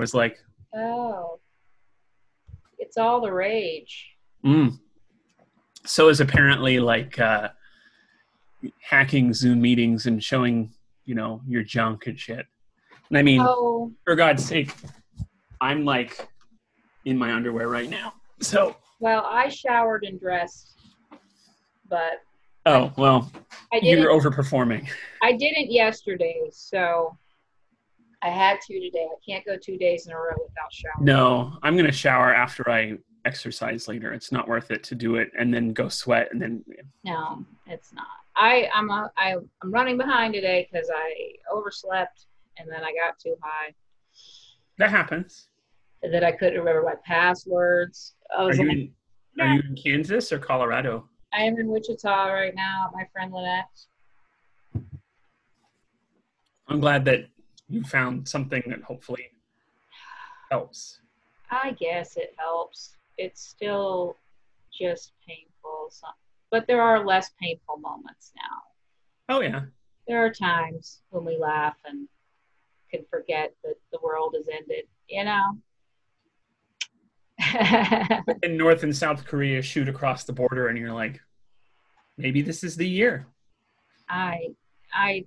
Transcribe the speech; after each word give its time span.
was 0.00 0.14
like, 0.14 0.38
Oh, 0.74 1.38
it's 2.78 2.96
all 2.96 3.20
the 3.20 3.32
rage. 3.32 4.06
mm. 4.44 4.76
So 5.86 6.08
is 6.08 6.20
apparently 6.20 6.78
like 6.80 7.18
uh, 7.18 7.48
hacking 8.80 9.32
Zoom 9.32 9.60
meetings 9.60 10.06
and 10.06 10.22
showing, 10.22 10.72
you 11.06 11.14
know, 11.14 11.40
your 11.46 11.62
junk 11.62 12.06
and 12.06 12.18
shit. 12.18 12.44
And 13.08 13.16
I 13.18 13.22
mean, 13.22 13.40
Oh, 13.42 13.92
for 14.04 14.14
God's 14.14 14.44
sake, 14.44 14.74
I'm 15.60 15.84
like 15.84 16.26
in 17.04 17.16
my 17.16 17.32
underwear 17.32 17.68
right 17.68 17.88
now. 17.88 18.12
So, 18.40 18.76
well, 19.00 19.26
I 19.28 19.48
showered 19.48 20.04
and 20.04 20.18
dressed, 20.20 20.74
but 21.88 22.22
oh 22.66 22.92
well, 22.96 23.30
I 23.72 23.80
didn't. 23.80 24.02
you're 24.02 24.12
overperforming. 24.12 24.88
I 25.22 25.32
didn't 25.32 25.70
yesterday, 25.70 26.48
so 26.52 27.16
I 28.22 28.28
had 28.28 28.60
to 28.62 28.80
today. 28.80 29.06
I 29.10 29.16
can't 29.26 29.44
go 29.46 29.56
two 29.56 29.78
days 29.78 30.06
in 30.06 30.12
a 30.12 30.16
row 30.16 30.32
without 30.36 30.72
showering. 30.72 31.04
No, 31.04 31.58
I'm 31.62 31.76
gonna 31.76 31.92
shower 31.92 32.34
after 32.34 32.68
I 32.70 32.98
exercise 33.24 33.88
later. 33.88 34.12
It's 34.12 34.30
not 34.32 34.46
worth 34.48 34.70
it 34.70 34.82
to 34.84 34.94
do 34.94 35.16
it 35.16 35.30
and 35.38 35.52
then 35.52 35.72
go 35.72 35.88
sweat 35.88 36.28
and 36.32 36.40
then 36.40 36.64
No, 37.04 37.44
it's 37.66 37.92
not. 37.92 38.06
I 38.36 38.68
I'm 38.74 38.90
a, 38.90 39.10
I 39.16 39.36
I'm 39.62 39.72
running 39.72 39.96
behind 39.96 40.34
today 40.34 40.68
because 40.70 40.90
I 40.94 41.14
overslept 41.52 42.26
and 42.58 42.68
then 42.70 42.82
I 42.82 42.92
got 42.92 43.18
too 43.18 43.36
high 43.42 43.74
that 44.78 44.90
happens. 44.90 45.48
then 46.02 46.24
I 46.24 46.32
couldn't 46.32 46.58
remember 46.58 46.82
my 46.82 46.94
passwords. 47.04 48.14
I 48.36 48.42
Are 48.42 48.46
was 48.46 48.58
you 48.58 48.66
like, 48.68 48.76
in, 48.78 48.92
are 49.40 49.54
you 49.54 49.62
in 49.68 49.76
Kansas 49.76 50.32
or 50.32 50.38
Colorado? 50.38 51.06
I 51.34 51.42
am 51.42 51.58
in 51.58 51.68
Wichita 51.68 52.32
right 52.32 52.54
now 52.54 52.86
at 52.86 52.94
my 52.94 53.04
friend 53.12 53.30
Lynette's. 53.32 53.88
I'm 56.68 56.80
glad 56.80 57.04
that 57.04 57.26
you 57.70 57.82
found 57.84 58.28
something 58.28 58.62
that 58.66 58.82
hopefully 58.82 59.30
helps. 60.50 61.00
I 61.50 61.72
guess 61.72 62.16
it 62.16 62.34
helps. 62.36 62.96
It's 63.16 63.40
still 63.40 64.16
just 64.76 65.12
painful, 65.26 65.92
but 66.50 66.66
there 66.66 66.82
are 66.82 67.06
less 67.06 67.30
painful 67.40 67.78
moments 67.78 68.32
now. 68.36 69.36
Oh 69.36 69.40
yeah. 69.40 69.62
There 70.08 70.24
are 70.24 70.30
times 70.30 71.00
when 71.10 71.24
we 71.24 71.38
laugh 71.38 71.76
and 71.84 72.08
can 72.90 73.04
forget 73.08 73.54
that 73.62 73.76
the 73.92 73.98
world 74.02 74.34
has 74.36 74.48
ended, 74.48 74.86
you 75.08 75.24
know? 75.24 75.58
In 78.42 78.56
North 78.56 78.82
and 78.82 78.96
South 78.96 79.24
Korea 79.24 79.62
shoot 79.62 79.88
across 79.88 80.24
the 80.24 80.32
border 80.32 80.68
and 80.68 80.76
you're 80.76 80.92
like, 80.92 81.20
maybe 82.18 82.42
this 82.42 82.64
is 82.64 82.76
the 82.76 82.88
year. 82.88 83.26
I, 84.08 84.48
I, 84.92 85.26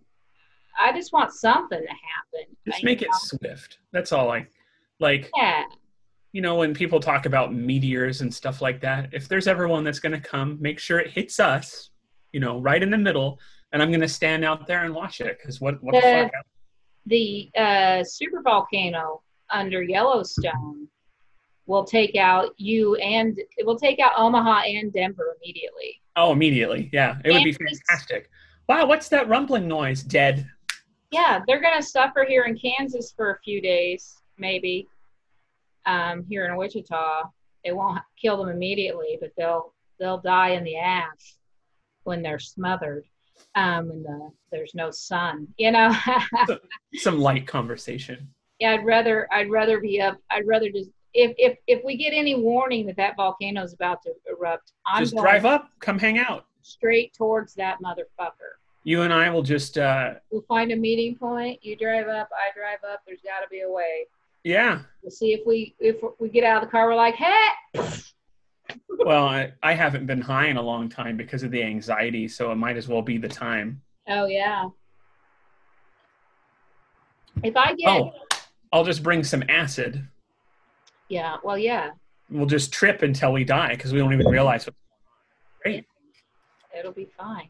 I 0.80 0.92
just 0.94 1.14
want 1.14 1.32
something 1.34 1.80
to 1.80 1.88
happen. 1.88 2.56
Just 2.68 2.84
make 2.84 3.02
you 3.02 3.08
it 3.08 3.16
swift. 3.16 3.80
That's 3.92 4.12
all 4.12 4.32
I 4.32 4.48
like. 5.00 5.30
Yeah, 5.36 5.64
you 6.32 6.42
know, 6.42 6.56
when 6.56 6.74
people 6.74 7.00
talk 7.00 7.26
about 7.28 7.54
meteors 7.54 8.22
and 8.22 8.34
stuff 8.34 8.62
like 8.62 8.82
that, 8.82 9.10
if 9.14 9.28
there's 9.28 9.48
ever 9.48 9.68
one 9.68 9.84
that's 9.84 10.00
going 10.00 10.14
to 10.14 10.20
come, 10.20 10.58
make 10.60 10.80
sure 10.80 11.00
it 11.00 11.12
hits 11.12 11.40
us, 11.40 11.92
you 12.32 12.40
know, 12.40 12.60
right 12.60 12.82
in 12.82 12.90
the 12.90 12.98
middle. 12.98 13.40
And 13.72 13.82
I'm 13.82 13.90
going 13.90 14.02
to 14.02 14.08
stand 14.08 14.44
out 14.44 14.66
there 14.68 14.84
and 14.84 14.94
watch 14.96 15.22
it 15.22 15.38
because 15.40 15.62
what, 15.62 15.82
what 15.84 15.94
the 15.94 16.02
The- 16.02 16.30
fuck? 16.34 16.46
the 17.06 17.52
uh, 17.58 18.04
super 18.04 18.42
volcano 18.42 19.22
under 19.52 19.84
Yellowstone 19.84 20.88
will 21.66 21.84
take 21.84 22.16
out 22.16 22.52
you 22.58 22.96
and 22.96 23.38
it 23.58 23.66
will 23.66 23.78
take 23.78 24.00
out 24.00 24.14
Omaha 24.18 24.62
and 24.62 24.92
Denver 24.92 25.36
immediately. 25.44 26.02
Oh, 26.16 26.32
immediately. 26.32 26.90
Yeah, 26.94 27.18
it 27.24 27.32
would 27.32 27.44
be 27.44 27.54
fantastic. 27.54 28.30
Wow, 28.68 28.86
what's 28.88 29.10
that 29.10 29.28
rumbling 29.28 29.68
noise? 29.68 30.02
Dead. 30.02 30.48
Yeah, 31.14 31.42
they're 31.48 31.62
gonna 31.62 31.82
suffer 31.84 32.26
here 32.28 32.44
in 32.44 32.58
Kansas 32.58 33.14
for 33.16 33.32
a 33.32 33.40
few 33.40 33.62
days, 33.62 34.16
maybe. 34.38 34.88
Um, 35.86 36.26
here 36.28 36.46
in 36.46 36.56
Wichita, 36.58 37.24
it 37.64 37.76
won't 37.76 38.00
kill 38.20 38.38
them 38.38 38.50
immediately, 38.50 39.18
but 39.22 39.32
they'll 39.38 39.74
they'll 40.00 40.18
die 40.18 40.50
in 40.50 40.64
the 40.64 40.78
ash 40.78 41.36
when 42.04 42.22
they're 42.22 42.40
smothered. 42.40 43.06
Um, 43.56 43.92
and 43.92 44.04
the, 44.06 44.32
there's 44.52 44.74
no 44.74 44.90
sun, 44.90 45.48
you 45.58 45.72
know. 45.72 45.94
Some 46.96 47.20
light 47.20 47.46
conversation. 47.46 48.30
yeah, 48.60 48.72
I'd 48.72 48.86
rather 48.86 49.28
I'd 49.32 49.52
rather 49.52 49.80
be 49.80 50.02
up. 50.02 50.18
I'd 50.32 50.48
rather 50.48 50.70
just 50.72 50.90
if 51.14 51.34
if 51.38 51.58
if 51.68 51.84
we 51.86 51.96
get 51.96 52.14
any 52.14 52.36
warning 52.36 52.88
that 52.88 52.96
that 52.98 53.16
volcano 53.18 53.64
is 53.64 53.74
about 53.74 54.02
to 54.04 54.14
erupt, 54.28 54.72
I'm 54.88 55.04
just 55.04 55.14
going 55.14 55.24
drive 55.24 55.46
up, 55.46 55.70
come 55.80 56.00
hang 56.00 56.18
out. 56.18 56.46
straight 56.64 57.14
towards 57.14 57.54
that 57.56 57.78
motherfucker. 57.84 58.58
You 58.86 59.04
and 59.04 59.14
I 59.14 59.30
will 59.30 59.44
just, 59.44 59.78
uh, 59.78 60.16
We'll 60.30 60.42
find 60.48 60.72
a 60.72 60.76
meeting 60.76 61.16
point. 61.16 61.64
You 61.64 61.76
drive 61.78 62.08
up, 62.08 62.30
I 62.34 62.58
drive 62.58 62.80
up. 62.92 63.02
There's 63.08 63.22
got 63.22 63.40
to 63.42 63.48
be 63.50 63.62
a 63.62 63.70
way. 63.72 64.08
yeah. 64.44 64.80
We'll 65.02 65.12
see 65.12 65.34
if 65.34 65.42
we 65.46 65.74
if 65.80 65.98
we 66.20 66.30
get 66.30 66.44
out 66.44 66.62
of 66.64 66.68
the 66.68 66.72
car. 66.72 66.88
We're 66.88 66.96
like, 66.96 67.16
hey, 67.16 67.48
Well, 69.06 69.26
I, 69.26 69.52
I 69.62 69.74
haven't 69.74 70.06
been 70.06 70.22
high 70.22 70.48
in 70.48 70.58
a 70.58 70.62
long 70.62 70.90
time 70.90 71.16
because 71.18 71.44
of 71.44 71.52
the 71.52 71.62
anxiety, 71.64 72.28
so 72.28 72.52
it 72.52 72.56
might 72.56 72.78
as 72.78 72.88
well 72.88 73.02
be 73.02 73.18
the 73.18 73.28
time. 73.30 73.82
oh 74.10 74.26
yeah. 74.26 74.68
If 77.44 77.56
I 77.58 77.74
get 77.74 77.88
Oh, 77.90 78.12
I'll 78.72 78.84
just 78.86 79.04
bring 79.04 79.24
some 79.24 79.44
acid. 79.50 80.06
yeah, 81.10 81.38
well 81.44 81.58
yeah, 81.58 81.92
We'll 82.30 82.46
just 82.46 82.72
trip 82.74 83.02
until 83.02 83.32
we 83.34 83.44
die 83.44 83.76
because 83.76 83.92
we 83.94 84.00
don't 84.00 84.14
even 84.14 84.28
realize 84.28 84.66
what. 84.66 84.76
Great. 85.62 85.86
it'll 86.78 86.92
be 86.92 87.08
fine. 87.18 87.50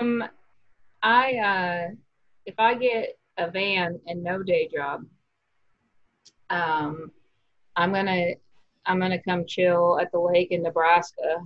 Um, 0.00 0.24
I 1.02 1.34
uh, 1.36 1.94
if 2.46 2.54
I 2.58 2.74
get 2.74 3.18
a 3.36 3.50
van 3.50 4.00
and 4.06 4.22
no 4.22 4.42
day 4.42 4.68
job, 4.74 5.04
um, 6.50 7.10
I'm 7.76 7.92
gonna 7.92 8.32
I'm 8.86 9.00
gonna 9.00 9.22
come 9.22 9.44
chill 9.46 9.98
at 10.00 10.10
the 10.12 10.18
lake 10.18 10.50
in 10.50 10.62
Nebraska 10.62 11.40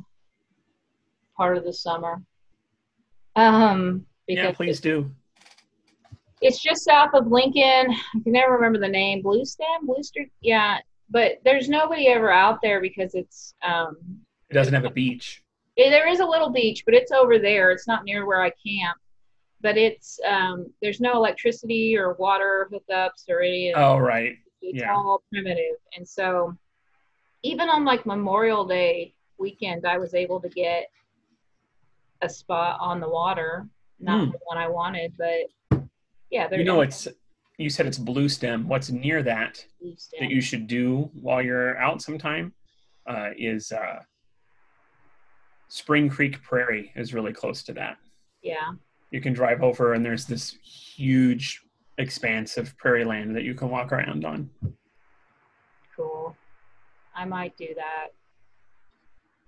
part 1.36 1.56
of 1.56 1.64
the 1.64 1.72
summer. 1.72 2.22
Um, 3.36 4.04
because 4.26 4.44
Yeah, 4.44 4.52
please 4.52 4.80
do. 4.80 5.10
it's 6.40 6.60
just 6.60 6.84
south 6.84 7.10
of 7.14 7.28
Lincoln. 7.28 7.62
I 7.92 8.20
can 8.22 8.32
never 8.32 8.52
remember 8.54 8.78
the 8.78 8.88
name. 8.88 9.22
Blue 9.22 9.44
Stem, 9.44 9.86
Blue 9.86 10.02
Street. 10.02 10.32
Yeah, 10.40 10.78
but 11.08 11.38
there's 11.44 11.68
nobody 11.68 12.08
ever 12.08 12.30
out 12.30 12.60
there 12.60 12.80
because 12.80 13.14
it's 13.14 13.54
um, 13.62 13.96
It 14.50 14.54
doesn't 14.54 14.74
have 14.74 14.84
a 14.84 14.90
beach. 14.90 15.42
There 15.78 16.08
is 16.08 16.20
a 16.20 16.26
little 16.26 16.50
beach, 16.50 16.82
but 16.84 16.94
it's 16.94 17.12
over 17.12 17.38
there. 17.38 17.70
It's 17.70 17.86
not 17.86 18.04
near 18.04 18.26
where 18.26 18.42
I 18.42 18.50
camp. 18.50 18.98
But 19.60 19.76
it's 19.76 20.20
um, 20.28 20.66
there's 20.82 21.00
no 21.00 21.14
electricity 21.14 21.96
or 21.96 22.14
water 22.14 22.68
hookups 22.72 23.28
or 23.28 23.40
any. 23.40 23.72
Oh, 23.74 23.98
right. 23.98 24.36
it's 24.62 24.80
yeah. 24.80 24.92
all 24.94 25.22
primitive, 25.32 25.76
and 25.96 26.06
so 26.08 26.54
even 27.42 27.68
on 27.68 27.84
like 27.84 28.06
Memorial 28.06 28.64
Day 28.64 29.14
weekend, 29.38 29.84
I 29.86 29.98
was 29.98 30.14
able 30.14 30.40
to 30.40 30.48
get 30.48 30.88
a 32.22 32.28
spot 32.28 32.78
on 32.80 33.00
the 33.00 33.08
water. 33.08 33.68
Not 34.00 34.26
Hmm. 34.26 34.30
the 34.30 34.38
one 34.44 34.58
I 34.58 34.68
wanted, 34.68 35.14
but 35.18 35.80
yeah, 36.30 36.46
there 36.46 36.60
You 36.60 36.64
know, 36.64 36.82
it's 36.82 37.08
you 37.56 37.68
said 37.68 37.86
it's 37.86 37.98
blue 37.98 38.28
stem. 38.28 38.68
What's 38.68 38.90
near 38.90 39.24
that 39.24 39.64
that 40.20 40.30
you 40.30 40.40
should 40.40 40.68
do 40.68 41.10
while 41.14 41.42
you're 41.42 41.76
out 41.78 42.00
sometime 42.00 42.52
uh, 43.08 43.30
is 43.36 43.72
uh, 43.72 44.00
Spring 45.68 46.08
Creek 46.08 46.42
Prairie 46.42 46.92
is 46.96 47.12
really 47.14 47.32
close 47.32 47.62
to 47.64 47.72
that. 47.74 47.96
yeah. 48.42 48.72
You 49.10 49.22
can 49.22 49.32
drive 49.32 49.62
over 49.62 49.94
and 49.94 50.04
there's 50.04 50.26
this 50.26 50.56
huge 50.62 51.62
expanse 51.96 52.58
of 52.58 52.76
prairie 52.76 53.06
land 53.06 53.34
that 53.36 53.42
you 53.42 53.54
can 53.54 53.70
walk 53.70 53.90
around 53.90 54.26
on. 54.26 54.50
Cool. 55.96 56.36
I 57.16 57.24
might 57.24 57.56
do 57.56 57.68
that. 57.76 58.08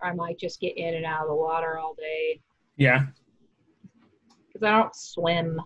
Or 0.01 0.09
I 0.09 0.15
might 0.15 0.39
just 0.39 0.61
get 0.61 0.79
in 0.79 0.95
and 0.95 1.05
out 1.05 1.23
of 1.23 1.29
the 1.29 1.35
water 1.35 1.79
all 1.79 1.95
day 1.95 2.41
Yeah, 2.79 3.05
because 4.47 4.63
I 4.67 4.71
don't 4.71 4.97
swim. 4.97 5.61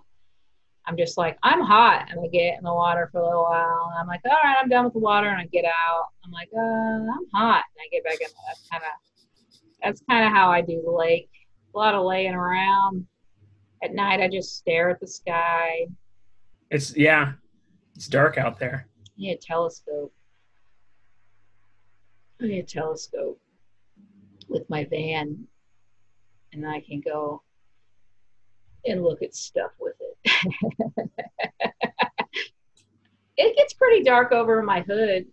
I'm 0.87 0.97
just 0.97 1.17
like, 1.17 1.39
I'm 1.45 1.61
hot. 1.61 2.09
And 2.11 2.19
I 2.21 2.27
get 2.27 2.59
in 2.59 2.65
the 2.65 2.75
water 2.75 3.09
for 3.13 3.21
a 3.21 3.25
little 3.25 3.45
while. 3.45 3.91
And 3.93 4.01
I'm 4.01 4.07
like, 4.09 4.21
all 4.25 4.33
right, 4.33 4.57
I'm 4.61 4.69
done 4.69 4.85
with 4.85 4.93
the 4.93 4.99
water. 4.99 5.29
And 5.29 5.41
I 5.41 5.47
get 5.47 5.65
out. 5.65 6.09
I'm 6.25 6.33
like, 6.33 6.49
uh, 6.55 6.61
I'm 6.61 7.27
hot. 7.33 7.63
And 7.77 7.81
I 7.81 7.89
get 7.93 8.03
back 8.05 8.21
in. 8.21 8.27
That's 8.49 8.69
kind 8.71 8.83
of, 8.83 8.91
that's 9.85 10.03
kind 10.09 10.27
of 10.27 10.33
how 10.33 10.51
I 10.51 10.63
do 10.63 10.83
the 10.85 10.91
lake. 10.91 11.29
A 11.75 11.79
lot 11.79 11.95
of 11.95 12.05
laying 12.05 12.35
around. 12.35 13.07
At 13.83 13.93
night, 13.93 14.21
I 14.21 14.29
just 14.29 14.57
stare 14.57 14.89
at 14.89 14.99
the 14.99 15.07
sky. 15.07 15.87
it's 16.71 16.97
yeah, 16.97 17.33
it's 17.95 18.09
dark 18.09 18.39
out 18.39 18.59
there. 18.59 18.89
I 19.07 19.11
need 19.19 19.33
a 19.33 19.37
telescope. 19.37 20.13
I 22.41 22.47
need 22.47 22.61
a 22.61 22.63
telescope 22.63 23.39
with 24.49 24.69
my 24.71 24.85
van, 24.85 25.47
and 26.53 26.67
I 26.67 26.81
can 26.81 27.01
go 27.01 27.43
and 28.87 29.03
look 29.03 29.23
at 29.23 29.35
stuff 29.35 29.73
with 29.79 29.95
it. 30.01 31.11
it 33.37 33.57
gets 33.57 33.75
pretty 33.75 34.03
dark 34.03 34.33
over 34.33 34.63
my 34.63 34.81
hood. 34.81 35.27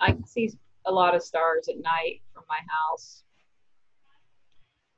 I 0.00 0.12
can 0.12 0.26
see 0.26 0.50
a 0.86 0.92
lot 0.92 1.14
of 1.14 1.22
stars 1.22 1.68
at 1.68 1.76
night 1.78 2.22
from 2.32 2.44
my 2.48 2.58
house. 2.68 3.22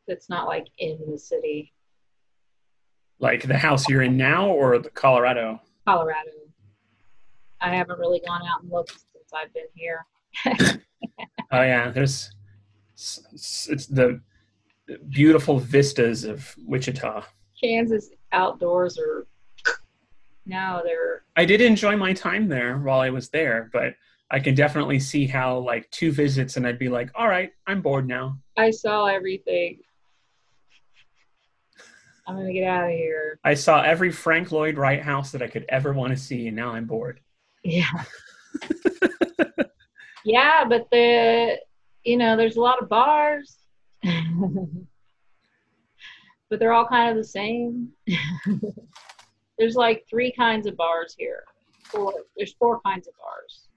It's 0.06 0.29
not 0.31 0.46
like 0.46 0.67
in 0.79 0.99
the 1.11 1.19
city, 1.19 1.73
Like 3.19 3.43
the 3.46 3.58
house 3.58 3.88
you're 3.88 4.02
in 4.02 4.17
now 4.17 4.49
or 4.49 4.79
the 4.79 4.90
Colorado. 4.90 5.61
Colorado. 5.87 6.31
I 7.61 7.75
haven't 7.75 7.99
really 7.99 8.20
gone 8.26 8.43
out 8.43 8.62
and 8.62 8.70
looked 8.70 8.93
since 8.93 9.32
I've 9.35 9.52
been 9.52 9.64
here. 9.75 10.06
Oh 11.50 11.62
yeah, 11.62 11.91
there's 11.91 12.31
s- 12.94 13.20
s- 13.32 13.69
it's 13.70 13.87
the 13.87 14.20
beautiful 15.08 15.58
vistas 15.58 16.25
of 16.25 16.55
Wichita. 16.58 17.25
Kansas 17.58 18.11
outdoors 18.32 18.99
are 18.99 19.26
no, 20.44 20.82
they're 20.84 21.23
I 21.37 21.46
did 21.46 21.62
enjoy 21.62 21.96
my 21.96 22.12
time 22.12 22.49
there 22.49 22.76
while 22.79 23.00
I 23.00 23.08
was 23.08 23.31
there, 23.31 23.70
but 23.73 23.94
I 24.31 24.41
can 24.41 24.55
definitely 24.55 25.01
see 25.01 25.27
how 25.27 25.59
like 25.59 25.91
two 25.91 26.13
visits 26.13 26.57
and 26.57 26.67
I'd 26.67 26.79
be 26.79 26.89
like, 26.89 27.11
all 27.15 27.29
right, 27.29 27.51
I'm 27.67 27.81
bored 27.81 28.07
now. 28.07 28.39
I 28.57 28.71
saw 28.71 29.07
everything. 29.07 29.79
I'm 32.27 32.37
gonna 32.37 32.53
get 32.53 32.65
out 32.65 32.85
of 32.85 32.91
here. 32.91 33.41
I 33.43 33.55
saw 33.55 33.81
every 33.81 34.13
Frank 34.13 34.53
Lloyd 34.53 34.77
Wright 34.77 35.01
house 35.01 35.33
that 35.33 35.41
I 35.41 35.47
could 35.47 35.65
ever 35.71 35.95
want 35.95 36.11
to 36.11 36.17
see, 36.17 36.47
and 36.47 36.57
now 36.57 36.73
I'm 36.73 36.85
bored. 36.85 37.21
Yeah. 37.65 38.05
yeah, 40.27 40.65
but 40.69 40.89
the 40.91 41.59
you 42.05 42.19
know, 42.19 42.37
there's 42.37 42.57
a 42.57 42.61
lot 42.61 42.83
of 42.83 42.91
bars. 42.91 43.57
but 44.03 44.11
they're 46.59 46.75
all 46.75 46.87
kind 46.87 47.11
of 47.11 47.17
the 47.17 47.25
same. 47.29 47.89
there's 49.59 49.75
like 49.75 50.05
three 50.09 50.31
kinds 50.31 50.67
of 50.67 50.77
bars 50.77 51.15
here. 51.19 51.45
Four 51.85 52.13
there's 52.37 52.53
four 52.59 52.83
kinds 52.83 53.09
of 53.09 53.15
bars. 53.17 53.68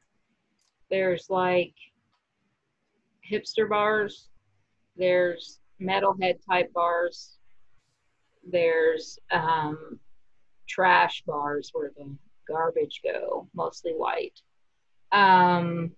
There's 0.92 1.28
like 1.30 1.74
hipster 3.30 3.68
bars, 3.68 4.28
there's 4.98 5.60
metalhead 5.82 6.40
type 6.48 6.72
bars, 6.74 7.38
there's 8.48 9.18
um 9.32 10.00
trash 10.68 11.24
bars 11.26 11.70
where 11.74 11.92
the 11.98 12.14
garbage 12.48 13.02
go, 13.04 13.48
mostly 13.56 13.94
white. 13.94 14.40
Um, 15.12 15.92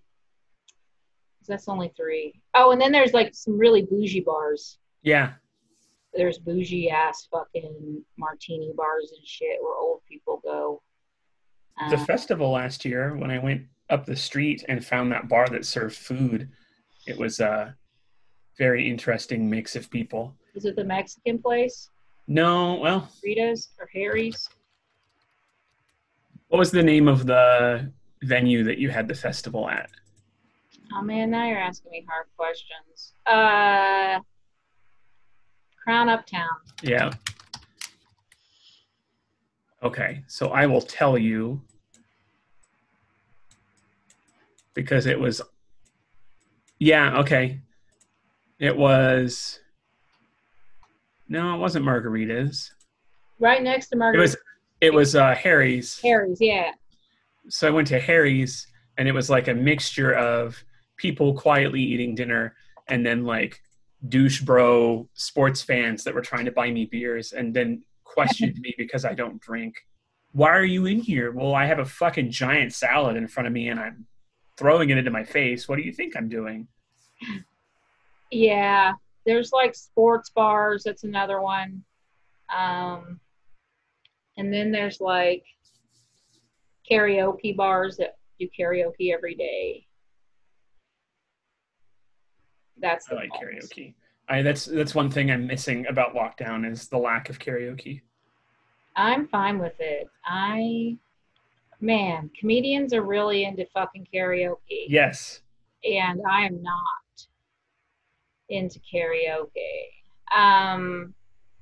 that's 1.46 1.68
only 1.68 1.92
three. 1.96 2.40
Oh, 2.54 2.70
and 2.70 2.80
then 2.80 2.92
there's 2.92 3.12
like 3.12 3.34
some 3.34 3.58
really 3.58 3.82
bougie 3.82 4.20
bars. 4.20 4.78
Yeah, 5.02 5.32
There's 6.14 6.38
bougie 6.38 6.88
ass 6.88 7.28
fucking 7.30 8.02
martini 8.16 8.72
bars 8.74 9.12
and 9.16 9.26
shit 9.26 9.58
where 9.60 9.76
old 9.76 10.00
people 10.08 10.40
go. 10.42 10.82
the 11.90 11.96
Uh, 11.96 12.04
festival 12.06 12.52
last 12.52 12.84
year 12.86 13.14
when 13.16 13.30
I 13.30 13.38
went 13.38 13.62
up 13.90 14.06
the 14.06 14.16
street 14.16 14.64
and 14.68 14.84
found 14.84 15.12
that 15.12 15.28
bar 15.28 15.48
that 15.48 15.66
served 15.66 15.96
food, 15.96 16.48
it 17.06 17.18
was 17.18 17.40
a 17.40 17.76
very 18.58 18.88
interesting 18.88 19.48
mix 19.50 19.76
of 19.76 19.90
people. 19.90 20.34
is 20.54 20.64
it 20.64 20.76
the 20.76 20.84
Mexican 20.84 21.38
place? 21.38 21.90
No, 22.26 22.76
well, 22.76 23.10
Rita's 23.22 23.68
or 23.78 23.88
Harry's? 23.92 24.48
what 26.48 26.58
was 26.58 26.70
the 26.70 26.82
name 26.82 27.08
of 27.08 27.26
the 27.26 27.90
venue 28.22 28.62
that 28.64 28.78
you 28.78 28.88
had 28.88 29.08
the 29.08 29.14
festival 29.14 29.68
at? 29.68 29.90
Oh 30.94 31.02
man, 31.02 31.30
now 31.30 31.46
you're 31.48 31.58
asking 31.58 31.90
me 31.90 32.06
hard 32.08 32.26
questions. 32.36 33.14
Uh, 33.26 34.20
Crown 35.82 36.08
Uptown. 36.08 36.48
Yeah. 36.82 37.10
Okay, 39.82 40.22
so 40.28 40.48
I 40.48 40.64
will 40.66 40.80
tell 40.80 41.18
you 41.18 41.60
because 44.74 45.06
it 45.06 45.18
was 45.18 45.40
Yeah, 46.78 47.18
okay. 47.20 47.60
It 48.58 48.76
was 48.76 49.60
No, 51.28 51.54
it 51.54 51.58
wasn't 51.58 51.84
margaritas. 51.84 52.70
Right 53.38 53.62
next 53.62 53.88
to 53.88 53.96
margaritas 53.96 54.14
It 54.14 54.18
was 54.18 54.36
it 54.80 54.92
was 54.92 55.16
uh 55.16 55.34
Harry's. 55.34 55.98
Harry's, 56.00 56.38
yeah. 56.40 56.72
So 57.48 57.68
I 57.68 57.70
went 57.70 57.88
to 57.88 58.00
Harry's 58.00 58.66
and 58.98 59.08
it 59.08 59.12
was 59.12 59.30
like 59.30 59.48
a 59.48 59.54
mixture 59.54 60.12
of 60.12 60.62
people 60.96 61.34
quietly 61.34 61.80
eating 61.80 62.14
dinner 62.14 62.54
and 62.88 63.04
then 63.04 63.24
like 63.24 63.60
douche 64.08 64.42
bro 64.42 65.08
sports 65.14 65.62
fans 65.62 66.04
that 66.04 66.14
were 66.14 66.20
trying 66.20 66.44
to 66.44 66.52
buy 66.52 66.70
me 66.70 66.84
beers 66.84 67.32
and 67.32 67.54
then 67.54 67.82
questioned 68.04 68.58
me 68.60 68.74
because 68.76 69.04
I 69.04 69.14
don't 69.14 69.40
drink. 69.40 69.74
Why 70.32 70.50
are 70.50 70.64
you 70.64 70.86
in 70.86 71.00
here? 71.00 71.32
Well, 71.32 71.54
I 71.54 71.64
have 71.64 71.78
a 71.78 71.84
fucking 71.84 72.30
giant 72.30 72.72
salad 72.72 73.16
in 73.16 73.26
front 73.28 73.46
of 73.46 73.52
me 73.52 73.68
and 73.68 73.80
I'm 73.80 74.06
throwing 74.56 74.90
it 74.90 74.98
into 74.98 75.10
my 75.10 75.24
face. 75.24 75.68
What 75.68 75.76
do 75.76 75.82
you 75.82 75.92
think 75.92 76.16
I'm 76.16 76.28
doing? 76.28 76.68
Yeah, 78.30 78.92
there's 79.26 79.52
like 79.52 79.74
sports 79.74 80.30
bars. 80.30 80.82
That's 80.84 81.04
another 81.04 81.40
one. 81.40 81.82
Um, 82.54 83.20
and 84.36 84.52
then 84.52 84.72
there's 84.72 85.00
like 85.00 85.44
karaoke 86.90 87.56
bars 87.56 87.96
that 87.96 88.16
do 88.38 88.48
karaoke 88.58 89.12
every 89.12 89.34
day. 89.34 89.86
That's 92.80 93.06
I 93.08 93.14
the 93.14 93.20
like 93.20 93.30
karaoke. 93.32 93.94
I 94.28 94.42
that's 94.42 94.64
that's 94.64 94.94
one 94.94 95.10
thing 95.10 95.30
I'm 95.30 95.46
missing 95.46 95.86
about 95.86 96.14
lockdown 96.14 96.70
is 96.70 96.88
the 96.88 96.98
lack 96.98 97.28
of 97.30 97.38
karaoke. 97.38 98.02
I'm 98.96 99.26
fine 99.28 99.58
with 99.58 99.74
it. 99.80 100.06
I, 100.24 100.96
man, 101.88 102.30
comedians 102.38 102.92
are 102.94 103.02
really 103.02 103.44
into 103.44 103.66
fucking 103.74 104.06
karaoke, 104.12 104.86
Yes. 104.88 105.40
and 105.84 106.20
I 106.28 106.46
am 106.46 106.62
not 106.62 107.26
into 108.48 108.80
karaoke. 108.92 109.88
Um, 110.36 111.14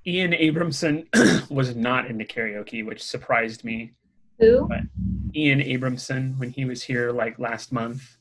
Ian 0.07 0.33
Abramson 0.33 1.07
was 1.51 1.75
not 1.77 2.07
into 2.07 2.25
karaoke, 2.25 2.85
which 2.85 3.03
surprised 3.03 3.65
me. 3.65 3.93
who? 4.39 4.69
Ian 5.35 5.61
Abramson 5.61 6.39
when 6.39 6.51
he 6.51 6.65
was 6.65 6.83
here 6.83 7.11
like 7.13 7.39
last 7.39 7.73
month. 7.73 8.17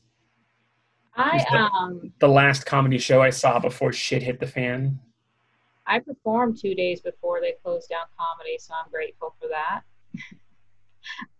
I 1.14 1.44
the- 1.50 1.56
um. 1.58 2.12
The 2.20 2.28
last 2.28 2.64
comedy 2.66 2.98
show 2.98 3.20
I 3.22 3.30
saw 3.30 3.58
before 3.58 3.92
shit 3.92 4.22
hit 4.22 4.40
the 4.40 4.46
fan. 4.46 4.98
I 5.86 5.98
performed 5.98 6.58
two 6.60 6.74
days 6.76 7.00
before 7.00 7.40
they 7.40 7.54
closed 7.62 7.88
down 7.90 8.06
comedy, 8.16 8.56
so 8.58 8.72
I'm 8.74 8.90
grateful 8.90 9.34
for 9.40 9.48
that. 9.48 9.82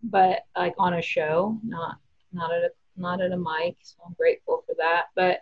But 0.03 0.41
like 0.57 0.75
on 0.79 0.95
a 0.95 1.03
show, 1.03 1.59
not 1.65 1.97
not 2.33 2.53
at 2.53 2.63
a 2.63 2.71
not 2.97 3.21
at 3.21 3.33
a 3.33 3.37
mic, 3.37 3.77
so 3.83 3.97
I'm 4.07 4.15
grateful 4.15 4.63
for 4.67 4.75
that. 4.79 5.05
But 5.15 5.41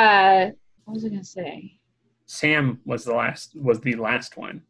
uh, 0.00 0.50
what 0.84 0.94
was 0.94 1.04
I 1.04 1.08
gonna 1.08 1.24
say? 1.24 1.72
Sam 2.26 2.80
was 2.84 3.04
the 3.04 3.14
last 3.14 3.54
was 3.60 3.80
the 3.80 3.94
last 3.96 4.36
one. 4.36 4.62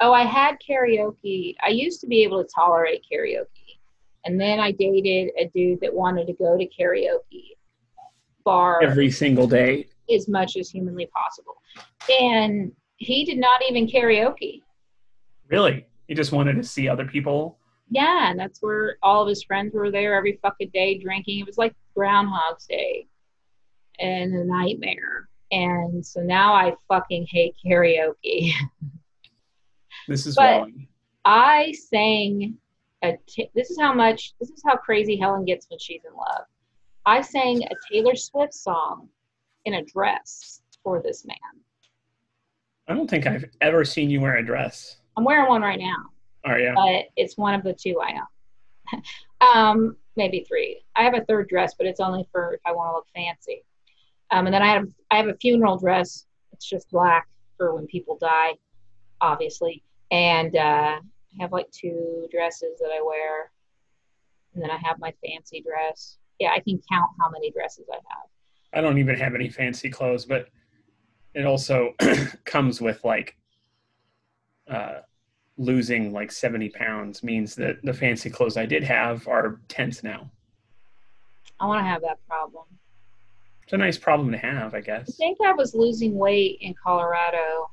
Oh, 0.00 0.12
I 0.12 0.22
had 0.22 0.56
karaoke. 0.66 1.54
I 1.62 1.68
used 1.68 2.00
to 2.00 2.06
be 2.06 2.22
able 2.24 2.42
to 2.42 2.48
tolerate 2.52 3.04
karaoke, 3.10 3.78
and 4.24 4.40
then 4.40 4.58
I 4.60 4.72
dated 4.72 5.30
a 5.38 5.48
dude 5.54 5.80
that 5.80 5.92
wanted 5.94 6.26
to 6.28 6.32
go 6.34 6.56
to 6.56 6.66
karaoke 6.66 7.50
bar 8.44 8.82
Every 8.82 9.10
single 9.10 9.46
day. 9.46 9.88
as 10.12 10.26
much 10.28 10.56
as 10.56 10.68
humanly 10.68 11.06
possible, 11.14 11.54
and 12.20 12.72
he 12.96 13.24
did 13.24 13.38
not 13.38 13.60
even 13.68 13.86
karaoke. 13.86 14.62
Really? 15.48 15.86
He 16.08 16.14
just 16.14 16.32
wanted 16.32 16.54
to 16.56 16.64
see 16.64 16.88
other 16.88 17.04
people. 17.04 17.58
Yeah, 17.92 18.30
and 18.30 18.38
that's 18.40 18.62
where 18.62 18.96
all 19.02 19.22
of 19.22 19.28
his 19.28 19.42
friends 19.44 19.74
were 19.74 19.90
there 19.90 20.14
every 20.14 20.38
fucking 20.40 20.70
day 20.72 20.96
drinking. 20.98 21.40
It 21.40 21.46
was 21.46 21.58
like 21.58 21.74
Groundhog's 21.94 22.66
Day 22.66 23.06
and 23.98 24.32
a 24.34 24.44
nightmare. 24.46 25.28
And 25.50 26.04
so 26.04 26.20
now 26.20 26.54
I 26.54 26.74
fucking 26.88 27.26
hate 27.30 27.54
karaoke. 27.64 28.52
This 30.08 30.26
is 30.26 30.34
But- 30.34 30.62
wrong. 30.62 30.86
I 31.24 31.70
sang 31.72 32.56
a 33.02 33.12
t- 33.28 33.50
this 33.54 33.70
is 33.70 33.78
how 33.78 33.92
much 33.94 34.34
this 34.40 34.50
is 34.50 34.60
how 34.66 34.76
crazy 34.76 35.16
Helen 35.16 35.44
gets 35.44 35.68
when 35.70 35.78
she's 35.78 36.00
in 36.04 36.12
love. 36.16 36.46
I 37.06 37.20
sang 37.20 37.62
a 37.62 37.74
Taylor 37.88 38.16
Swift 38.16 38.52
song 38.54 39.08
in 39.64 39.74
a 39.74 39.84
dress 39.84 40.62
for 40.82 41.00
this 41.00 41.24
man. 41.24 41.36
I 42.88 42.94
don't 42.94 43.08
think 43.08 43.26
I've 43.28 43.44
ever 43.60 43.84
seen 43.84 44.10
you 44.10 44.20
wear 44.20 44.36
a 44.38 44.44
dress. 44.44 44.96
I'm 45.16 45.22
wearing 45.24 45.48
one 45.48 45.62
right 45.62 45.78
now. 45.78 46.10
Are 46.44 46.58
you? 46.58 46.72
but 46.74 47.04
it's 47.16 47.36
one 47.36 47.54
of 47.54 47.62
the 47.62 47.72
two 47.72 48.00
I 48.00 48.14
own. 48.14 49.02
um, 49.54 49.96
maybe 50.16 50.44
three. 50.46 50.82
I 50.96 51.02
have 51.02 51.14
a 51.14 51.24
third 51.24 51.48
dress, 51.48 51.74
but 51.74 51.86
it's 51.86 52.00
only 52.00 52.26
for 52.32 52.54
if 52.54 52.60
I 52.66 52.72
want 52.72 52.90
to 52.90 52.94
look 52.94 53.06
fancy. 53.14 53.64
Um, 54.30 54.46
and 54.46 54.54
then 54.54 54.62
I 54.62 54.72
have 54.72 54.88
I 55.10 55.16
have 55.16 55.28
a 55.28 55.36
funeral 55.36 55.78
dress. 55.78 56.26
It's 56.52 56.68
just 56.68 56.90
black 56.90 57.28
for 57.56 57.74
when 57.74 57.86
people 57.86 58.18
die, 58.20 58.52
obviously. 59.20 59.82
And 60.10 60.56
uh, 60.56 60.98
I 61.00 61.40
have 61.40 61.52
like 61.52 61.70
two 61.70 62.26
dresses 62.30 62.78
that 62.80 62.90
I 62.92 63.02
wear, 63.02 63.50
and 64.54 64.62
then 64.62 64.70
I 64.70 64.78
have 64.78 64.98
my 64.98 65.12
fancy 65.24 65.62
dress. 65.62 66.18
Yeah, 66.38 66.50
I 66.50 66.60
can 66.60 66.80
count 66.90 67.10
how 67.20 67.30
many 67.30 67.50
dresses 67.50 67.86
I 67.90 67.96
have. 67.96 68.28
I 68.74 68.80
don't 68.80 68.98
even 68.98 69.16
have 69.16 69.34
any 69.34 69.48
fancy 69.48 69.90
clothes, 69.90 70.24
but 70.24 70.48
it 71.34 71.44
also 71.46 71.94
comes 72.44 72.80
with 72.80 73.04
like 73.04 73.36
uh, 74.68 75.00
losing 75.62 76.12
like 76.12 76.32
70 76.32 76.70
pounds 76.70 77.22
means 77.22 77.54
that 77.54 77.82
the 77.82 77.92
fancy 77.92 78.28
clothes 78.30 78.56
I 78.56 78.66
did 78.66 78.82
have 78.82 79.26
are 79.28 79.60
tense 79.68 80.02
now. 80.02 80.30
I 81.60 81.66
want 81.66 81.80
to 81.80 81.88
have 81.88 82.02
that 82.02 82.18
problem. 82.28 82.64
It's 83.62 83.72
a 83.72 83.76
nice 83.76 83.96
problem 83.96 84.32
to 84.32 84.38
have, 84.38 84.74
I 84.74 84.80
guess. 84.80 85.08
I 85.08 85.12
think 85.12 85.38
I 85.44 85.52
was 85.52 85.74
losing 85.74 86.16
weight 86.16 86.58
in 86.60 86.74
Colorado. 86.82 87.70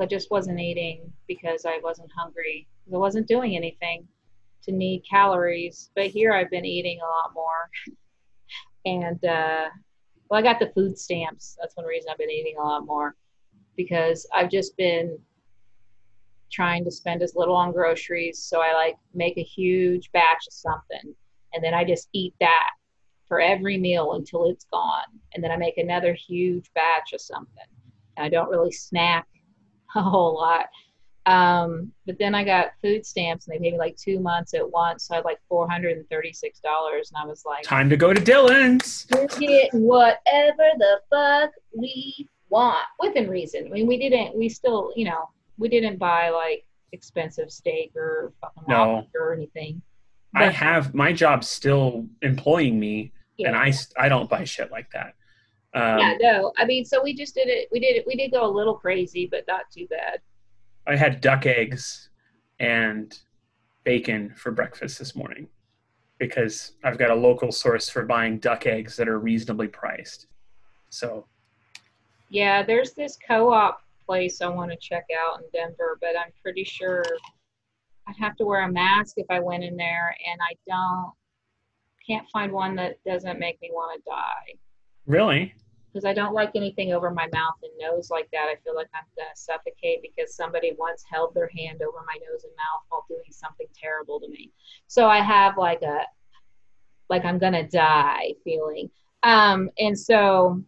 I 0.00 0.06
just 0.06 0.30
wasn't 0.30 0.58
eating 0.58 1.12
because 1.28 1.64
I 1.66 1.78
wasn't 1.82 2.10
hungry. 2.16 2.66
I 2.92 2.96
wasn't 2.96 3.28
doing 3.28 3.54
anything. 3.56 4.08
to 4.62 4.72
need 4.72 5.02
calories. 5.08 5.90
But 5.94 6.06
here 6.06 6.32
I've 6.32 6.50
been 6.50 6.64
eating 6.64 6.98
a 7.00 7.04
lot 7.06 7.32
more. 7.34 7.70
And 8.84 9.24
uh, 9.24 9.66
well, 10.28 10.40
I 10.40 10.42
got 10.42 10.58
the 10.58 10.72
food 10.74 10.98
stamps. 10.98 11.56
That's 11.60 11.76
one 11.76 11.86
reason 11.86 12.10
I've 12.10 12.18
been 12.18 12.32
eating 12.32 12.56
a 12.58 12.64
lot 12.64 12.84
more 12.84 13.14
because 13.76 14.26
I've 14.34 14.50
just 14.50 14.76
been 14.76 15.16
trying 16.52 16.84
to 16.84 16.90
spend 16.90 17.22
as 17.22 17.34
little 17.34 17.56
on 17.56 17.72
groceries. 17.72 18.38
So 18.38 18.60
I 18.60 18.74
like 18.74 18.96
make 19.14 19.38
a 19.38 19.42
huge 19.42 20.12
batch 20.12 20.46
of 20.46 20.52
something 20.52 21.14
and 21.54 21.62
then 21.62 21.74
I 21.74 21.84
just 21.84 22.08
eat 22.12 22.34
that 22.40 22.70
for 23.26 23.40
every 23.40 23.78
meal 23.78 24.12
until 24.14 24.50
it's 24.50 24.66
gone. 24.72 25.04
And 25.34 25.42
then 25.42 25.50
I 25.50 25.56
make 25.56 25.78
another 25.78 26.14
huge 26.14 26.70
batch 26.74 27.12
of 27.12 27.20
something. 27.20 27.64
And 28.16 28.26
I 28.26 28.28
don't 28.28 28.50
really 28.50 28.72
snack 28.72 29.26
a 29.96 30.02
whole 30.02 30.34
lot. 30.34 30.66
Um, 31.24 31.92
but 32.04 32.18
then 32.18 32.34
I 32.34 32.42
got 32.42 32.72
food 32.82 33.06
stamps 33.06 33.46
and 33.46 33.54
they 33.54 33.58
paid 33.62 33.74
me 33.74 33.78
like 33.78 33.96
two 33.96 34.18
months 34.18 34.54
at 34.54 34.68
once. 34.68 35.06
So 35.06 35.14
I 35.14 35.16
had 35.18 35.24
like 35.24 35.38
$436. 35.50 36.02
And 36.02 37.16
I 37.16 37.24
was 37.24 37.44
like, 37.46 37.62
Time 37.62 37.88
to 37.90 37.96
go 37.96 38.12
to 38.12 38.20
Dillons. 38.20 39.06
we're 39.12 39.68
whatever 39.72 40.64
the 40.78 41.00
fuck 41.10 41.50
we 41.76 42.28
want 42.48 42.84
within 42.98 43.28
reason. 43.30 43.66
I 43.66 43.70
mean, 43.70 43.86
we 43.86 43.98
didn't, 43.98 44.36
we 44.36 44.48
still, 44.48 44.92
you 44.96 45.04
know, 45.04 45.28
we 45.62 45.68
didn't 45.68 45.96
buy 45.98 46.28
like 46.30 46.66
expensive 46.90 47.50
steak 47.50 47.92
or 47.96 48.32
fucking 48.40 48.64
No. 48.68 49.06
or 49.14 49.32
anything. 49.32 49.80
I 50.34 50.48
have 50.48 50.92
my 50.94 51.12
job 51.12 51.44
still 51.44 52.06
employing 52.22 52.78
me, 52.80 53.12
and 53.38 53.54
I 53.56 53.72
I 53.98 54.08
don't 54.08 54.28
buy 54.28 54.44
shit 54.44 54.70
like 54.70 54.90
that. 54.92 55.14
Um, 55.74 55.98
yeah, 55.98 56.14
no. 56.20 56.52
I 56.58 56.64
mean, 56.64 56.84
so 56.84 57.02
we 57.02 57.14
just 57.14 57.34
did 57.34 57.48
it. 57.48 57.68
We 57.70 57.80
did 57.80 57.96
it. 57.96 58.06
We 58.06 58.16
did 58.16 58.30
go 58.32 58.44
a 58.44 58.50
little 58.50 58.74
crazy, 58.74 59.26
but 59.30 59.44
not 59.46 59.70
too 59.70 59.86
bad. 59.88 60.20
I 60.86 60.96
had 60.96 61.20
duck 61.20 61.46
eggs 61.46 62.08
and 62.58 63.16
bacon 63.84 64.34
for 64.36 64.50
breakfast 64.52 64.98
this 64.98 65.14
morning 65.14 65.48
because 66.18 66.72
I've 66.84 66.98
got 66.98 67.10
a 67.10 67.14
local 67.14 67.52
source 67.52 67.88
for 67.88 68.04
buying 68.04 68.38
duck 68.38 68.66
eggs 68.66 68.96
that 68.96 69.08
are 69.08 69.18
reasonably 69.18 69.68
priced. 69.68 70.26
So 70.88 71.26
Yeah, 72.30 72.62
there's 72.62 72.92
this 72.94 73.18
co-op 73.26 73.81
place 74.06 74.40
I 74.40 74.48
want 74.48 74.70
to 74.70 74.76
check 74.76 75.04
out 75.20 75.40
in 75.40 75.44
Denver, 75.52 75.98
but 76.00 76.16
I'm 76.18 76.32
pretty 76.42 76.64
sure 76.64 77.04
I'd 78.06 78.16
have 78.18 78.36
to 78.36 78.44
wear 78.44 78.62
a 78.62 78.72
mask 78.72 79.14
if 79.16 79.26
I 79.30 79.40
went 79.40 79.64
in 79.64 79.76
there, 79.76 80.14
and 80.30 80.40
I 80.40 80.54
don't 80.66 81.12
can't 82.06 82.28
find 82.30 82.52
one 82.52 82.74
that 82.74 82.96
doesn't 83.06 83.38
make 83.38 83.60
me 83.62 83.70
want 83.72 83.96
to 83.96 84.10
die 84.10 84.58
really, 85.06 85.54
because 85.92 86.04
I 86.04 86.12
don't 86.12 86.34
like 86.34 86.50
anything 86.54 86.92
over 86.92 87.10
my 87.10 87.28
mouth 87.32 87.54
and 87.62 87.72
nose 87.78 88.10
like 88.10 88.28
that. 88.32 88.48
I 88.50 88.56
feel 88.64 88.74
like 88.74 88.88
I'm 88.94 89.04
gonna 89.16 89.30
suffocate 89.34 90.00
because 90.02 90.34
somebody 90.34 90.74
once 90.78 91.04
held 91.10 91.34
their 91.34 91.50
hand 91.56 91.80
over 91.82 91.98
my 92.06 92.18
nose 92.28 92.44
and 92.44 92.52
mouth 92.56 92.82
while 92.88 93.04
doing 93.08 93.30
something 93.30 93.66
terrible 93.80 94.18
to 94.20 94.28
me. 94.28 94.50
So 94.88 95.06
I 95.08 95.20
have 95.20 95.56
like 95.56 95.82
a 95.82 96.00
like 97.08 97.24
I'm 97.24 97.38
gonna 97.38 97.68
die 97.68 98.32
feeling. 98.42 98.90
Um, 99.22 99.70
and 99.78 99.96
so 99.98 100.62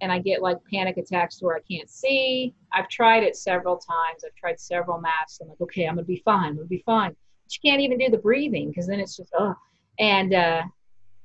and 0.00 0.10
I 0.12 0.18
get 0.18 0.42
like 0.42 0.58
panic 0.72 0.96
attacks 0.96 1.40
where 1.42 1.56
I 1.56 1.60
can't 1.60 1.88
see. 1.88 2.54
I've 2.72 2.88
tried 2.88 3.22
it 3.22 3.36
several 3.36 3.76
times. 3.76 4.24
I've 4.24 4.34
tried 4.34 4.60
several 4.60 5.00
masks. 5.00 5.40
I'm 5.40 5.48
like, 5.48 5.60
okay, 5.60 5.86
I'm 5.86 5.94
gonna 5.94 6.06
be 6.06 6.22
fine. 6.24 6.50
I'm 6.50 6.56
gonna 6.56 6.66
be 6.66 6.82
fine. 6.84 7.10
But 7.10 7.54
you 7.54 7.70
can't 7.70 7.80
even 7.80 7.98
do 7.98 8.10
the 8.10 8.18
breathing 8.18 8.68
because 8.68 8.86
then 8.86 9.00
it's 9.00 9.16
just 9.16 9.32
oh, 9.38 9.54
and 9.98 10.34
uh, 10.34 10.62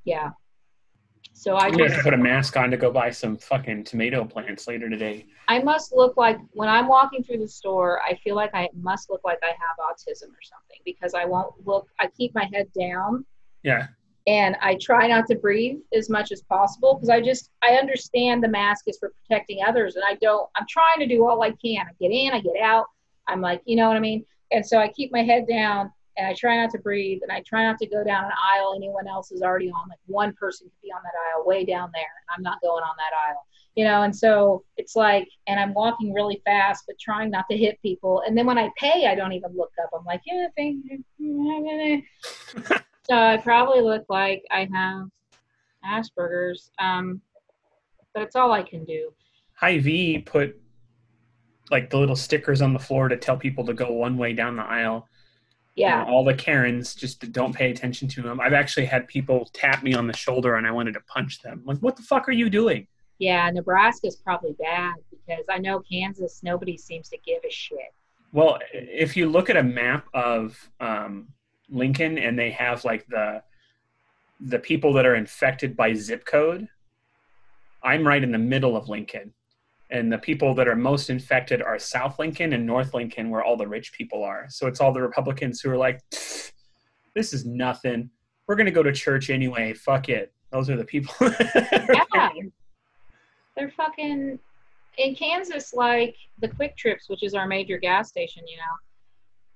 yeah. 0.05 0.31
So 1.33 1.55
I 1.55 1.69
just 1.71 1.93
have 1.93 1.97
to 1.99 2.03
put 2.03 2.13
a 2.13 2.17
mask 2.17 2.57
on 2.57 2.69
to 2.71 2.77
go 2.77 2.91
buy 2.91 3.11
some 3.11 3.38
fucking 3.38 3.85
tomato 3.85 4.25
plants 4.25 4.67
later 4.67 4.89
today. 4.89 5.25
I 5.47 5.59
must 5.59 5.95
look 5.95 6.17
like 6.17 6.38
when 6.51 6.67
I'm 6.67 6.88
walking 6.88 7.23
through 7.23 7.38
the 7.38 7.47
store, 7.47 8.01
I 8.01 8.15
feel 8.15 8.35
like 8.35 8.51
I 8.53 8.67
must 8.73 9.09
look 9.09 9.21
like 9.23 9.39
I 9.41 9.47
have 9.47 9.77
autism 9.79 10.29
or 10.29 10.41
something 10.43 10.79
because 10.83 11.13
I 11.13 11.23
won't 11.23 11.53
look, 11.65 11.88
I 11.99 12.07
keep 12.07 12.35
my 12.35 12.49
head 12.53 12.67
down 12.77 13.25
Yeah, 13.63 13.88
and 14.29 14.55
I 14.62 14.77
try 14.79 15.07
not 15.07 15.25
to 15.29 15.36
breathe 15.36 15.79
as 15.91 16.07
much 16.07 16.31
as 16.31 16.43
possible 16.43 16.93
because 16.93 17.09
I 17.09 17.19
just, 17.19 17.50
I 17.63 17.77
understand 17.77 18.43
the 18.43 18.48
mask 18.48 18.83
is 18.86 19.00
for 19.00 19.12
protecting 19.27 19.62
others 19.67 19.95
and 19.95 20.05
I 20.07 20.19
don't, 20.21 20.48
I'm 20.55 20.67
trying 20.69 21.00
to 21.00 21.07
do 21.07 21.27
all 21.27 21.41
I 21.41 21.50
can. 21.50 21.88
I 21.88 21.93
get 22.00 22.12
in, 22.12 22.31
I 22.31 22.39
get 22.39 22.62
out. 22.62 22.86
I'm 23.27 23.41
like, 23.41 23.63
you 23.65 23.75
know 23.75 23.88
what 23.88 23.98
I 23.98 24.00
mean? 24.00 24.24
And 24.51 24.63
so 24.63 24.77
I 24.77 24.88
keep 24.89 25.12
my 25.12 25.24
head 25.24 25.48
down 25.48 25.91
and 26.15 26.27
I 26.27 26.36
try 26.36 26.57
not 26.57 26.69
to 26.71 26.77
breathe 26.77 27.21
and 27.24 27.31
I 27.31 27.41
try 27.41 27.63
not 27.63 27.79
to 27.79 27.88
go 27.88 28.03
down 28.03 28.25
an 28.25 28.31
aisle 28.53 28.75
anyone 28.75 29.07
else 29.07 29.31
is 29.31 29.41
already 29.41 29.71
on. 29.71 29.89
Like 29.89 29.98
one 30.05 30.33
person 30.33 30.67
could 30.67 30.88
be 30.88 30.91
on 30.91 31.01
that 31.01 31.13
aisle 31.33 31.48
way 31.48 31.65
down 31.65 31.89
there 31.95 32.03
and 32.03 32.38
I'm 32.38 32.43
not 32.43 32.62
going 32.62 32.83
on 32.83 32.95
that 32.98 33.29
aisle 33.29 33.48
you 33.75 33.86
know 33.86 34.01
and 34.01 34.15
so 34.15 34.63
it's 34.77 34.95
like 34.95 35.29
and 35.45 35.59
i'm 35.59 35.75
walking 35.75 36.12
really 36.12 36.41
fast 36.43 36.86
but 36.88 36.98
trying 37.00 37.29
not 37.29 37.45
to 37.51 37.55
hit 37.55 37.79
people 37.83 38.24
and 38.25 38.36
then 38.36 38.48
when 38.48 38.57
i 38.57 38.67
pay 38.77 39.05
i 39.05 39.13
don't 39.13 39.31
even 39.31 39.55
look 39.55 39.71
up 39.83 39.91
i'm 39.95 40.03
like 40.05 40.21
yeah 40.25 40.48
thank 40.57 40.83
you 40.89 41.03
so 43.09 43.15
i 43.15 43.37
probably 43.37 43.81
look 43.81 44.05
like 44.09 44.43
i 44.51 44.67
have 44.71 45.07
asperger's 45.85 46.71
um 46.79 47.21
but 48.13 48.23
it's 48.23 48.35
all 48.35 48.51
i 48.51 48.61
can 48.63 48.83
do 48.85 49.11
Hy-Vee 49.55 50.19
put 50.19 50.55
like 51.69 51.89
the 51.89 51.97
little 51.97 52.15
stickers 52.15 52.61
on 52.61 52.71
the 52.73 52.79
floor 52.79 53.09
to 53.09 53.17
tell 53.17 53.35
people 53.37 53.65
to 53.65 53.73
go 53.73 53.91
one 53.91 54.17
way 54.17 54.31
down 54.31 54.55
the 54.55 54.63
aisle. 54.63 55.07
yeah 55.75 56.01
And 56.01 56.09
all 56.09 56.23
the 56.23 56.33
Karens 56.33 56.95
just 56.95 57.31
don't 57.33 57.53
pay 57.53 57.69
attention 57.69 58.07
to 58.07 58.21
them. 58.21 58.39
I've 58.39 58.53
actually 58.53 58.85
had 58.85 59.05
people 59.07 59.49
tap 59.53 59.83
me 59.83 59.93
on 59.93 60.07
the 60.07 60.15
shoulder 60.15 60.55
and 60.55 60.65
I 60.65 60.71
wanted 60.71 60.93
to 60.93 61.01
punch 61.01 61.41
them. 61.41 61.61
Like, 61.65 61.77
what 61.79 61.97
the 61.97 62.03
fuck 62.03 62.27
are 62.29 62.31
you 62.33 62.49
doing? 62.49 62.87
yeah 63.19 63.49
nebraska's 63.51 64.15
probably 64.15 64.53
bad 64.59 64.95
because 65.11 65.43
i 65.49 65.57
know 65.57 65.81
kansas 65.91 66.39
nobody 66.41 66.77
seems 66.77 67.09
to 67.09 67.17
give 67.25 67.41
a 67.45 67.51
shit 67.51 67.93
Well, 68.31 68.59
if 68.73 69.17
you 69.17 69.29
look 69.29 69.49
at 69.49 69.57
a 69.57 69.63
map 69.63 70.07
of 70.13 70.69
um, 70.79 71.27
Lincoln 71.71 72.17
and 72.17 72.38
they 72.38 72.51
have 72.51 72.83
like 72.85 73.05
the 73.07 73.43
the 74.39 74.59
people 74.59 74.93
that 74.93 75.05
are 75.05 75.15
infected 75.15 75.75
by 75.75 75.93
zip 75.93 76.25
code, 76.25 76.67
I'm 77.83 78.07
right 78.07 78.23
in 78.23 78.31
the 78.31 78.38
middle 78.38 78.77
of 78.77 78.88
Lincoln. 78.88 79.33
And 79.91 80.11
the 80.13 80.17
people 80.17 80.53
that 80.55 80.67
are 80.67 80.75
most 80.75 81.09
infected 81.09 81.61
are 81.61 81.77
South 81.77 82.19
Lincoln 82.19 82.53
and 82.53 82.65
North 82.65 82.93
Lincoln, 82.93 83.31
where 83.31 83.43
all 83.43 83.57
the 83.57 83.67
rich 83.67 83.91
people 83.91 84.23
are. 84.23 84.45
So 84.49 84.67
it's 84.67 84.79
all 84.79 84.93
the 84.93 85.01
Republicans 85.01 85.59
who 85.59 85.71
are 85.71 85.77
like, 85.77 85.99
this 86.11 87.33
is 87.33 87.45
nothing. 87.45 88.09
We're 88.47 88.55
going 88.55 88.67
to 88.67 88.71
go 88.71 88.83
to 88.83 88.93
church 88.93 89.29
anyway. 89.29 89.73
Fuck 89.73 90.07
it. 90.07 90.31
Those 90.51 90.69
are 90.69 90.77
the 90.77 90.85
people. 90.85 91.13
yeah 92.13 92.29
they're 93.59 93.71
fucking 93.71 94.39
in 94.97 95.15
kansas 95.15 95.73
like 95.73 96.15
the 96.39 96.47
QuikTrips 96.47 97.09
which 97.09 97.23
is 97.23 97.33
our 97.33 97.47
major 97.47 97.77
gas 97.77 98.09
station 98.09 98.43
you 98.47 98.57
know 98.57 98.63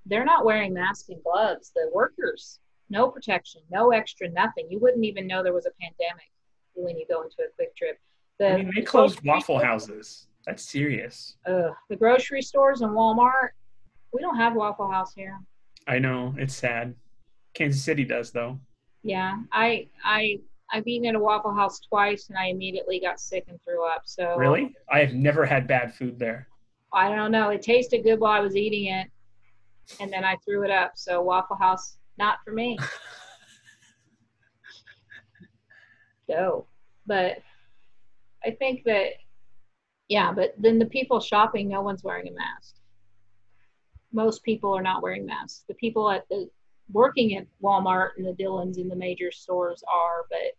they're 0.06 0.26
not 0.26 0.46
wearing 0.46 0.74
masks 0.74 1.10
and 1.10 1.22
gloves 1.24 1.72
the 1.76 1.90
workers 1.94 2.60
no 2.90 3.08
protection 3.10 3.62
no 3.72 3.92
extra 3.92 4.30
nothing 4.30 4.66
you 4.70 4.80
wouldn't 4.80 5.06
even 5.06 5.26
know 5.28 5.42
there 5.44 5.54
was 5.54 5.66
a 5.66 5.72
pandemic 5.82 6.30
when 6.76 6.98
you 6.98 7.06
go 7.10 7.22
into 7.24 7.36
a 7.40 7.62
QuikTrip 7.62 7.94
the, 8.40 8.48
I 8.50 8.58
mean, 8.58 8.72
they 8.76 8.82
closed 8.82 9.22
Waffle 9.24 9.60
stores- 9.60 9.64
Houses. 9.64 10.28
That's 10.46 10.64
serious. 10.70 11.38
Ugh, 11.46 11.72
the 11.90 11.96
grocery 11.96 12.42
stores 12.42 12.82
and 12.82 12.92
walmart 12.92 13.50
we 14.12 14.22
don't 14.22 14.36
have 14.38 14.56
waffle 14.56 14.90
house 14.92 15.14
here 15.14 15.40
I 15.88 16.00
know. 16.00 16.34
It's 16.38 16.56
sad. 16.56 16.96
Kansas 17.54 17.84
City 17.84 18.04
does, 18.06 18.32
though. 18.32 18.60
yeah 19.04 19.38
i 19.52 19.88
i 20.04 20.38
i've 20.72 20.88
eaten 20.88 21.08
at 21.08 21.16
a 21.16 21.20
waffle 21.20 21.54
house 21.54 21.80
twice 21.80 22.30
and 22.30 22.38
i 22.38 22.48
immediately 22.48 23.00
got 23.00 23.20
sick 23.20 23.44
and 23.50 23.60
threw 23.64 23.86
up 23.86 24.02
so 24.06 24.36
Really? 24.38 24.74
I 24.92 25.00
have 25.00 25.14
never 25.14 25.46
had 25.46 25.68
bad 25.68 25.94
food 25.94 26.18
there. 26.18 26.48
I 26.94 27.14
don't 27.16 27.32
know. 27.32 27.50
It 27.50 27.62
tasted 27.64 28.04
good 28.04 28.20
while 28.20 28.32
I 28.34 28.40
was 28.40 28.56
eating 28.56 28.86
it, 28.86 29.08
and 30.00 30.12
then 30.12 30.24
I 30.24 30.38
threw 30.46 30.64
it 30.64 30.72
up. 30.72 30.94
So 30.96 31.22
Waffle 31.22 31.58
House, 31.58 31.98
not 32.18 32.38
for 32.44 32.52
me. 32.54 32.78
Go, 36.28 36.68
but 37.06 37.40
I 38.46 38.52
think 38.52 38.84
that, 38.86 39.12
yeah. 40.08 40.32
But 40.32 40.54
then 40.58 40.80
the 40.80 40.86
people 40.86 41.20
shopping, 41.20 41.68
no 41.68 41.82
one's 41.82 42.04
wearing 42.04 42.28
a 42.28 42.32
mask. 42.32 42.76
Most 44.12 44.44
people 44.44 44.76
are 44.76 44.82
not 44.82 45.02
wearing 45.02 45.26
masks. 45.26 45.66
The 45.68 45.74
people 45.76 46.10
at 46.10 46.28
the 46.30 46.50
working 46.92 47.36
at 47.38 47.48
Walmart 47.62 48.12
and 48.18 48.26
the 48.26 48.34
Dillons 48.34 48.78
and 48.78 48.90
the 48.90 48.96
major 48.96 49.32
stores 49.32 49.84
are, 49.92 50.26
but 50.30 50.56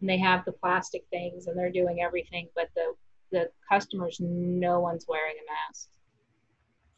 and 0.00 0.10
they 0.10 0.18
have 0.18 0.44
the 0.44 0.52
plastic 0.52 1.04
things 1.10 1.46
and 1.46 1.56
they're 1.56 1.70
doing 1.70 2.00
everything. 2.00 2.48
But 2.54 2.68
the 2.74 2.94
the 3.32 3.50
customers, 3.70 4.18
no 4.20 4.80
one's 4.80 5.06
wearing 5.08 5.34
a 5.34 5.46
mask 5.52 5.88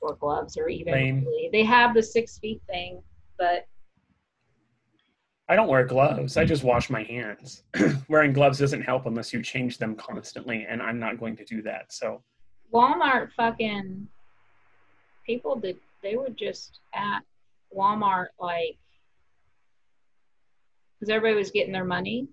or 0.01 0.15
gloves 0.17 0.57
or 0.57 0.69
even 0.69 1.27
they 1.53 1.65
have 1.65 1.95
the 1.95 2.03
six 2.03 2.39
feet 2.39 2.61
thing, 2.69 3.03
but 3.39 3.67
I 5.49 5.57
don't 5.57 5.69
wear 5.69 5.85
gloves. 5.85 6.37
I 6.37 6.45
just 6.45 6.63
wash 6.63 6.91
my 6.91 7.03
hands. 7.03 7.63
Wearing 8.09 8.33
gloves 8.33 8.59
doesn't 8.59 8.83
help 8.83 9.07
unless 9.07 9.33
you 9.33 9.43
change 9.43 9.79
them 9.79 9.95
constantly, 9.97 10.67
and 10.69 10.83
I'm 10.83 10.99
not 10.99 11.19
going 11.19 11.37
to 11.37 11.45
do 11.45 11.63
that. 11.63 11.93
So, 11.93 12.23
Walmart 12.73 13.33
fucking 13.33 14.07
people 15.25 15.57
did 15.57 15.79
they 16.03 16.17
were 16.17 16.31
just 16.31 16.81
at 16.95 17.21
Walmart 17.77 18.29
like 18.39 18.79
because 20.99 21.11
everybody 21.11 21.37
was 21.37 21.51
getting 21.51 21.73
their 21.73 21.85
money. 21.85 22.29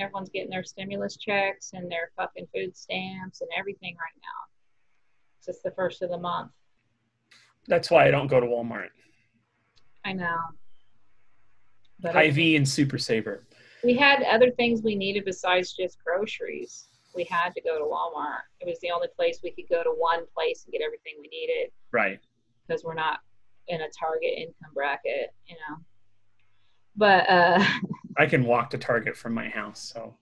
Everyone's 0.00 0.30
getting 0.30 0.50
their 0.50 0.64
stimulus 0.64 1.16
checks 1.16 1.70
and 1.72 1.90
their 1.90 2.10
fucking 2.16 2.48
food 2.52 2.76
stamps 2.76 3.42
and 3.42 3.50
everything 3.56 3.94
right 3.94 4.20
now. 4.20 5.38
It's 5.38 5.46
just 5.46 5.62
the 5.62 5.70
first 5.70 6.02
of 6.02 6.10
the 6.10 6.18
month. 6.18 6.50
That's 7.68 7.90
why 7.90 8.06
I 8.06 8.10
don't 8.10 8.26
go 8.26 8.40
to 8.40 8.46
Walmart. 8.46 8.88
I 10.04 10.12
know. 10.12 10.36
But 12.00 12.12
Hy-Vee 12.12 12.56
and 12.56 12.68
Super 12.68 12.98
Saver. 12.98 13.44
we 13.82 13.94
had 13.96 14.22
other 14.24 14.50
things 14.50 14.82
we 14.82 14.94
needed 14.94 15.24
besides 15.24 15.72
just 15.74 15.98
groceries. 16.04 16.88
We 17.14 17.24
had 17.24 17.54
to 17.54 17.60
go 17.62 17.78
to 17.78 17.84
Walmart. 17.84 18.40
It 18.60 18.66
was 18.66 18.78
the 18.80 18.90
only 18.90 19.08
place 19.16 19.40
we 19.42 19.52
could 19.52 19.68
go 19.70 19.82
to 19.82 19.90
one 19.90 20.24
place 20.34 20.64
and 20.64 20.72
get 20.72 20.82
everything 20.82 21.14
we 21.20 21.28
needed 21.28 21.70
Right. 21.92 22.20
because 22.66 22.82
we're 22.84 22.94
not 22.94 23.20
in 23.68 23.80
a 23.80 23.88
target 23.98 24.32
income 24.36 24.72
bracket, 24.74 25.32
you 25.46 25.54
know. 25.68 25.76
But 26.96 27.28
uh 27.30 27.64
I 28.18 28.26
can 28.26 28.44
walk 28.44 28.70
to 28.70 28.78
Target 28.78 29.16
from 29.16 29.32
my 29.34 29.48
house, 29.48 29.80
so 29.92 30.14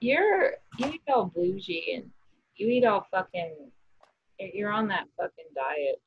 you're 0.00 0.52
you 0.78 0.86
eat 0.86 1.02
all 1.08 1.26
bougie 1.34 1.94
and 1.94 2.10
you 2.56 2.68
eat 2.68 2.84
all 2.84 3.06
fucking 3.10 3.52
you're 4.38 4.72
on 4.72 4.88
that 4.88 5.06
fucking 5.16 5.46
diet. 5.54 6.00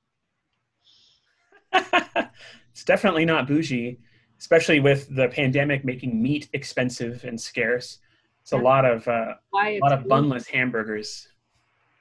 it's 2.72 2.84
definitely 2.84 3.26
not 3.26 3.48
bougie, 3.48 4.00
especially 4.40 4.80
with 4.80 5.14
the 5.16 5.28
pandemic 5.30 5.84
making 5.86 6.22
meat 6.22 6.50
expensive 6.54 7.24
and 7.24 7.40
scarce. 7.40 8.00
It's 8.42 8.52
a 8.52 8.58
lot 8.58 8.86
of 8.86 9.08
uh, 9.08 9.34
a 9.56 9.80
lot 9.80 9.92
of 9.92 10.04
bougie. 10.04 10.10
bunless 10.10 10.48
hamburgers. 10.48 11.28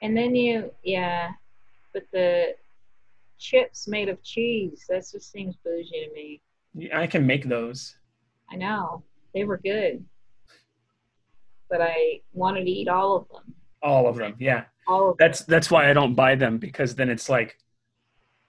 And 0.01 0.15
then 0.15 0.35
you 0.35 0.71
yeah, 0.83 1.31
but 1.93 2.03
the 2.13 2.55
chips 3.37 3.87
made 3.87 4.09
of 4.09 4.21
cheese, 4.23 4.85
that 4.89 5.05
just 5.11 5.31
seems 5.31 5.55
bougie 5.63 6.07
to 6.07 6.13
me. 6.13 6.41
Yeah, 6.73 6.99
I 6.99 7.07
can 7.07 7.25
make 7.25 7.47
those. 7.47 7.95
I 8.51 8.55
know. 8.57 9.03
They 9.33 9.43
were 9.43 9.57
good. 9.57 10.05
But 11.69 11.81
I 11.81 12.21
wanted 12.33 12.65
to 12.65 12.71
eat 12.71 12.87
all 12.87 13.15
of 13.15 13.27
them. 13.29 13.55
All 13.85 14.07
of 14.07 14.17
them. 14.17 14.35
Yeah. 14.39 14.65
All 14.87 15.11
of 15.11 15.17
That's 15.17 15.41
that's 15.43 15.69
why 15.71 15.89
I 15.89 15.93
don't 15.93 16.15
buy 16.15 16.35
them 16.35 16.57
because 16.57 16.95
then 16.95 17.09
it's 17.09 17.29
like, 17.29 17.57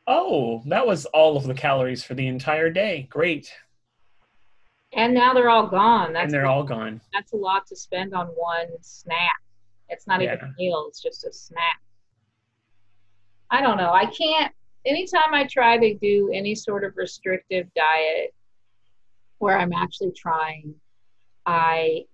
oh, 0.06 0.62
that 0.66 0.86
was 0.86 1.04
all 1.06 1.36
of 1.36 1.44
the 1.44 1.54
calories 1.54 2.02
for 2.02 2.14
the 2.14 2.26
entire 2.26 2.70
day. 2.70 3.06
Great. 3.10 3.52
and 4.92 5.12
now 5.14 5.34
they're 5.34 5.50
all 5.50 5.66
gone. 5.66 6.12
That's 6.12 6.24
and 6.24 6.32
they're 6.32 6.46
all 6.46 6.64
gone. 6.64 7.00
that's 7.12 7.32
a 7.32 7.36
lot 7.36 7.66
to 7.68 7.76
spend 7.76 8.14
on 8.14 8.26
one 8.28 8.68
snack. 8.80 9.36
It's 9.88 10.06
not 10.06 10.22
even 10.22 10.38
a 10.40 10.52
meal, 10.58 10.86
it's 10.88 11.02
just 11.02 11.24
a 11.26 11.32
snack. 11.32 11.80
I 13.50 13.60
don't 13.60 13.76
know. 13.76 13.92
I 13.92 14.06
can't 14.06 14.52
anytime 14.86 15.32
I 15.34 15.44
try 15.44 15.76
to 15.78 15.94
do 15.94 16.30
any 16.32 16.54
sort 16.54 16.82
of 16.84 16.96
restrictive 16.96 17.66
diet 17.74 18.34
where 19.38 19.58
I'm 19.58 19.72
actually 19.72 20.12
trying, 20.12 20.74
I 21.44 22.04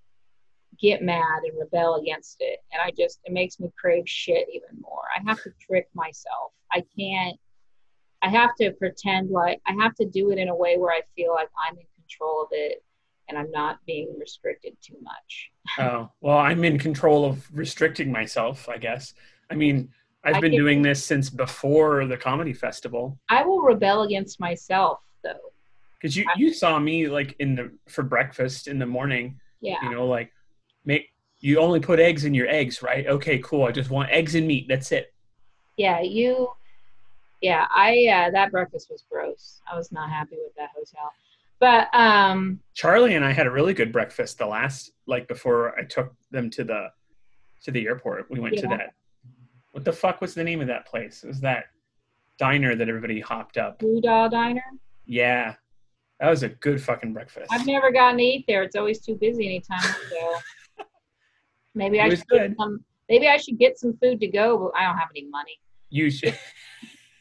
get 0.82 1.02
mad 1.02 1.40
and 1.44 1.58
rebel 1.58 1.94
against 1.94 2.36
it. 2.40 2.58
And 2.72 2.82
I 2.84 2.90
just 2.90 3.20
it 3.24 3.32
makes 3.32 3.58
me 3.60 3.70
crave 3.80 4.04
shit 4.06 4.48
even 4.52 4.80
more. 4.80 5.02
I 5.16 5.22
have 5.28 5.42
to 5.44 5.50
trick 5.60 5.88
myself. 5.94 6.52
I 6.72 6.82
can't 6.98 7.38
I 8.22 8.28
have 8.28 8.50
to 8.60 8.72
pretend 8.72 9.30
like 9.30 9.60
I 9.66 9.72
have 9.80 9.94
to 9.96 10.06
do 10.06 10.30
it 10.30 10.38
in 10.38 10.48
a 10.48 10.54
way 10.54 10.76
where 10.78 10.92
I 10.92 11.00
feel 11.16 11.32
like 11.32 11.48
I'm 11.68 11.76
in 11.78 11.86
control 11.96 12.42
of 12.42 12.48
it 12.52 12.82
and 13.28 13.38
I'm 13.38 13.50
not 13.50 13.78
being 13.86 14.14
restricted 14.18 14.76
too 14.82 14.96
much. 15.02 15.50
Oh, 15.78 16.10
well, 16.20 16.38
I'm 16.38 16.64
in 16.64 16.76
control 16.78 17.24
of 17.24 17.48
restricting 17.52 18.10
myself, 18.10 18.68
I 18.68 18.78
guess. 18.78 19.14
I 19.48 19.54
mean, 19.54 19.88
I've 20.24 20.36
I 20.36 20.40
been 20.40 20.52
doing 20.56 20.82
this 20.82 21.02
since 21.04 21.30
before 21.30 22.04
the 22.06 22.16
comedy 22.16 22.52
festival. 22.52 23.18
I 23.28 23.44
will 23.44 23.62
rebel 23.62 24.02
against 24.02 24.38
myself 24.40 24.98
though. 25.22 25.52
Because 26.00 26.16
you, 26.16 26.24
you 26.36 26.52
saw 26.52 26.78
me 26.80 27.08
like 27.08 27.36
in 27.38 27.54
the 27.54 27.70
for 27.88 28.02
breakfast 28.02 28.66
in 28.66 28.78
the 28.80 28.86
morning, 28.86 29.38
Yeah. 29.60 29.76
you 29.84 29.90
know, 29.90 30.06
like 30.06 30.32
make 30.84 31.12
you 31.40 31.58
only 31.58 31.80
put 31.80 31.98
eggs 31.98 32.24
in 32.24 32.34
your 32.34 32.48
eggs, 32.48 32.82
right? 32.82 33.06
Okay, 33.06 33.38
cool. 33.38 33.64
I 33.64 33.72
just 33.72 33.90
want 33.90 34.10
eggs 34.10 34.34
and 34.34 34.46
meat. 34.46 34.66
That's 34.68 34.92
it. 34.92 35.12
Yeah, 35.76 36.00
you 36.00 36.50
yeah, 37.40 37.66
I 37.74 38.06
uh 38.06 38.30
that 38.30 38.52
breakfast 38.52 38.88
was 38.90 39.04
gross. 39.10 39.60
I 39.70 39.76
was 39.76 39.90
not 39.92 40.10
happy 40.10 40.36
with 40.36 40.54
that 40.56 40.70
hotel. 40.74 41.12
But 41.58 41.88
um 41.92 42.60
Charlie 42.74 43.14
and 43.14 43.24
I 43.24 43.32
had 43.32 43.46
a 43.46 43.50
really 43.50 43.74
good 43.74 43.92
breakfast 43.92 44.38
the 44.38 44.46
last 44.46 44.92
like 45.06 45.26
before 45.28 45.78
I 45.78 45.84
took 45.84 46.14
them 46.30 46.50
to 46.50 46.64
the 46.64 46.88
to 47.64 47.70
the 47.70 47.86
airport. 47.86 48.30
We 48.30 48.40
went 48.40 48.56
to 48.58 48.66
that. 48.68 48.94
What 49.72 49.84
the 49.84 49.92
fuck 49.92 50.20
was 50.20 50.34
the 50.34 50.44
name 50.44 50.60
of 50.60 50.66
that 50.68 50.86
place? 50.86 51.24
It 51.24 51.28
was 51.28 51.40
that 51.40 51.64
diner 52.38 52.74
that 52.74 52.88
everybody 52.88 53.20
hopped 53.20 53.56
up. 53.56 53.78
Blue 53.78 54.00
Diner. 54.00 54.64
Yeah. 55.06 55.54
That 56.20 56.30
was 56.30 56.42
a 56.42 56.50
good 56.50 56.80
fucking 56.80 57.12
breakfast. 57.12 57.50
I've 57.50 57.66
never 57.66 57.90
gotten 57.90 58.18
to 58.18 58.22
eat 58.22 58.44
there. 58.46 58.62
It's 58.62 58.76
always 58.76 59.00
too 59.00 59.16
busy 59.16 59.46
anytime 59.46 59.80
I 59.80 60.10
go. 60.10 60.36
Maybe 61.74 62.00
I 62.00 62.10
should 62.10 62.28
get 62.28 62.56
some 62.56 62.84
maybe 63.08 63.28
I 63.28 63.36
should 63.36 63.58
get 63.58 63.78
some 63.78 63.96
food 63.98 64.20
to 64.20 64.28
go, 64.28 64.58
but 64.58 64.78
I 64.78 64.84
don't 64.86 64.98
have 64.98 65.08
any 65.14 65.26
money. 65.28 65.60
You 65.90 66.10
should, 66.10 66.38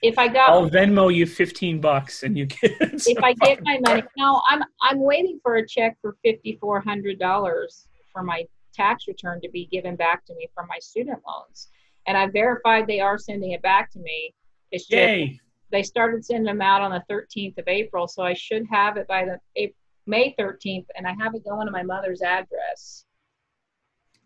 If 0.01 0.17
I 0.17 0.27
got 0.27 0.49
I'll 0.49 0.69
Venmo 0.69 1.13
you 1.13 1.27
fifteen 1.27 1.79
bucks 1.79 2.23
and 2.23 2.35
you 2.37 2.47
get. 2.47 2.71
if 2.81 3.23
I 3.23 3.33
get 3.33 3.59
my 3.63 3.79
money, 3.85 4.03
no, 4.17 4.41
I'm 4.47 4.63
I'm 4.81 4.99
waiting 4.99 5.39
for 5.43 5.57
a 5.57 5.67
check 5.67 5.97
for 6.01 6.15
fifty 6.23 6.57
four 6.59 6.81
hundred 6.81 7.19
dollars 7.19 7.87
for 8.11 8.23
my 8.23 8.45
tax 8.73 9.07
return 9.07 9.39
to 9.41 9.49
be 9.49 9.67
given 9.67 9.95
back 9.95 10.25
to 10.25 10.33
me 10.35 10.49
from 10.55 10.67
my 10.67 10.79
student 10.79 11.19
loans, 11.27 11.67
and 12.07 12.17
I 12.17 12.27
verified 12.27 12.87
they 12.87 12.99
are 12.99 13.17
sending 13.19 13.51
it 13.51 13.61
back 13.61 13.91
to 13.91 13.99
me. 13.99 14.33
It's 14.71 14.85
just 14.85 14.97
Yay! 14.97 15.39
they 15.71 15.83
started 15.83 16.25
sending 16.25 16.45
them 16.45 16.61
out 16.61 16.81
on 16.81 16.91
the 16.91 17.03
thirteenth 17.07 17.59
of 17.59 17.67
April, 17.67 18.07
so 18.07 18.23
I 18.23 18.33
should 18.33 18.65
have 18.71 18.97
it 18.97 19.07
by 19.07 19.25
the 19.25 19.37
April, 19.55 19.77
May 20.07 20.33
thirteenth, 20.35 20.87
and 20.95 21.05
I 21.05 21.13
have 21.19 21.35
it 21.35 21.45
going 21.45 21.67
to 21.67 21.71
my 21.71 21.83
mother's 21.83 22.23
address. 22.23 23.05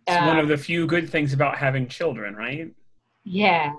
It's 0.08 0.18
one 0.26 0.38
Uh, 0.38 0.42
of 0.42 0.48
the 0.48 0.58
few 0.58 0.86
good 0.86 1.10
things 1.10 1.34
about 1.34 1.58
having 1.58 1.88
children, 1.88 2.36
right? 2.36 2.72
yeah, 3.24 3.74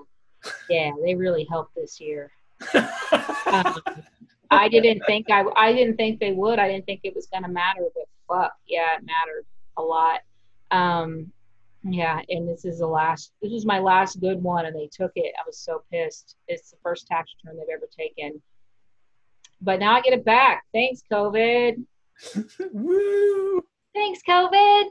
yeah, 0.69 0.91
they 1.03 1.15
really 1.15 1.45
helped 1.49 1.73
this 1.75 1.99
year. 2.01 2.31
Um, 2.73 3.75
I 4.51 4.67
didn't 4.69 5.01
think 5.07 5.29
I 5.29 5.43
I 5.55 5.73
didn't 5.73 5.97
think 5.97 6.19
they 6.19 6.31
would. 6.33 6.59
I 6.59 6.67
didn't 6.67 6.85
think 6.85 7.01
it 7.03 7.15
was 7.15 7.27
gonna 7.27 7.47
matter, 7.49 7.81
but 7.95 8.07
fuck, 8.27 8.53
yeah, 8.67 8.97
it 8.97 9.03
mattered 9.05 9.45
a 9.77 9.81
lot. 9.81 10.21
Um, 10.71 11.31
yeah, 11.83 12.19
and 12.29 12.47
this 12.47 12.65
is 12.65 12.79
the 12.79 12.87
last. 12.87 13.31
This 13.41 13.51
was 13.51 13.65
my 13.65 13.79
last 13.79 14.19
good 14.19 14.41
one, 14.43 14.65
and 14.65 14.75
they 14.75 14.89
took 14.91 15.11
it. 15.15 15.33
I 15.39 15.43
was 15.45 15.57
so 15.59 15.83
pissed. 15.91 16.35
It's 16.47 16.71
the 16.71 16.77
first 16.83 17.07
tax 17.07 17.31
return 17.43 17.57
they've 17.57 17.73
ever 17.73 17.87
taken. 17.97 18.41
But 19.61 19.79
now 19.79 19.95
I 19.95 20.01
get 20.01 20.13
it 20.13 20.25
back. 20.25 20.63
Thanks, 20.73 21.01
COVID. 21.11 21.83
Woo! 22.73 23.63
Thanks, 23.93 24.19
COVID. 24.27 24.85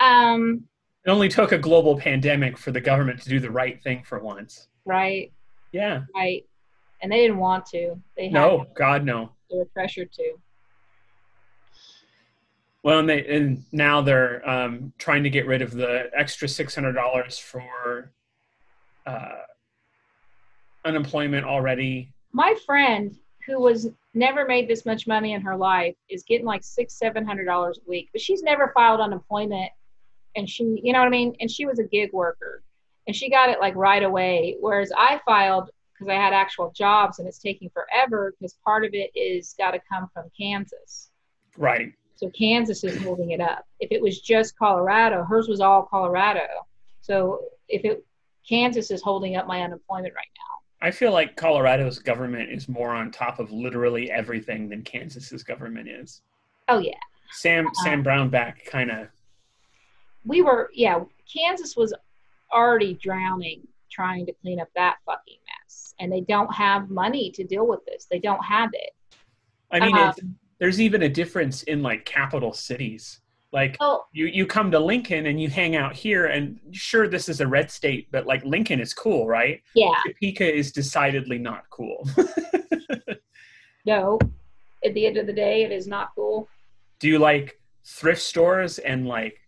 Um, 0.00 0.64
It 1.04 1.10
only 1.10 1.28
took 1.28 1.52
a 1.52 1.58
global 1.58 1.98
pandemic 1.98 2.56
for 2.58 2.70
the 2.70 2.80
government 2.80 3.20
to 3.22 3.28
do 3.28 3.40
the 3.40 3.50
right 3.50 3.82
thing 3.82 4.02
for 4.04 4.18
once. 4.18 4.68
right, 4.84 5.32
Yeah. 5.72 6.02
right. 6.14 6.44
And 7.00 7.10
they 7.12 7.18
didn't 7.18 7.38
want 7.38 7.64
to. 7.66 7.94
They 8.16 8.24
had 8.24 8.32
No, 8.32 8.66
God, 8.74 9.04
no. 9.04 9.32
they 9.50 9.56
were 9.56 9.64
pressured 9.66 10.10
to. 10.12 10.34
Well, 12.82 13.00
and 13.00 13.08
they 13.08 13.26
and 13.26 13.64
now 13.72 14.00
they're 14.00 14.48
um, 14.48 14.92
trying 14.98 15.22
to 15.24 15.30
get 15.30 15.46
rid 15.46 15.62
of 15.62 15.72
the 15.72 16.10
extra 16.14 16.48
six 16.48 16.74
hundred 16.74 16.92
dollars 16.94 17.38
for 17.38 18.12
uh, 19.06 19.42
unemployment 20.84 21.44
already. 21.44 22.12
my 22.32 22.54
friend 22.66 23.16
who 23.46 23.60
was 23.60 23.88
never 24.14 24.44
made 24.46 24.68
this 24.68 24.84
much 24.86 25.06
money 25.06 25.32
in 25.32 25.40
her 25.40 25.56
life 25.56 25.94
is 26.08 26.22
getting 26.22 26.46
like 26.46 26.62
six 26.62 26.94
seven 26.98 27.24
hundred 27.26 27.44
dollars 27.46 27.78
a 27.78 27.88
week 27.88 28.08
but 28.12 28.20
she's 28.20 28.42
never 28.42 28.70
filed 28.74 29.00
unemployment 29.00 29.70
and 30.38 30.48
she 30.48 30.80
you 30.82 30.92
know 30.92 31.00
what 31.00 31.06
i 31.06 31.10
mean? 31.10 31.34
And 31.40 31.50
she 31.50 31.66
was 31.66 31.78
a 31.78 31.84
gig 31.84 32.12
worker. 32.12 32.62
And 33.06 33.16
she 33.16 33.30
got 33.30 33.48
it 33.48 33.58
like 33.58 33.74
right 33.74 34.02
away. 34.02 34.56
Whereas 34.60 34.90
i 34.96 35.20
filed 35.26 35.70
because 35.92 36.08
i 36.08 36.14
had 36.14 36.32
actual 36.32 36.72
jobs 36.74 37.18
and 37.18 37.28
it's 37.28 37.38
taking 37.38 37.68
forever 37.70 38.34
because 38.38 38.54
part 38.64 38.84
of 38.84 38.94
it 38.94 39.10
is 39.14 39.54
got 39.58 39.72
to 39.72 39.80
come 39.90 40.08
from 40.14 40.30
kansas. 40.38 41.10
Right. 41.56 41.92
so 42.14 42.30
kansas 42.30 42.84
is 42.84 43.02
holding 43.02 43.32
it 43.32 43.40
up. 43.40 43.66
If 43.80 43.90
it 43.92 44.00
was 44.00 44.20
just 44.20 44.56
colorado 44.56 45.24
hers 45.24 45.48
was 45.48 45.60
all 45.60 45.82
colorado. 45.82 46.46
So 47.00 47.40
if 47.68 47.84
it 47.84 48.04
kansas 48.48 48.90
is 48.90 49.02
holding 49.02 49.36
up 49.36 49.46
my 49.46 49.60
unemployment 49.62 50.14
right 50.14 50.32
now. 50.36 50.42
I 50.80 50.92
feel 50.92 51.10
like 51.10 51.34
Colorado's 51.34 51.98
government 51.98 52.52
is 52.52 52.68
more 52.68 52.90
on 52.90 53.10
top 53.10 53.40
of 53.40 53.50
literally 53.50 54.12
everything 54.12 54.68
than 54.68 54.82
Kansas's 54.82 55.42
government 55.42 55.88
is. 55.88 56.22
oh 56.68 56.78
yeah. 56.78 56.92
Sam 57.32 57.66
Sam 57.82 58.00
uh-huh. 58.00 58.08
Brownback 58.08 58.64
kind 58.64 58.92
of 58.92 59.08
we 60.24 60.42
were 60.42 60.70
yeah 60.74 61.00
kansas 61.32 61.76
was 61.76 61.94
already 62.52 62.94
drowning 62.94 63.66
trying 63.90 64.26
to 64.26 64.32
clean 64.42 64.60
up 64.60 64.68
that 64.74 64.96
fucking 65.04 65.38
mess 65.46 65.94
and 66.00 66.12
they 66.12 66.20
don't 66.22 66.52
have 66.54 66.90
money 66.90 67.30
to 67.30 67.44
deal 67.44 67.66
with 67.66 67.84
this 67.86 68.06
they 68.10 68.18
don't 68.18 68.44
have 68.44 68.70
it 68.72 68.90
I 69.70 69.80
mean, 69.80 69.96
Um, 69.96 70.14
there's 70.58 70.80
even 70.80 71.02
a 71.02 71.08
difference 71.08 71.62
in 71.64 71.82
like 71.82 72.04
capital 72.04 72.52
cities. 72.52 73.20
Like 73.52 73.76
oh 73.80 74.04
you, 74.12 74.26
you 74.26 74.46
come 74.46 74.70
to 74.70 74.78
Lincoln 74.78 75.26
and 75.26 75.40
you 75.40 75.48
hang 75.48 75.74
out 75.74 75.94
here, 75.94 76.26
and 76.26 76.58
sure, 76.72 77.08
this 77.08 77.28
is 77.28 77.40
a 77.40 77.46
red 77.46 77.70
state, 77.70 78.08
but 78.10 78.26
like 78.26 78.44
Lincoln 78.44 78.80
is 78.80 78.92
cool, 78.92 79.26
right? 79.26 79.62
yeah 79.74 79.94
Topeka 80.06 80.54
is 80.54 80.72
decidedly 80.72 81.38
not 81.38 81.64
cool. 81.70 82.06
no 83.86 84.18
at 84.84 84.92
the 84.94 85.06
end 85.06 85.16
of 85.16 85.26
the 85.26 85.32
day 85.32 85.62
it 85.62 85.72
is 85.72 85.86
not 85.86 86.10
cool 86.14 86.46
Do 86.98 87.08
you 87.08 87.18
like 87.18 87.58
thrift 87.84 88.20
stores 88.20 88.78
and 88.78 89.06
like 89.06 89.40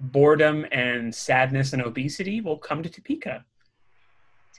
boredom 0.00 0.66
and 0.72 1.14
sadness 1.14 1.72
and 1.72 1.82
obesity? 1.82 2.40
will 2.40 2.58
come 2.58 2.82
to 2.82 2.88
Topeka. 2.88 3.44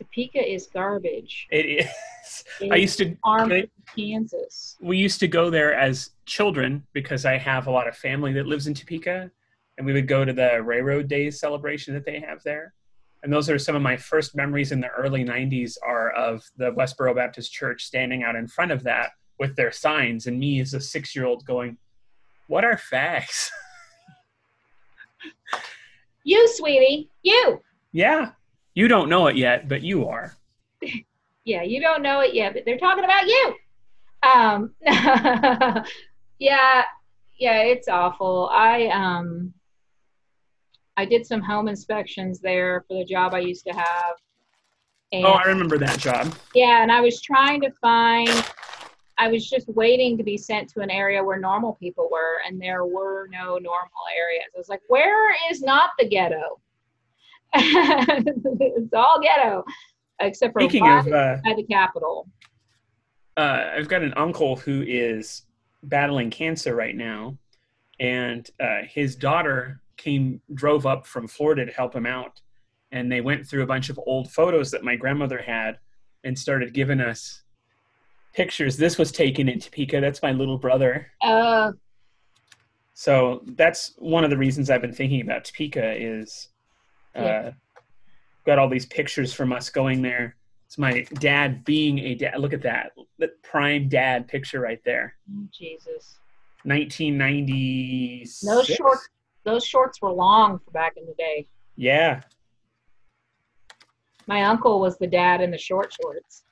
Topeka 0.01 0.51
is 0.51 0.67
garbage. 0.67 1.47
It 1.51 1.65
is. 1.65 2.43
I 2.71 2.75
used 2.75 2.97
to. 2.99 3.15
Kansas. 3.95 4.77
We 4.82 4.97
used 4.97 5.19
to 5.19 5.27
go 5.27 5.49
there 5.49 5.73
as 5.73 6.12
children 6.25 6.86
because 6.93 7.25
I 7.25 7.38
have 7.38 7.67
a 7.67 7.71
lot 7.71 7.88
of 7.88 7.95
family 7.95 8.34
that 8.34 8.47
lives 8.47 8.67
in 8.67 8.73
Topeka, 8.73 9.30
and 9.77 9.86
we 9.86 9.93
would 9.93 10.08
go 10.08 10.25
to 10.25 10.34
the 10.34 10.62
Railroad 10.63 11.08
Days 11.08 11.39
celebration 11.39 11.93
that 11.93 12.06
they 12.06 12.19
have 12.19 12.41
there. 12.43 12.73
And 13.23 13.32
those 13.32 13.49
are 13.49 13.60
some 13.60 13.75
of 13.75 13.84
my 13.84 13.95
first 13.97 14.36
memories 14.36 14.71
in 14.71 14.80
the 14.80 14.89
early 14.89 15.23
'90s. 15.23 15.77
Are 15.86 16.12
of 16.12 16.43
the 16.58 16.71
Westboro 16.71 17.15
Baptist 17.15 17.51
Church 17.51 17.84
standing 17.84 18.23
out 18.23 18.36
in 18.36 18.47
front 18.47 18.71
of 18.71 18.84
that 18.84 19.12
with 19.39 19.56
their 19.56 19.71
signs, 19.71 20.25
and 20.25 20.39
me 20.39 20.60
as 20.62 20.73
a 20.73 20.82
six-year-old 20.82 21.45
going, 21.45 21.77
"What 22.47 22.63
are 22.63 22.80
fags?" 22.91 23.49
You, 26.23 26.47
sweetie, 26.47 27.10
you. 27.23 27.62
Yeah. 27.91 28.31
You 28.73 28.88
don't 28.88 29.10
know 29.10 29.27
it 29.27 29.36
yet, 29.36 29.67
but 29.67 29.81
you 29.81 30.07
are. 30.07 30.36
yeah, 31.45 31.63
you 31.63 31.81
don't 31.81 32.01
know 32.01 32.21
it 32.21 32.34
yet, 32.34 32.53
but 32.53 32.63
they're 32.65 32.77
talking 32.77 33.03
about 33.03 33.27
you. 33.27 33.55
Um, 34.23 34.73
yeah, 36.39 36.84
yeah, 37.38 37.63
it's 37.63 37.88
awful. 37.88 38.49
I 38.51 38.88
um, 38.88 39.53
I 40.95 41.05
did 41.05 41.25
some 41.25 41.41
home 41.41 41.67
inspections 41.67 42.39
there 42.39 42.86
for 42.88 42.97
the 42.97 43.05
job 43.05 43.34
I 43.34 43.39
used 43.39 43.65
to 43.65 43.73
have. 43.73 44.15
And, 45.12 45.25
oh, 45.25 45.34
I 45.34 45.43
remember 45.47 45.77
that 45.79 45.99
job. 45.99 46.34
Yeah, 46.53 46.81
and 46.81 46.91
I 46.91 47.01
was 47.01 47.21
trying 47.21 47.62
to 47.62 47.71
find. 47.81 48.29
I 49.21 49.27
was 49.27 49.47
just 49.47 49.67
waiting 49.69 50.17
to 50.17 50.23
be 50.23 50.36
sent 50.36 50.67
to 50.69 50.79
an 50.79 50.89
area 50.89 51.23
where 51.23 51.39
normal 51.39 51.73
people 51.75 52.10
were, 52.12 52.41
and 52.43 52.60
there 52.60 52.86
were 52.86 53.27
no 53.31 53.60
normal 53.60 54.01
areas. 54.17 54.45
I 54.55 54.57
was 54.57 54.67
like, 54.67 54.81
"Where 54.88 55.36
is 55.51 55.62
not 55.62 55.91
the 55.99 56.10
ghetto?" 56.10 56.60
it's 57.53 58.93
all 58.93 59.21
ghetto, 59.21 59.63
except 60.19 60.53
for 60.53 60.62
Speaking 60.62 60.89
of, 60.89 61.07
uh, 61.07 61.38
at 61.45 61.55
the 61.55 61.63
Capitol. 61.69 62.29
Uh, 63.38 63.69
I've 63.77 63.88
got 63.88 64.01
an 64.01 64.15
uncle 64.15 64.55
who 64.55 64.84
is 64.88 65.43
battling 65.84 66.31
cancer 66.31 66.73
right 66.73 66.95
now, 66.95 67.38
and 67.99 68.49
uh, 68.60 68.79
his 68.89 69.15
daughter 69.15 69.81
came 69.97 70.41
drove 70.55 70.88
up 70.88 71.05
from 71.05 71.27
Florida 71.27 71.67
to 71.67 71.71
help 71.71 71.95
him 71.95 72.07
out, 72.07 72.41
and 72.91 73.12
they 73.12 73.21
went 73.21 73.45
through 73.45 73.62
a 73.62 73.67
bunch 73.67 73.91
of 73.91 73.99
old 74.03 74.31
photos 74.31 74.71
that 74.71 74.84
my 74.84 74.95
grandmother 74.95 75.38
had, 75.38 75.77
and 76.23 76.39
started 76.39 76.73
giving 76.73 76.99
us 76.99 77.40
pictures. 78.33 78.77
This 78.77 78.97
was 78.97 79.11
taken 79.11 79.49
in 79.49 79.59
Topeka. 79.59 80.01
That's 80.01 80.21
my 80.21 80.31
little 80.31 80.57
brother. 80.57 81.07
Uh, 81.21 81.73
so 82.93 83.41
that's 83.45 83.93
one 83.97 84.23
of 84.23 84.29
the 84.29 84.37
reasons 84.37 84.69
I've 84.69 84.81
been 84.81 84.93
thinking 84.93 85.21
about 85.21 85.45
Topeka 85.45 85.95
is 85.97 86.49
yeah. 87.15 87.21
Uh, 87.21 87.51
got 88.45 88.59
all 88.59 88.69
these 88.69 88.85
pictures 88.85 89.33
from 89.33 89.51
us 89.51 89.69
going 89.69 90.01
there. 90.01 90.35
It's 90.65 90.77
my 90.77 91.05
dad 91.15 91.65
being 91.65 91.99
a 91.99 92.15
dad. 92.15 92.39
Look 92.39 92.53
at 92.53 92.61
that. 92.61 92.91
The 93.19 93.29
prime 93.43 93.89
dad 93.89 94.27
picture 94.27 94.61
right 94.61 94.81
there. 94.85 95.15
Oh, 95.29 95.43
Jesus. 95.51 96.19
1990. 96.63 98.25
Those 98.43 98.67
shorts, 98.67 99.09
those 99.43 99.65
shorts 99.65 100.01
were 100.01 100.11
long 100.11 100.59
for 100.63 100.71
back 100.71 100.93
in 100.95 101.05
the 101.05 101.13
day. 101.15 101.47
Yeah. 101.75 102.21
My 104.27 104.43
uncle 104.43 104.79
was 104.79 104.97
the 104.97 105.07
dad 105.07 105.41
in 105.41 105.51
the 105.51 105.57
short 105.57 105.93
shorts. 106.01 106.43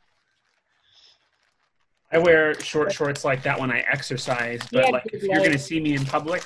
I 2.11 2.17
wear 2.17 2.59
short 2.59 2.91
shorts 2.91 3.23
like 3.23 3.43
that 3.43 3.59
when 3.59 3.71
I 3.71 3.79
exercise, 3.81 4.61
but 4.71 4.85
yeah, 4.85 4.91
like 4.91 5.03
if 5.13 5.23
you're 5.23 5.37
going 5.37 5.51
to 5.51 5.59
see 5.59 5.79
me 5.79 5.93
in 5.93 6.05
public, 6.05 6.43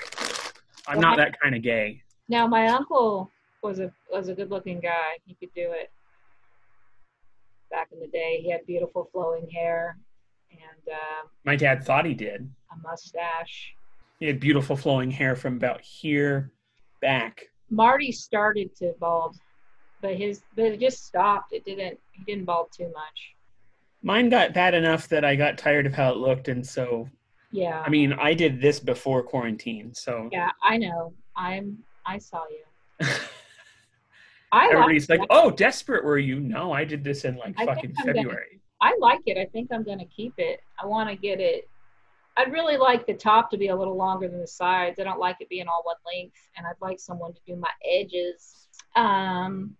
I'm 0.87 0.97
well, 0.97 1.09
not 1.09 1.17
that 1.17 1.39
kind 1.39 1.55
of 1.55 1.61
gay. 1.61 2.01
Now 2.27 2.47
my 2.47 2.67
uncle 2.67 3.31
was 3.61 3.79
a 3.79 3.91
was 4.11 4.27
a 4.27 4.33
good 4.33 4.51
looking 4.51 4.81
guy. 4.81 5.17
He 5.25 5.35
could 5.35 5.53
do 5.55 5.71
it. 5.71 5.89
Back 7.71 7.89
in 7.93 7.99
the 7.99 8.07
day, 8.07 8.39
he 8.43 8.51
had 8.51 8.65
beautiful 8.67 9.09
flowing 9.11 9.49
hair, 9.49 9.97
and 10.51 10.93
uh, 10.93 11.27
my 11.45 11.55
dad 11.55 11.83
thought 11.83 12.05
he 12.05 12.13
did 12.13 12.49
a 12.71 12.87
mustache. 12.87 13.73
He 14.19 14.27
had 14.27 14.39
beautiful 14.39 14.75
flowing 14.75 15.11
hair 15.11 15.35
from 15.35 15.55
about 15.55 15.81
here 15.81 16.51
back. 17.01 17.47
Marty 17.69 18.11
started 18.11 18.75
to 18.77 18.93
bald, 18.99 19.37
but 20.01 20.15
his 20.15 20.41
but 20.55 20.65
it 20.65 20.79
just 20.81 21.05
stopped. 21.05 21.53
It 21.53 21.63
didn't. 21.63 21.97
He 22.11 22.23
didn't 22.25 22.45
bald 22.45 22.67
too 22.75 22.91
much. 22.93 23.33
Mine 24.03 24.29
got 24.29 24.53
bad 24.53 24.73
enough 24.73 25.07
that 25.07 25.23
I 25.23 25.35
got 25.35 25.57
tired 25.57 25.85
of 25.85 25.93
how 25.93 26.11
it 26.11 26.17
looked, 26.17 26.49
and 26.49 26.65
so. 26.65 27.09
Yeah. 27.51 27.81
I 27.85 27.89
mean, 27.89 28.13
I 28.13 28.33
did 28.33 28.61
this 28.61 28.79
before 28.79 29.23
quarantine, 29.23 29.93
so. 29.93 30.29
Yeah, 30.31 30.51
I 30.61 30.77
know. 30.77 31.13
I'm. 31.35 31.79
I 32.05 32.17
saw 32.17 32.43
you. 32.49 33.07
I 34.53 34.67
Everybody's 34.67 35.09
like, 35.09 35.21
"Oh, 35.31 35.49
desperate 35.49 36.03
were 36.03 36.19
you?" 36.19 36.39
No, 36.39 36.71
I 36.71 36.83
did 36.83 37.03
this 37.03 37.25
in 37.25 37.37
like 37.37 37.55
I 37.57 37.65
fucking 37.65 37.95
February. 37.95 38.59
Gonna, 38.81 38.93
I 38.93 38.95
like 38.99 39.21
it. 39.25 39.37
I 39.37 39.45
think 39.45 39.69
I'm 39.73 39.83
gonna 39.83 40.05
keep 40.05 40.33
it. 40.37 40.59
I 40.81 40.85
want 40.85 41.09
to 41.09 41.15
get 41.15 41.39
it. 41.39 41.67
I'd 42.37 42.51
really 42.51 42.77
like 42.77 43.07
the 43.07 43.15
top 43.15 43.49
to 43.51 43.57
be 43.57 43.69
a 43.69 43.75
little 43.75 43.95
longer 43.95 44.27
than 44.27 44.39
the 44.39 44.47
sides. 44.47 44.99
I 44.99 45.03
don't 45.03 45.19
like 45.19 45.37
it 45.39 45.49
being 45.49 45.67
all 45.67 45.81
one 45.83 45.95
length, 46.05 46.37
and 46.55 46.67
I'd 46.67 46.81
like 46.81 46.99
someone 46.99 47.33
to 47.33 47.39
do 47.47 47.55
my 47.55 47.69
edges. 47.83 48.67
Um, 48.95 49.75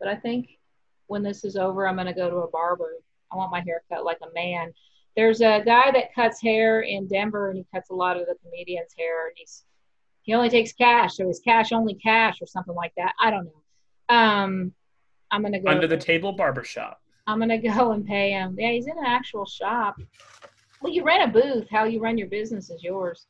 but 0.00 0.08
I 0.08 0.16
think 0.16 0.58
when 1.06 1.22
this 1.22 1.44
is 1.44 1.56
over, 1.56 1.86
I'm 1.86 1.96
gonna 1.96 2.12
go 2.12 2.28
to 2.28 2.38
a 2.38 2.50
barber. 2.50 2.94
I 3.32 3.36
want 3.36 3.52
my 3.52 3.60
hair 3.60 3.82
cut 3.90 4.04
like 4.04 4.18
a 4.22 4.32
man. 4.34 4.72
There's 5.16 5.40
a 5.40 5.62
guy 5.64 5.90
that 5.92 6.14
cuts 6.14 6.42
hair 6.42 6.82
in 6.82 7.08
Denver, 7.08 7.50
and 7.50 7.58
he 7.58 7.66
cuts 7.74 7.90
a 7.90 7.94
lot 7.94 8.16
of 8.16 8.26
the 8.26 8.36
comedians' 8.42 8.94
hair, 8.98 9.26
and 9.28 9.34
he's 9.36 9.64
he 10.22 10.34
only 10.34 10.50
takes 10.50 10.72
cash, 10.72 11.16
so 11.16 11.26
he's 11.26 11.38
cash 11.38 11.72
only 11.72 11.94
cash 11.94 12.42
or 12.42 12.46
something 12.46 12.74
like 12.74 12.92
that. 12.96 13.12
I 13.20 13.30
don't 13.30 13.44
know. 13.44 14.14
Um, 14.14 14.72
I'm 15.30 15.42
gonna 15.42 15.60
go 15.60 15.70
under 15.70 15.86
the 15.86 15.96
table 15.96 16.32
barbershop. 16.32 17.00
I'm 17.26 17.38
gonna 17.38 17.58
go 17.58 17.92
and 17.92 18.04
pay 18.04 18.32
him. 18.32 18.56
Yeah, 18.58 18.70
he's 18.72 18.86
in 18.86 18.98
an 18.98 19.06
actual 19.06 19.46
shop. 19.46 19.96
Well, 20.82 20.92
you 20.92 21.04
rent 21.04 21.30
a 21.30 21.32
booth. 21.32 21.68
How 21.70 21.84
you 21.84 22.00
run 22.00 22.18
your 22.18 22.28
business 22.28 22.70
is 22.70 22.82
yours. 22.82 23.26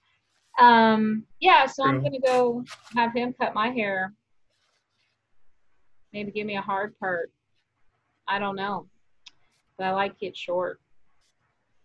Um, 0.58 1.24
yeah, 1.40 1.66
so 1.66 1.82
True. 1.82 1.92
I'm 1.92 2.02
gonna 2.02 2.20
go 2.20 2.64
have 2.94 3.12
him 3.14 3.34
cut 3.38 3.54
my 3.54 3.68
hair. 3.70 4.14
Maybe 6.12 6.32
give 6.32 6.46
me 6.46 6.56
a 6.56 6.62
hard 6.62 6.98
part. 6.98 7.30
I 8.26 8.38
don't 8.38 8.56
know, 8.56 8.88
I 9.80 9.90
like 9.90 10.14
it 10.20 10.36
short. 10.36 10.80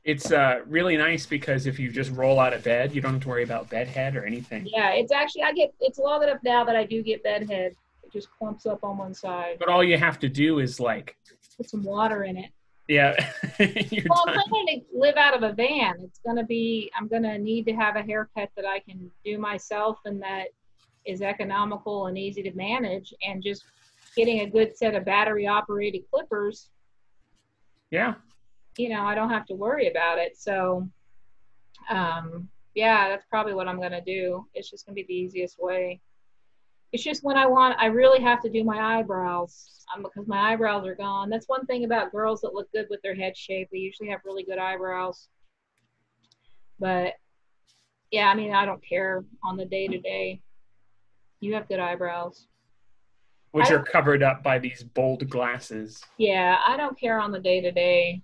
It's 0.04 0.32
uh, 0.32 0.62
really 0.66 0.98
nice 0.98 1.26
because 1.26 1.68
if 1.68 1.78
you 1.78 1.92
just 1.92 2.12
roll 2.12 2.40
out 2.40 2.54
of 2.54 2.64
bed, 2.64 2.94
you 2.96 3.02
don't 3.02 3.14
have 3.14 3.22
to 3.22 3.30
worry 3.30 3.44
about 3.44 3.70
bed 3.70 3.88
head 3.88 4.16
or 4.16 4.26
anything. 4.26 4.66
Yeah, 4.66 4.92
it's 4.92 5.12
actually 5.12 5.44
I 5.44 5.54
get 5.54 5.74
it's 5.80 6.00
long 6.00 6.24
enough 6.24 6.40
now 6.44 6.64
that 6.64 6.76
I 6.76 6.86
do 6.86 7.04
get 7.04 7.24
bed 7.24 7.48
head 7.50 7.76
It 8.04 8.12
just 8.12 8.30
clumps 8.32 8.66
up 8.66 8.84
on 8.84 8.98
one 8.98 9.14
side. 9.14 9.58
But 9.60 9.70
all 9.70 9.84
you 9.84 9.98
have 9.98 10.18
to 10.20 10.30
do 10.30 10.60
is 10.60 10.80
like 10.80 11.16
put 11.56 11.70
some 11.70 11.84
water 11.84 12.24
in 12.24 12.38
it. 12.38 12.52
Yeah. 12.88 13.16
well, 13.60 14.26
I'm 14.28 14.50
going 14.50 14.68
to 14.68 14.82
live 14.94 15.16
out 15.16 15.34
of 15.34 15.44
a 15.44 15.54
van. 15.54 15.96
It's 16.04 16.20
going 16.20 16.36
to 16.36 16.44
be, 16.44 16.92
I'm 16.98 17.08
going 17.08 17.24
to 17.24 17.38
need 17.38 17.66
to 17.68 17.74
have 17.74 17.96
a 17.96 18.02
haircut 18.02 18.50
that 18.58 18.66
I 18.66 18.80
can 18.80 19.10
do 19.24 19.38
myself 19.38 20.00
and 20.06 20.22
that 20.22 20.48
is 21.06 21.22
economical 21.22 22.08
and 22.08 22.18
easy 22.18 22.44
to 22.44 22.52
manage. 22.54 23.14
And 23.26 23.42
just 23.42 23.64
getting 24.16 24.42
a 24.42 24.50
good 24.50 24.76
set 24.76 24.96
of 24.96 25.06
battery 25.06 25.48
operated 25.48 26.02
clippers. 26.12 26.70
Yeah. 27.92 28.16
You 28.78 28.90
know, 28.90 29.04
I 29.04 29.16
don't 29.16 29.30
have 29.30 29.46
to 29.48 29.54
worry 29.54 29.90
about 29.90 30.18
it. 30.18 30.38
So, 30.38 30.88
um, 31.90 32.48
yeah, 32.74 33.10
that's 33.10 33.26
probably 33.30 33.54
what 33.54 33.68
I'm 33.68 33.78
going 33.78 33.92
to 33.92 34.02
do. 34.02 34.48
It's 34.54 34.70
just 34.70 34.86
going 34.86 34.96
to 34.96 35.02
be 35.02 35.08
the 35.08 35.14
easiest 35.14 35.58
way. 35.60 36.00
It's 36.94 37.04
just 37.04 37.24
when 37.24 37.38
I 37.38 37.46
want, 37.46 37.80
I 37.80 37.88
really 37.88 38.22
have 38.22 38.42
to 38.42 38.50
do 38.50 38.64
my 38.64 39.00
eyebrows 39.00 39.86
um, 39.94 40.04
because 40.04 40.28
my 40.28 40.52
eyebrows 40.52 40.86
are 40.86 40.96
gone. 40.96 41.30
That's 41.30 41.48
one 41.48 41.66
thing 41.66 41.86
about 41.86 42.12
girls 42.12 42.42
that 42.42 42.54
look 42.54 42.72
good 42.72 42.88
with 42.90 43.02
their 43.02 43.16
head 43.16 43.36
shape. 43.38 43.70
They 43.72 43.80
usually 43.80 44.10
have 44.10 44.22
really 44.26 44.44
good 44.44 44.58
eyebrows. 44.58 45.28
But 46.80 47.14
yeah, 48.12 48.28
I 48.28 48.36
mean, 48.36 48.54
I 48.54 48.66
don't 48.66 48.84
care 48.86 49.24
on 49.44 49.58
the 49.58 49.66
day 49.66 49.88
to 49.88 50.00
day. 50.00 50.42
You 51.40 51.54
have 51.54 51.68
good 51.68 51.80
eyebrows. 51.80 52.48
Which 53.52 53.70
are 53.70 53.84
covered 53.84 54.24
up 54.24 54.44
by 54.44 54.60
these 54.60 54.82
bold 54.82 55.30
glasses. 55.30 56.02
Yeah, 56.18 56.58
I 56.66 56.78
don't 56.78 56.98
care 56.98 57.20
on 57.20 57.32
the 57.32 57.40
day 57.40 57.60
to 57.60 57.72
day 57.72 58.22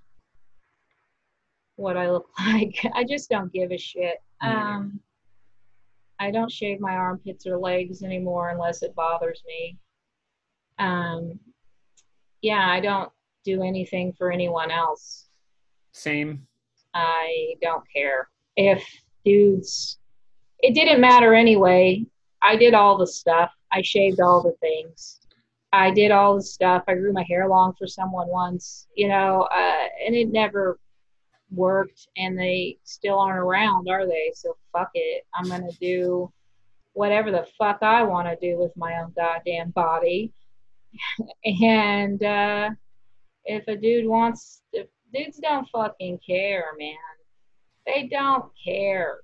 what 1.76 1.98
I 1.98 2.10
look 2.10 2.30
like. 2.40 2.80
I 2.94 3.04
just 3.04 3.30
don't 3.30 3.52
give 3.52 3.72
a 3.72 3.78
shit. 3.78 4.18
Um, 4.42 5.00
I 6.20 6.32
don't 6.32 6.52
shave 6.52 6.80
my 6.80 6.94
armpits 6.94 7.46
or 7.46 7.58
legs 7.58 8.04
anymore 8.04 8.50
unless 8.50 8.84
it 8.84 8.96
bothers 8.96 9.42
me. 9.48 9.78
Um, 10.80 11.40
yeah, 12.42 12.70
I 12.70 12.80
don't 12.80 13.12
do 13.44 13.64
anything 13.64 14.14
for 14.14 14.32
anyone 14.32 14.72
else. 14.72 15.28
Same. 15.92 16.46
I 16.94 17.56
don't 17.62 17.84
care 17.94 18.30
if 18.56 18.84
dudes. 19.26 20.00
It 20.60 20.74
didn't 20.74 21.02
matter 21.02 21.34
anyway. 21.34 22.06
I 22.42 22.56
did 22.56 22.74
all 22.74 22.98
the 22.98 23.08
stuff. 23.08 23.52
I 23.72 23.82
shaved 23.82 24.20
all 24.20 24.42
the 24.42 24.56
things. 24.62 25.20
I 25.74 25.92
did 25.92 26.12
all 26.12 26.36
the 26.36 26.42
stuff. 26.42 26.84
I 26.88 26.96
grew 26.96 27.12
my 27.14 27.26
hair 27.28 27.48
long 27.48 27.74
for 27.78 27.88
someone 27.88 28.28
once, 28.30 28.88
you 28.96 29.08
know, 29.08 29.48
uh, 29.54 29.88
and 30.06 30.16
it 30.16 30.32
never 30.32 30.80
worked 31.52 32.08
and 32.18 32.38
they 32.38 32.78
still 32.84 33.20
aren't 33.20 33.40
around, 33.40 33.88
are 33.90 34.06
they? 34.06 34.32
So 34.34 34.56
fuck 34.72 34.90
it. 34.94 35.26
I'm 35.34 35.50
gonna 35.50 35.72
do 35.80 36.32
whatever 36.94 37.32
the 37.32 37.46
fuck 37.58 37.80
I 37.82 38.04
want 38.04 38.28
to 38.28 38.36
do 38.42 38.58
with 38.58 38.76
my 38.76 39.00
own 39.00 39.14
goddamn 39.16 39.70
body. 39.72 40.34
and 41.46 42.22
uh, 42.24 42.70
if 43.46 43.68
a 43.68 43.76
dude 43.76 44.08
wants, 44.08 44.62
if 44.74 44.88
dudes 45.14 45.38
don't 45.38 45.68
fucking 45.70 46.20
care, 46.26 46.66
man, 46.78 46.96
they 47.86 48.08
don't 48.08 48.52
care. 48.64 49.20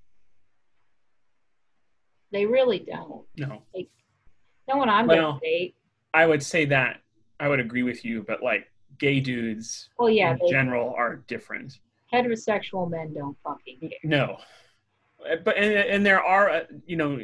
They 2.32 2.46
really 2.46 2.80
don't. 2.80 3.26
No. 3.38 3.64
No 4.68 4.78
one 4.78 4.90
I'm 4.90 5.08
Well, 5.08 5.34
gonna 5.34 5.40
date. 5.42 5.76
I 6.14 6.26
would 6.26 6.44
say 6.44 6.66
that 6.66 7.02
I 7.40 7.48
would 7.48 7.60
agree 7.60 7.84
with 7.84 8.06
you, 8.06 8.24
but 8.28 8.42
like 8.44 8.68
gay 9.00 9.20
dudes 9.20 9.90
Well, 9.98 10.10
yeah, 10.10 10.38
in 10.40 10.50
general 10.50 10.94
are 10.98 11.18
different. 11.28 11.80
heterosexual 12.14 12.90
men 12.90 13.14
don't 13.14 13.38
fucking 13.44 13.80
care. 13.80 13.90
No, 14.04 14.38
Uh, 15.30 15.38
but 15.44 15.58
and, 15.58 15.74
and 15.74 16.06
there 16.06 16.22
are 16.22 16.50
uh, 16.50 16.64
you 16.86 16.96
know 16.96 17.20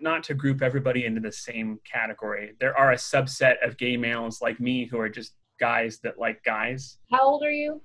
not 0.00 0.22
to 0.24 0.34
group 0.34 0.60
everybody 0.60 1.06
into 1.06 1.20
the 1.20 1.32
same 1.32 1.80
category. 1.90 2.52
There 2.60 2.76
are 2.76 2.92
a 2.92 2.96
subset 2.96 3.64
of 3.66 3.76
gay 3.78 3.96
males 3.96 4.42
like 4.42 4.60
me 4.60 4.84
who 4.84 4.98
are 4.98 5.08
just 5.08 5.32
guys 5.58 5.98
that 6.00 6.18
like 6.18 6.42
guys. 6.44 6.98
How 7.10 7.22
old 7.22 7.42
are 7.44 7.50
you? 7.50 7.80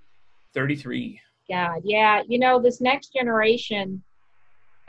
Thirty 0.54 0.76
three. 0.76 1.22
God, 1.50 1.82
yeah. 1.84 2.22
You 2.28 2.38
know, 2.40 2.62
this 2.62 2.80
next 2.82 3.14
generation 3.14 4.04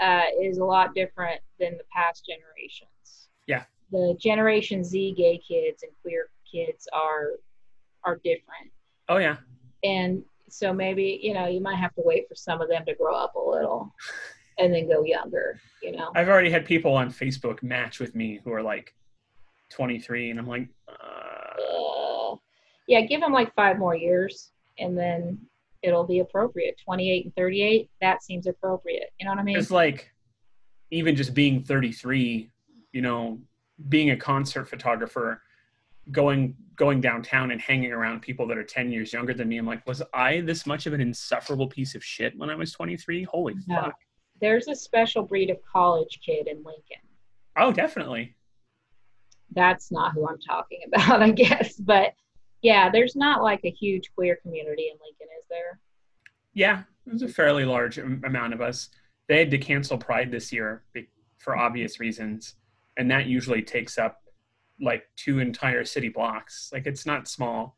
uh, 0.01 0.25
is 0.43 0.59
a 0.59 0.65
lot 0.65 0.95
different 0.95 1.41
than 1.59 1.77
the 1.79 1.85
past 1.95 2.27
generations. 2.27 2.90
Yeah. 3.47 3.65
The 3.93 4.17
Generation 4.21 4.85
Z 4.85 5.15
gay 5.17 5.39
kids 5.47 5.83
and 5.83 5.93
queer 6.03 6.29
kids 6.51 6.87
are 6.93 7.31
are 8.05 8.17
different, 8.25 8.71
Oh 9.09 9.19
yeah. 9.19 9.37
and 9.85 10.23
so 10.49 10.73
maybe 10.73 11.21
you 11.23 11.35
know 11.35 11.47
you 11.47 11.61
might 11.61 11.77
have 11.77 11.95
to 11.95 12.03
wait 12.05 12.29
for 12.29 12.35
some 12.35 12.61
of 12.61 12.69
them 12.69 12.85
to 12.87 12.95
grow 12.95 13.15
up 13.15 13.35
a 13.35 13.39
little, 13.41 13.93
and 14.59 14.73
then 14.73 14.89
go 14.89 15.03
younger. 15.05 15.61
You 15.83 15.93
know. 15.93 16.11
I've 16.15 16.29
already 16.29 16.51
had 16.51 16.65
people 16.65 16.95
on 16.95 17.11
Facebook 17.11 17.63
match 17.63 17.99
with 18.01 18.15
me 18.15 18.41
who 18.45 18.53
are 18.53 18.63
like 18.63 18.95
twenty 19.71 19.99
three, 19.99 20.31
and 20.31 20.39
I'm 20.39 20.47
like. 20.47 20.69
Uh, 20.89 20.93
Uh, 21.61 22.37
yeah, 22.89 23.01
give 23.03 23.21
them 23.21 23.33
like 23.33 23.55
five 23.55 23.79
more 23.79 23.95
years, 23.97 24.51
and 24.79 24.97
then 24.99 25.39
it'll 25.83 26.07
be 26.07 26.21
appropriate. 26.21 26.77
Twenty 26.85 27.11
eight 27.11 27.25
and 27.27 27.35
thirty 27.37 27.63
eight. 27.63 27.91
That 28.01 28.23
seems 28.23 28.47
appropriate. 28.47 29.11
You 29.19 29.27
know 29.27 29.33
what 29.33 29.39
I 29.41 29.45
mean? 29.45 29.57
it's 29.59 29.71
like 29.71 30.11
even 30.91 31.15
just 31.15 31.35
being 31.35 31.63
33 31.63 32.51
you 32.93 33.03
know 33.03 33.39
being 33.89 34.11
a 34.11 34.17
concert 34.17 34.69
photographer 34.69 35.43
going 36.11 36.55
going 36.77 37.01
downtown 37.01 37.51
and 37.51 37.61
hanging 37.61 37.93
around 37.93 38.21
people 38.21 38.47
that 38.47 38.57
are 38.59 38.65
10 38.65 38.91
years 38.91 39.13
younger 39.13 39.33
than 39.35 39.49
me 39.49 39.59
i'm 39.59 39.67
like 39.67 39.87
was 39.87 40.03
i 40.15 40.41
this 40.41 40.67
much 40.67 40.87
of 40.87 40.93
an 40.93 41.01
insufferable 41.01 41.69
piece 41.69 41.95
of 41.95 42.05
shit 42.05 42.37
when 42.39 42.51
i 42.51 42.55
was 42.55 42.73
23 42.73 43.23
holy 43.25 43.55
No. 43.69 43.83
fuck 43.83 43.95
There's 44.41 44.69
a 44.69 44.75
special 44.75 45.23
breed 45.23 45.51
of 45.51 45.59
college 45.71 46.21
kid 46.25 46.47
in 46.49 46.57
Lincoln. 46.59 47.03
oh 47.57 47.73
definitely 47.73 48.35
that's 49.53 49.91
not 49.91 50.13
who 50.15 50.29
I'm 50.29 50.39
talking 50.39 50.79
about, 50.87 51.23
I 51.23 51.33
guess. 51.33 51.75
But 51.75 52.13
yeah, 52.63 52.89
there's 52.89 53.17
not 53.17 53.43
like 53.43 53.59
a 53.65 53.71
huge 53.71 54.09
queer 54.15 54.39
community 54.43 54.85
in 54.93 54.97
Lincoln, 55.05 55.27
is 55.41 55.45
there? 55.51 55.81
yeah 56.55 56.83
there's 57.07 57.23
a 57.23 57.29
fairly 57.29 57.65
large 57.65 57.99
amount 57.99 58.53
of 58.55 58.61
us 58.61 58.91
they 59.29 59.39
had 59.39 59.51
to 59.53 59.59
cancel 59.59 59.97
pride 59.99 60.31
this 60.31 60.53
year 60.53 60.83
for 61.39 61.57
obvious 61.57 61.99
reasons 62.01 62.55
and 63.01 63.11
that 63.11 63.27
usually 63.27 63.63
takes 63.63 63.97
up 63.97 64.23
like 64.81 65.05
two 65.17 65.39
entire 65.41 65.85
city 65.85 66.11
blocks 66.11 66.71
like 66.73 66.87
it's 66.87 67.07
not 67.07 67.27
small 67.27 67.77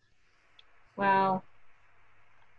Well, 0.97 1.45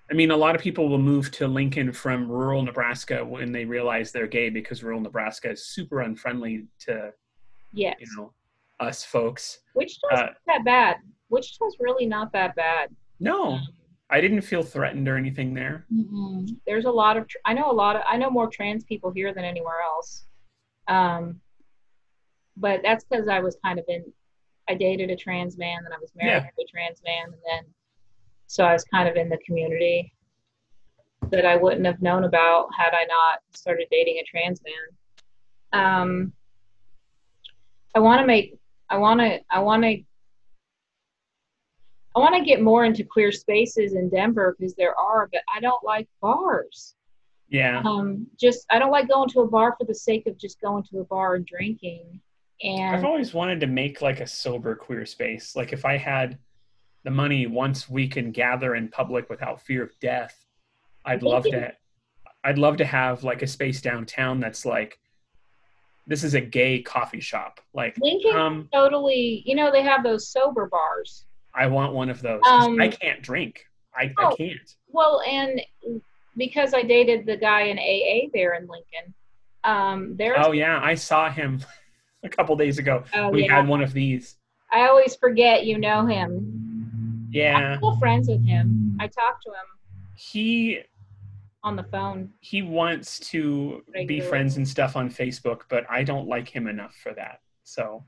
I 0.09 0.15
mean, 0.15 0.31
a 0.31 0.37
lot 0.37 0.55
of 0.55 0.61
people 0.61 0.89
will 0.89 0.99
move 0.99 1.31
to 1.31 1.47
Lincoln 1.47 1.91
from 1.91 2.29
rural 2.29 2.61
Nebraska 2.61 3.23
when 3.23 3.51
they 3.51 3.65
realize 3.65 4.11
they're 4.11 4.27
gay 4.27 4.49
because 4.49 4.83
rural 4.83 4.99
Nebraska 4.99 5.51
is 5.51 5.65
super 5.65 6.01
unfriendly 6.01 6.67
to 6.85 7.11
yes. 7.71 7.95
you 7.99 8.07
know 8.15 8.33
us 8.79 9.03
folks. 9.03 9.59
Wichita's 9.75 10.01
uh, 10.11 10.17
not 10.17 10.35
that 10.47 10.65
bad. 10.65 10.95
Wichita's 11.29 11.77
really 11.79 12.05
not 12.05 12.31
that 12.33 12.55
bad. 12.55 12.89
No, 13.19 13.59
I 14.09 14.21
didn't 14.21 14.41
feel 14.41 14.61
threatened 14.61 15.07
or 15.07 15.17
anything 15.17 15.53
there. 15.53 15.85
Mm-mm. 15.91 16.47
There's 16.67 16.85
a 16.85 16.91
lot 16.91 17.17
of, 17.17 17.27
tr- 17.27 17.37
I 17.45 17.53
know 17.53 17.71
a 17.71 17.73
lot 17.73 17.95
of, 17.95 18.03
I 18.07 18.17
know 18.17 18.29
more 18.29 18.47
trans 18.47 18.83
people 18.83 19.09
here 19.11 19.33
than 19.33 19.43
anywhere 19.43 19.81
else. 19.83 20.25
Um, 20.87 21.39
but 22.57 22.81
that's 22.83 23.03
because 23.03 23.27
I 23.27 23.39
was 23.39 23.57
kind 23.63 23.79
of 23.79 23.85
in, 23.87 24.03
I 24.69 24.75
dated 24.75 25.09
a 25.09 25.15
trans 25.15 25.57
man, 25.57 25.79
then 25.83 25.93
I 25.93 25.99
was 25.99 26.11
married 26.15 26.31
Yeah. 26.31 26.39
to 26.41 26.63
a 26.63 26.67
trans 26.69 27.01
man, 27.05 27.25
and 27.25 27.41
then, 27.45 27.63
so 28.47 28.63
I 28.63 28.73
was 28.73 28.83
kind 28.85 29.09
of 29.09 29.15
in 29.15 29.29
the 29.29 29.39
community 29.45 30.13
that 31.29 31.45
I 31.45 31.55
wouldn't 31.55 31.85
have 31.85 32.01
known 32.01 32.25
about 32.25 32.69
had 32.77 32.93
I 32.93 33.05
not 33.05 33.39
started 33.53 33.87
dating 33.89 34.19
a 34.19 34.23
trans 34.23 34.61
man. 34.63 35.81
Um, 35.81 36.33
I 37.95 37.99
want 37.99 38.21
to 38.21 38.27
make, 38.27 38.55
I 38.89 38.97
want 38.97 39.19
to, 39.21 39.39
I 39.49 39.59
want 39.59 39.83
to 39.83 40.03
I 42.15 42.19
want 42.19 42.35
to 42.35 42.43
get 42.45 42.61
more 42.61 42.85
into 42.85 43.03
queer 43.03 43.31
spaces 43.31 43.93
in 43.95 44.07
Denver 44.07 44.55
because 44.55 44.75
there 44.75 44.95
are, 44.99 45.27
but 45.31 45.41
I 45.53 45.59
don't 45.59 45.83
like 45.83 46.07
bars. 46.21 46.93
Yeah, 47.49 47.81
Um, 47.83 48.27
just 48.39 48.67
I 48.69 48.77
don't 48.77 48.91
like 48.91 49.07
going 49.07 49.29
to 49.29 49.41
a 49.41 49.47
bar 49.47 49.75
for 49.79 49.85
the 49.85 49.95
sake 49.95 50.27
of 50.27 50.37
just 50.37 50.61
going 50.61 50.83
to 50.91 50.99
a 50.99 51.05
bar 51.05 51.33
and 51.35 51.45
drinking. 51.45 52.21
I've 52.65 53.03
always 53.03 53.33
wanted 53.33 53.59
to 53.61 53.67
make 53.67 54.01
like 54.01 54.19
a 54.19 54.27
sober 54.27 54.75
queer 54.75 55.05
space. 55.05 55.55
Like 55.55 55.73
if 55.73 55.85
I 55.85 55.97
had 55.97 56.37
the 57.03 57.11
money 57.11 57.47
once 57.47 57.89
we 57.89 58.07
can 58.07 58.31
gather 58.31 58.75
in 58.75 58.87
public 58.87 59.29
without 59.29 59.61
fear 59.61 59.83
of 59.83 59.91
death, 59.99 60.45
I'd 61.05 61.23
love 61.23 61.43
to. 61.45 61.73
I'd 62.45 62.57
love 62.57 62.77
to 62.77 62.85
have 62.85 63.23
like 63.23 63.41
a 63.41 63.47
space 63.47 63.81
downtown 63.81 64.39
that's 64.41 64.65
like, 64.65 64.99
this 66.07 66.23
is 66.25 66.33
a 66.33 66.41
gay 66.41 66.81
coffee 66.81 67.21
shop. 67.21 67.61
Like, 67.73 67.97
Lincoln 68.01 68.35
um, 68.35 68.69
totally, 68.73 69.43
you 69.45 69.55
know, 69.55 69.71
they 69.71 69.81
have 69.81 70.03
those 70.03 70.27
sober 70.27 70.67
bars. 70.67 71.25
I 71.55 71.67
want 71.67 71.93
one 71.93 72.09
of 72.09 72.21
those. 72.21 72.41
Um, 72.45 72.81
I 72.81 72.89
can't 72.89 73.21
drink. 73.21 73.65
I, 73.95 74.13
I 74.17 74.25
Oh. 74.25 74.35
can't. 74.35 74.75
Well, 74.89 75.21
and 75.25 75.61
because 76.35 76.73
I 76.73 76.81
dated 76.81 77.25
the 77.25 77.37
guy 77.37 77.63
in 77.63 77.79
AA 77.79 78.29
there 78.33 78.55
in 78.55 78.67
Lincoln, 78.67 79.13
um, 79.63 80.17
there's 80.17 80.45
Oh 80.45 80.51
yeah, 80.51 80.79
I 80.83 80.95
saw 80.95 81.29
him 81.29 81.63
a 82.23 82.29
couple 82.29 82.55
days 82.55 82.77
ago. 82.79 83.03
oh, 83.15 83.29
we 83.29 83.45
yeah, 83.45 83.55
had 83.57 83.67
one 83.67 83.81
of 83.81 83.93
these. 83.93 84.35
I 84.71 84.87
always 84.87 85.15
forget 85.15 85.65
you 85.65 85.77
know 85.77 86.05
him. 86.05 87.27
Yeah, 87.31 87.55
I'm 87.73 87.77
still 87.77 87.97
friends 87.97 88.27
with 88.27 88.45
him. 88.45 88.97
I 88.99 89.07
talk 89.07 89.41
to 89.43 89.49
him 89.49 89.55
he 90.15 90.79
on 91.63 91.75
the 91.75 91.83
phone. 91.83 92.29
he 92.39 92.61
wants 92.61 93.19
to 93.31 93.83
be 94.07 94.19
friends 94.19 94.57
and 94.57 94.67
stuff 94.67 94.95
on 94.95 95.09
Facebook, 95.09 95.61
but 95.69 95.85
I 95.89 96.03
don't 96.03 96.27
like 96.27 96.47
him 96.47 96.67
enough 96.67 96.93
for 97.01 97.13
that. 97.13 97.39
So 97.63 98.03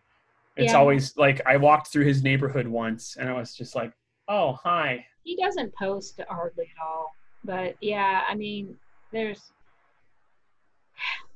it's 0.55 0.73
Yeah. 0.73 0.77
always 0.79 1.15
like 1.17 1.41
I 1.45 1.57
walked 1.57 1.87
through 1.87 2.05
his 2.05 2.21
neighborhood 2.23 2.67
once 2.67 3.15
and 3.17 3.27
I 3.29 3.33
was 3.33 3.55
just 3.55 3.75
like, 3.75 3.91
"Oh, 4.27 4.53
hi." 4.53 5.05
he 5.23 5.35
doesn't 5.37 5.73
post 5.73 6.21
hardly 6.29 6.65
at 6.65 6.85
all. 6.85 7.15
But 7.43 7.75
yeah, 7.81 8.23
I 8.29 8.35
mean, 8.35 8.77
there's. 9.11 9.41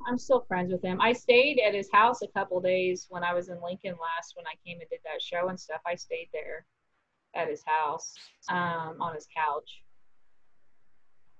I'm 0.07 0.17
still 0.17 0.45
friends 0.47 0.71
with 0.71 0.81
him. 0.83 0.99
I 1.01 1.13
stayed 1.13 1.59
at 1.59 1.73
his 1.73 1.89
house 1.91 2.21
a 2.21 2.27
couple 2.27 2.59
days 2.61 3.07
when 3.09 3.23
I 3.23 3.33
was 3.33 3.49
in 3.49 3.61
Lincoln 3.61 3.95
last 4.01 4.35
when 4.35 4.45
I 4.47 4.55
came 4.65 4.79
and 4.79 4.89
did 4.89 4.99
that 5.03 5.21
show 5.21 5.49
and 5.49 5.59
stuff. 5.59 5.81
I 5.85 5.95
stayed 5.95 6.29
there 6.33 6.65
at 7.35 7.49
his 7.49 7.63
house 7.65 8.13
um, 8.49 8.97
on 9.01 9.13
his 9.13 9.27
couch. 9.35 9.83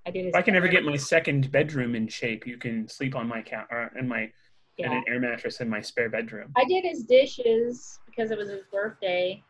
I 0.06 0.12
did 0.12 0.26
his. 0.26 0.36
If 0.36 0.40
I 0.40 0.42
can 0.42 0.56
ever 0.56 0.68
get 0.68 0.84
my 0.84 0.98
second 0.98 1.52
bedroom 1.52 1.96
in 1.96 2.08
shape, 2.08 2.46
you 2.46 2.58
can 2.58 2.88
sleep 2.88 3.16
on 3.16 3.28
my 3.28 3.42
couch 3.42 3.68
or 3.72 3.92
in 3.98 4.08
my 4.08 4.32
in 4.78 4.92
Yeah. 4.92 4.98
an 4.98 5.04
air 5.08 5.20
mattress 5.20 5.60
in 5.60 5.70
my 5.70 5.82
spare 5.82 6.10
bedroom. 6.10 6.52
I 6.56 6.64
did 6.66 6.86
his 6.86 7.04
dishes 7.04 8.00
because 8.06 8.32
it 8.32 8.38
was 8.38 8.50
his 8.50 8.64
birthday. 8.72 9.44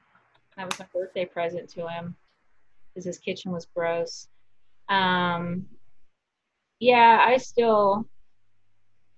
That 0.58 0.66
was 0.66 0.80
my 0.80 0.88
birthday 0.94 1.26
present 1.26 1.70
to 1.72 1.88
him 1.88 2.16
because 2.94 3.06
his 3.06 3.20
kitchen 3.20 3.52
was 3.52 3.66
gross. 3.66 4.28
Um, 4.90 5.68
yeah, 6.80 7.24
I 7.28 7.38
still, 7.38 8.06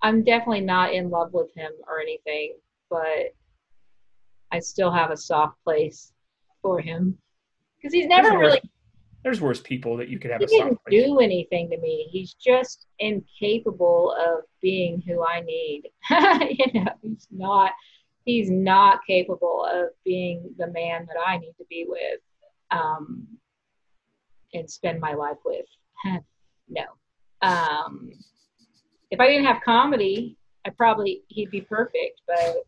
I'm 0.02 0.24
definitely 0.24 0.62
not 0.62 0.94
in 0.94 1.10
love 1.10 1.34
with 1.34 1.54
him 1.56 1.72
or 1.88 2.00
anything, 2.00 2.56
but 2.90 3.34
I 4.52 4.60
still 4.60 4.92
have 4.92 5.12
a 5.12 5.18
soft 5.18 5.62
place 5.64 6.12
for 6.62 6.80
him 6.80 7.18
because 7.78 7.94
he's 7.94 8.08
never 8.08 8.30
There's 8.30 8.38
worse- 8.40 8.48
really 8.54 8.72
There's 9.24 9.42
worse 9.42 9.62
people 9.62 9.98
that 9.98 10.10
you 10.10 10.18
could 10.20 10.32
have 10.32 10.40
he 10.40 10.46
a 10.46 10.48
didn't 10.48 10.80
place. 10.84 11.06
do 11.06 11.20
anything 11.20 11.70
to 11.70 11.78
me. 11.78 12.08
He's 12.12 12.34
just 12.34 12.88
incapable 13.00 14.16
of 14.28 14.44
being 14.62 15.02
who 15.08 15.24
I 15.24 15.42
need. 15.42 15.84
you 16.10 16.82
know, 16.82 16.92
he's 17.02 17.28
not 17.32 17.72
he's 18.26 18.50
not 18.52 19.00
capable 19.06 19.66
of 19.66 19.90
being 20.06 20.54
the 20.58 20.68
man 20.68 21.08
that 21.08 21.20
I 21.26 21.38
need 21.38 21.54
to 21.58 21.66
be 21.70 21.86
with 21.88 22.20
um, 22.72 23.28
and 24.54 24.70
spend 24.70 25.00
my 25.00 25.14
life 25.14 25.38
with. 25.46 25.66
no. 26.70 26.84
Um, 27.42 28.12
if 29.12 29.20
I 29.20 29.28
didn't 29.28 29.46
have 29.46 29.62
comedy, 29.62 30.38
I 30.66 30.70
probably 30.70 31.24
he'd 31.28 31.52
be 31.52 31.62
perfect, 31.62 32.22
but 32.26 32.64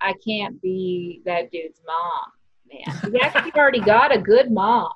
I 0.00 0.14
can't 0.26 0.60
be 0.62 1.22
that 1.24 1.50
dude's 1.50 1.80
mom, 1.86 2.32
man. 2.70 3.12
He's 3.12 3.22
actually 3.22 3.52
already 3.56 3.80
got 3.80 4.14
a 4.14 4.20
good 4.20 4.50
mom, 4.50 4.92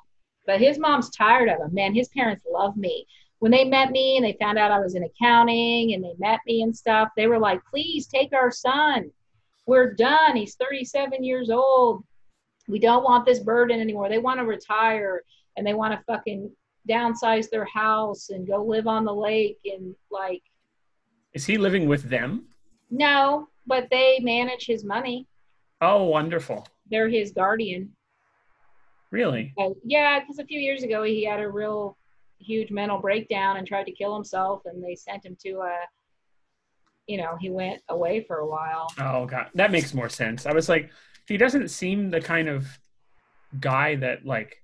but 0.47 0.59
his 0.59 0.79
mom's 0.79 1.09
tired 1.09 1.49
of 1.49 1.59
him. 1.59 1.73
Man, 1.73 1.93
his 1.93 2.07
parents 2.09 2.45
love 2.49 2.77
me. 2.77 3.05
When 3.39 3.51
they 3.51 3.65
met 3.65 3.91
me 3.91 4.17
and 4.17 4.25
they 4.25 4.37
found 4.39 4.57
out 4.57 4.71
I 4.71 4.79
was 4.79 4.95
in 4.95 5.03
accounting 5.03 5.93
and 5.93 6.03
they 6.03 6.13
met 6.19 6.39
me 6.45 6.61
and 6.61 6.75
stuff, 6.75 7.09
they 7.17 7.27
were 7.27 7.39
like, 7.39 7.59
please 7.69 8.07
take 8.07 8.33
our 8.33 8.51
son. 8.51 9.11
We're 9.65 9.93
done. 9.93 10.35
He's 10.35 10.55
37 10.55 11.23
years 11.23 11.49
old. 11.49 12.03
we 12.67 12.79
don't 12.79 13.03
want 13.03 13.25
this 13.25 13.39
burden 13.39 13.81
anymore. 13.81 14.09
They 14.09 14.19
want 14.19 14.39
to 14.39 14.45
retire 14.45 15.23
and 15.57 15.65
they 15.65 15.73
want 15.73 15.93
to 15.93 16.03
fucking 16.05 16.51
downsize 16.89 17.49
their 17.49 17.65
house 17.65 18.29
and 18.29 18.47
go 18.47 18.63
live 18.63 18.87
on 18.87 19.05
the 19.05 19.13
lake 19.13 19.59
and 19.65 19.95
like 20.09 20.41
Is 21.33 21.45
he 21.45 21.57
living 21.57 21.87
with 21.87 22.03
them? 22.09 22.47
no, 22.89 23.47
but 23.67 23.87
they 23.89 24.19
manage 24.21 24.65
his 24.65 24.83
money. 24.83 25.27
Oh, 25.79 26.03
wonderful. 26.05 26.67
They're 26.89 27.07
his 27.09 27.31
guardian. 27.31 27.95
Really? 29.11 29.53
Yeah, 29.85 30.19
because 30.19 30.39
a 30.39 30.45
few 30.45 30.59
years 30.59 30.83
ago 30.83 31.03
he 31.03 31.23
had 31.25 31.39
a 31.39 31.49
real 31.49 31.97
huge 32.39 32.71
mental 32.71 32.97
breakdown 32.99 33.57
and 33.57 33.67
tried 33.67 33.85
to 33.85 33.91
kill 33.91 34.13
himself, 34.15 34.63
and 34.65 34.83
they 34.83 34.95
sent 34.95 35.25
him 35.25 35.37
to 35.45 35.59
a, 35.59 35.75
you 37.07 37.17
know, 37.17 37.37
he 37.39 37.49
went 37.49 37.81
away 37.89 38.23
for 38.23 38.37
a 38.37 38.47
while. 38.47 38.87
Oh 38.99 39.25
god, 39.25 39.47
that 39.55 39.71
makes 39.71 39.93
more 39.93 40.09
sense. 40.09 40.45
I 40.45 40.53
was 40.53 40.67
like, 40.69 40.89
he 41.27 41.37
doesn't 41.37 41.69
seem 41.69 42.09
the 42.09 42.21
kind 42.21 42.47
of 42.49 42.67
guy 43.59 43.95
that 43.95 44.25
like 44.25 44.60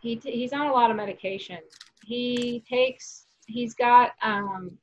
He 0.00 0.16
t- 0.16 0.30
he's 0.30 0.52
on 0.52 0.66
a 0.66 0.72
lot 0.72 0.90
of 0.90 0.96
medication. 0.96 1.58
He 2.04 2.64
takes 2.68 3.26
he's 3.46 3.74
got 3.74 4.12
um 4.22 4.78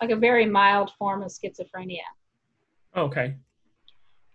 like 0.00 0.10
a 0.10 0.16
very 0.16 0.46
mild 0.46 0.90
form 0.98 1.22
of 1.22 1.28
schizophrenia, 1.30 1.98
okay, 2.96 3.36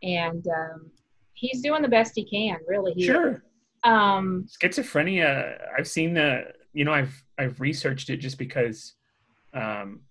and 0.02 0.46
um, 0.48 0.91
he's 1.34 1.62
doing 1.62 1.82
the 1.82 1.88
best 1.88 2.13
he 2.15 2.24
can. 2.26 2.58
Really, 2.67 2.94
he 2.94 3.06
sure. 3.06 3.44
um 3.84 4.48
Schizophrenia. 4.62 5.58
I've 5.78 5.88
seen 5.88 6.13
the. 6.13 6.54
You 6.74 6.86
know, 6.86 6.94
I've 6.94 7.24
I've 7.38 7.60
researched 7.60 8.10
it 8.10 8.17
just 8.17 8.38
because. 8.38 8.94
Um, 9.54 10.02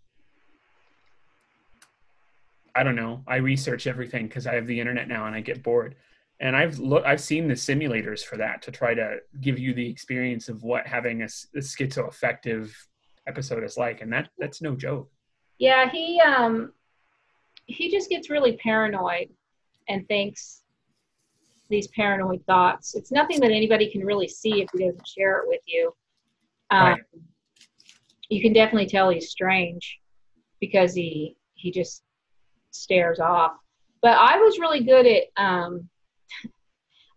I 2.74 2.82
don't 2.84 2.94
know. 2.94 3.24
I 3.26 3.36
research 3.36 3.86
everything 3.86 4.28
because 4.28 4.46
I 4.46 4.54
have 4.54 4.66
the 4.66 4.78
internet 4.78 5.08
now 5.08 5.26
and 5.26 5.34
I 5.34 5.40
get 5.40 5.62
bored. 5.62 5.96
And 6.40 6.56
I've 6.56 6.78
look, 6.78 7.04
I've 7.04 7.20
seen 7.20 7.48
the 7.48 7.54
simulators 7.54 8.24
for 8.24 8.36
that 8.38 8.62
to 8.62 8.70
try 8.70 8.94
to 8.94 9.18
give 9.40 9.58
you 9.58 9.74
the 9.74 9.88
experience 9.88 10.48
of 10.48 10.62
what 10.62 10.86
having 10.86 11.22
a, 11.22 11.26
a 11.26 11.58
schizoaffective 11.58 12.72
episode 13.26 13.62
is 13.62 13.76
like, 13.76 14.00
and 14.00 14.12
that 14.12 14.30
that's 14.38 14.62
no 14.62 14.74
joke. 14.74 15.10
Yeah, 15.58 15.90
he 15.90 16.20
um 16.20 16.72
he 17.66 17.90
just 17.90 18.08
gets 18.08 18.30
really 18.30 18.56
paranoid 18.56 19.28
and 19.88 20.06
thinks 20.08 20.62
these 21.68 21.88
paranoid 21.88 22.44
thoughts. 22.46 22.94
It's 22.94 23.12
nothing 23.12 23.38
that 23.40 23.50
anybody 23.50 23.90
can 23.90 24.04
really 24.04 24.26
see 24.26 24.62
if 24.62 24.68
he 24.72 24.86
doesn't 24.86 25.06
share 25.06 25.38
it 25.40 25.44
with 25.46 25.60
you. 25.66 25.92
Um, 26.70 26.86
Right. 26.86 27.00
You 28.28 28.40
can 28.40 28.52
definitely 28.52 28.88
tell 28.88 29.10
he's 29.10 29.30
strange 29.30 29.98
because 30.60 30.94
he 30.94 31.36
he 31.54 31.70
just 31.70 32.02
stares 32.70 33.20
off. 33.20 33.52
But 34.00 34.16
I 34.16 34.38
was 34.38 34.58
really 34.58 34.82
good 34.84 35.06
at 35.06 35.24
um 35.36 35.88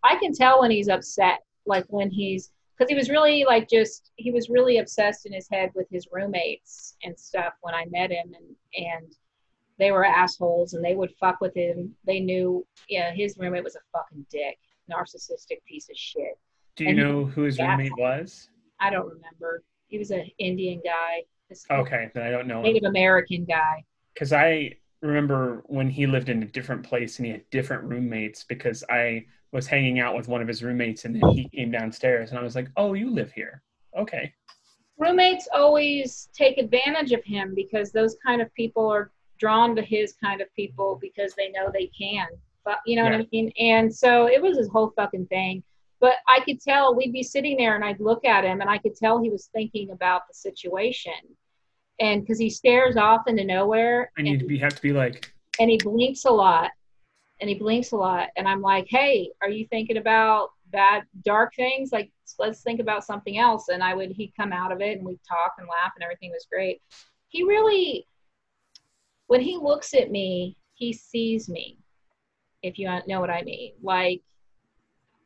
I 0.03 0.15
can 0.17 0.33
tell 0.33 0.61
when 0.61 0.71
he's 0.71 0.89
upset, 0.89 1.43
like 1.65 1.85
when 1.89 2.09
he's 2.11 2.51
because 2.77 2.89
he 2.89 2.95
was 2.95 3.09
really 3.09 3.45
like 3.45 3.69
just 3.69 4.11
he 4.15 4.31
was 4.31 4.49
really 4.49 4.79
obsessed 4.79 5.25
in 5.25 5.33
his 5.33 5.47
head 5.49 5.71
with 5.75 5.87
his 5.89 6.07
roommates 6.11 6.95
and 7.03 7.17
stuff 7.17 7.53
when 7.61 7.73
I 7.73 7.85
met 7.91 8.11
him 8.11 8.33
and 8.35 8.85
and 8.87 9.13
they 9.79 9.91
were 9.91 10.05
assholes 10.05 10.73
and 10.73 10.83
they 10.83 10.95
would 10.95 11.11
fuck 11.19 11.39
with 11.41 11.55
him. 11.55 11.93
They 12.05 12.19
knew 12.19 12.65
yeah, 12.89 13.11
his 13.11 13.37
roommate 13.37 13.63
was 13.63 13.75
a 13.75 13.79
fucking 13.91 14.25
dick, 14.29 14.57
narcissistic 14.91 15.63
piece 15.67 15.89
of 15.89 15.95
shit. 15.97 16.37
Do 16.75 16.83
you 16.85 16.89
And 16.91 16.99
know 16.99 17.25
who 17.25 17.43
his 17.43 17.59
roommate 17.59 17.97
was? 17.97 18.49
I 18.79 18.89
don't 18.89 19.07
remember. 19.07 19.63
He 19.87 19.97
was 19.97 20.11
an 20.11 20.29
Indian 20.39 20.81
guy, 20.83 21.23
Okay, 21.69 22.09
then 22.13 22.23
I 22.23 22.31
don't 22.31 22.47
know 22.47 22.57
him. 22.57 22.63
Native 22.63 22.83
American 22.89 23.45
guy. 23.45 23.83
because 24.13 24.33
I 24.33 24.73
remember 25.03 25.63
when 25.67 25.89
he 25.89 26.07
lived 26.07 26.29
in 26.29 26.41
a 26.43 26.47
different 26.47 26.83
place 26.83 27.17
and 27.17 27.25
he 27.25 27.31
had 27.33 27.49
different 27.49 27.83
roommates 27.83 28.43
because 28.43 28.83
I 28.89 29.25
was 29.51 29.67
hanging 29.67 29.99
out 29.99 30.15
with 30.15 30.27
one 30.27 30.41
of 30.41 30.47
his 30.47 30.63
roommates 30.63 31.05
and 31.05 31.15
then 31.15 31.29
he 31.31 31.49
came 31.49 31.71
downstairs 31.71 32.29
and 32.29 32.39
I 32.39 32.43
was 32.43 32.55
like, 32.55 32.69
"Oh, 32.77 32.93
you 32.93 33.09
live 33.09 33.31
here? 33.31 33.61
Okay." 33.97 34.33
Roommates 34.97 35.47
always 35.53 36.29
take 36.33 36.57
advantage 36.57 37.11
of 37.11 37.23
him 37.23 37.53
because 37.53 37.91
those 37.91 38.15
kind 38.25 38.41
of 38.41 38.53
people 38.53 38.87
are 38.87 39.11
drawn 39.39 39.75
to 39.75 39.81
his 39.81 40.13
kind 40.13 40.41
of 40.41 40.53
people 40.55 40.97
because 41.01 41.33
they 41.35 41.49
know 41.49 41.69
they 41.71 41.87
can. 41.87 42.27
But 42.63 42.79
you 42.85 42.95
know 42.95 43.03
what 43.03 43.13
I 43.13 43.27
mean? 43.31 43.51
And 43.59 43.93
so 43.93 44.27
it 44.29 44.41
was 44.41 44.57
his 44.57 44.69
whole 44.69 44.93
fucking 44.95 45.27
thing. 45.27 45.63
But 45.99 46.15
I 46.27 46.39
could 46.41 46.61
tell 46.61 46.95
we'd 46.95 47.11
be 47.11 47.23
sitting 47.23 47.57
there 47.57 47.75
and 47.75 47.83
I'd 47.83 47.99
look 47.99 48.23
at 48.25 48.45
him 48.45 48.61
and 48.61 48.69
I 48.69 48.77
could 48.77 48.95
tell 48.95 49.21
he 49.21 49.29
was 49.29 49.49
thinking 49.53 49.91
about 49.91 50.27
the 50.27 50.33
situation. 50.33 51.13
And 52.03 52.21
because 52.21 52.37
he 52.37 52.49
stares 52.49 52.97
off 52.97 53.21
into 53.27 53.45
nowhere 53.45 54.11
I 54.17 54.21
need 54.21 54.31
and, 54.33 54.39
to 54.41 54.45
be 54.45 54.57
have 54.59 54.75
to 54.75 54.81
be 54.81 54.93
like, 54.93 55.33
and 55.59 55.69
he 55.69 55.77
blinks 55.77 56.25
a 56.25 56.31
lot 56.31 56.71
and 57.41 57.49
he 57.49 57.55
blinks 57.55 57.91
a 57.91 57.95
lot 57.95 58.29
and 58.37 58.47
i'm 58.47 58.61
like 58.61 58.87
hey 58.87 59.29
are 59.41 59.49
you 59.49 59.67
thinking 59.67 59.97
about 59.97 60.49
bad 60.73 61.03
dark 61.23 61.55
things? 61.55 61.93
Like 61.93 62.11
let's 62.37 62.61
think 62.61 62.81
about 62.81 63.05
something 63.05 63.37
else. 63.37 63.69
And 63.69 63.81
i 63.81 63.93
would 63.93 64.11
he'd 64.11 64.33
come 64.35 64.51
out 64.51 64.73
of 64.73 64.81
it 64.81 64.97
and 64.97 65.07
we'd 65.07 65.19
talk 65.25 65.53
and 65.57 65.67
laugh 65.67 65.93
and 65.95 66.03
everything 66.03 66.31
was 66.31 66.47
great. 66.51 66.81
He 67.29 67.43
really 67.43 68.05
when 69.27 69.39
he 69.39 69.55
looks 69.55 69.93
at 69.93 70.11
me 70.11 70.57
he 70.73 70.91
sees 70.91 71.47
me 71.47 71.77
if 72.63 72.77
you 72.77 72.89
know 73.07 73.21
what 73.21 73.29
i 73.29 73.43
mean. 73.43 73.73
Like 73.81 74.21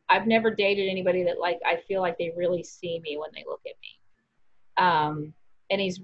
i've 0.10 0.28
never 0.28 0.54
dated 0.54 0.90
anybody 0.90 1.24
that 1.24 1.40
like 1.40 1.60
i 1.66 1.78
feel 1.88 2.02
like 2.02 2.18
they 2.18 2.32
really 2.36 2.64
see 2.64 3.00
me 3.00 3.18
when 3.18 3.32
they 3.34 3.46
look 3.48 3.62
at 3.66 3.76
me. 3.82 4.86
Um 4.86 5.34
and 5.72 5.82
he's 5.82 6.02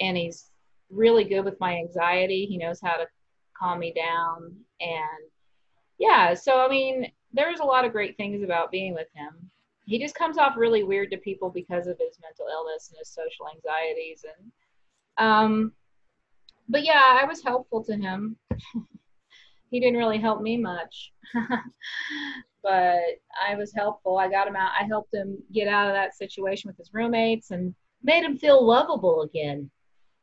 and 0.00 0.16
he's 0.16 0.50
really 0.90 1.24
good 1.24 1.44
with 1.44 1.58
my 1.60 1.76
anxiety. 1.76 2.46
He 2.46 2.58
knows 2.58 2.80
how 2.82 2.96
to 2.96 3.06
calm 3.58 3.78
me 3.78 3.92
down. 3.94 4.54
And 4.80 5.30
yeah 5.98 6.34
so 6.34 6.60
i 6.60 6.68
mean 6.68 7.10
there's 7.32 7.60
a 7.60 7.64
lot 7.64 7.84
of 7.84 7.92
great 7.92 8.16
things 8.16 8.44
about 8.44 8.70
being 8.70 8.94
with 8.94 9.08
him. 9.12 9.50
He 9.86 9.98
just 9.98 10.14
comes 10.14 10.38
off 10.38 10.56
really 10.56 10.84
weird 10.84 11.10
to 11.10 11.18
people 11.18 11.50
because 11.50 11.88
of 11.88 11.98
his 11.98 12.16
mental 12.22 12.46
illness 12.50 12.90
and 12.90 12.98
his 12.98 13.08
social 13.08 13.48
anxieties 13.52 14.24
and 14.24 15.26
um 15.26 15.72
but 16.68 16.84
yeah 16.84 17.18
i 17.20 17.24
was 17.24 17.42
helpful 17.42 17.82
to 17.84 17.94
him. 17.94 18.36
He 19.70 19.80
didn't 19.80 19.98
really 19.98 20.18
help 20.18 20.40
me 20.40 20.56
much 20.56 21.12
but 22.62 23.00
i 23.44 23.56
was 23.56 23.72
helpful. 23.74 24.18
I 24.18 24.30
got 24.30 24.46
him 24.46 24.54
out. 24.54 24.70
I 24.80 24.84
helped 24.84 25.12
him 25.12 25.36
get 25.52 25.66
out 25.66 25.88
of 25.88 25.94
that 25.94 26.14
situation 26.14 26.68
with 26.68 26.76
his 26.76 26.94
roommates 26.94 27.50
and 27.50 27.74
made 28.04 28.22
him 28.22 28.38
feel 28.38 28.64
lovable 28.64 29.22
again 29.22 29.68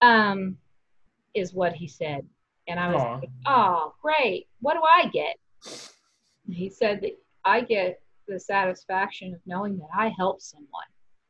um 0.02 0.58
is 1.34 1.54
what 1.54 1.74
he 1.74 1.88
said 1.88 2.26
and 2.68 2.80
i 2.80 2.88
was 2.92 3.02
Aw. 3.02 3.16
like 3.16 3.30
oh 3.46 3.94
great 4.02 4.48
what 4.60 4.74
do 4.74 4.82
i 4.84 5.08
get 5.08 5.38
he 6.50 6.70
said 6.70 7.02
that 7.02 7.18
i 7.46 7.62
get 7.62 8.02
the 8.28 8.40
satisfaction 8.40 9.34
of 9.34 9.40
knowing 9.46 9.78
that 9.78 9.90
i 9.96 10.10
helped 10.18 10.42
someone 10.42 10.86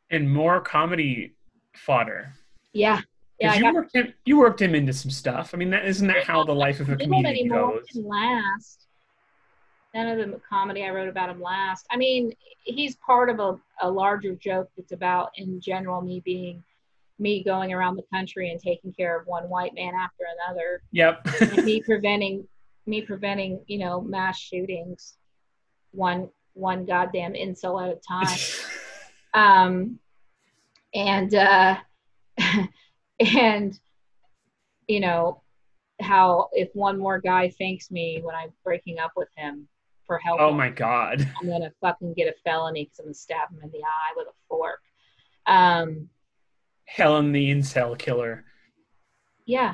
and 0.09 0.29
more 0.29 0.59
comedy 0.61 1.33
fodder. 1.75 2.33
yeah 2.73 3.01
yeah 3.39 3.55
you 3.55 3.61
got 3.61 3.73
worked 3.73 3.95
him, 3.95 4.13
you 4.25 4.37
worked 4.37 4.61
him 4.61 4.75
into 4.75 4.93
some 4.93 5.09
stuff. 5.11 5.51
I 5.53 5.57
mean, 5.57 5.71
that 5.71 5.85
isn't 5.85 6.07
that 6.07 6.23
how 6.23 6.43
the 6.43 6.53
life 6.53 6.79
of 6.79 6.89
a 6.89 6.95
comedian 6.95 7.49
goes? 7.49 7.85
than 7.93 8.07
last. 8.07 8.85
None 9.93 10.07
of 10.07 10.31
the 10.31 10.39
comedy 10.47 10.85
I 10.85 10.89
wrote 10.91 11.09
about 11.09 11.29
him 11.29 11.41
last. 11.41 11.85
I 11.91 11.97
mean, 11.97 12.33
he's 12.63 12.95
part 12.97 13.29
of 13.29 13.39
a, 13.39 13.59
a 13.81 13.89
larger 13.89 14.35
joke 14.35 14.69
that's 14.77 14.93
about, 14.93 15.31
in 15.35 15.59
general, 15.59 16.01
me 16.01 16.21
being 16.23 16.63
me 17.21 17.43
going 17.43 17.71
around 17.71 17.95
the 17.95 18.03
country 18.11 18.49
and 18.49 18.59
taking 18.59 18.91
care 18.91 19.17
of 19.17 19.27
one 19.27 19.47
white 19.47 19.73
man 19.75 19.93
after 19.93 20.25
another, 20.47 20.81
Yep. 20.91 21.27
me 21.63 21.81
preventing 21.81 22.47
me 22.87 23.01
preventing, 23.01 23.63
you 23.67 23.77
know, 23.77 24.01
mass 24.01 24.39
shootings, 24.39 25.17
one 25.91 26.29
one 26.53 26.85
goddamn 26.85 27.35
insult 27.35 27.83
at 27.83 27.89
a 27.89 27.99
time. 28.07 28.39
um, 29.33 29.99
and 30.93 31.35
uh, 31.35 31.77
and 33.19 33.79
you 34.87 34.99
know 34.99 35.41
how 36.01 36.49
if 36.53 36.69
one 36.73 36.97
more 36.97 37.19
guy 37.19 37.53
thanks 37.57 37.91
me 37.91 38.19
when 38.23 38.35
I'm 38.35 38.51
breaking 38.63 38.97
up 38.97 39.11
with 39.15 39.29
him 39.37 39.67
for 40.07 40.17
helping, 40.17 40.43
oh 40.43 40.51
my 40.51 40.69
god. 40.69 41.29
I'm 41.39 41.47
gonna 41.47 41.71
fucking 41.81 42.15
get 42.15 42.27
a 42.27 42.35
felony 42.43 42.85
because 42.85 42.99
I'm 42.99 43.05
gonna 43.05 43.13
stab 43.13 43.51
him 43.51 43.59
in 43.63 43.69
the 43.69 43.83
eye 43.83 44.13
with 44.17 44.27
a 44.27 44.33
fork. 44.49 44.81
Um, 45.45 46.09
Helen 46.95 47.31
the 47.31 47.49
incel 47.51 47.97
killer. 47.97 48.43
yeah. 49.45 49.73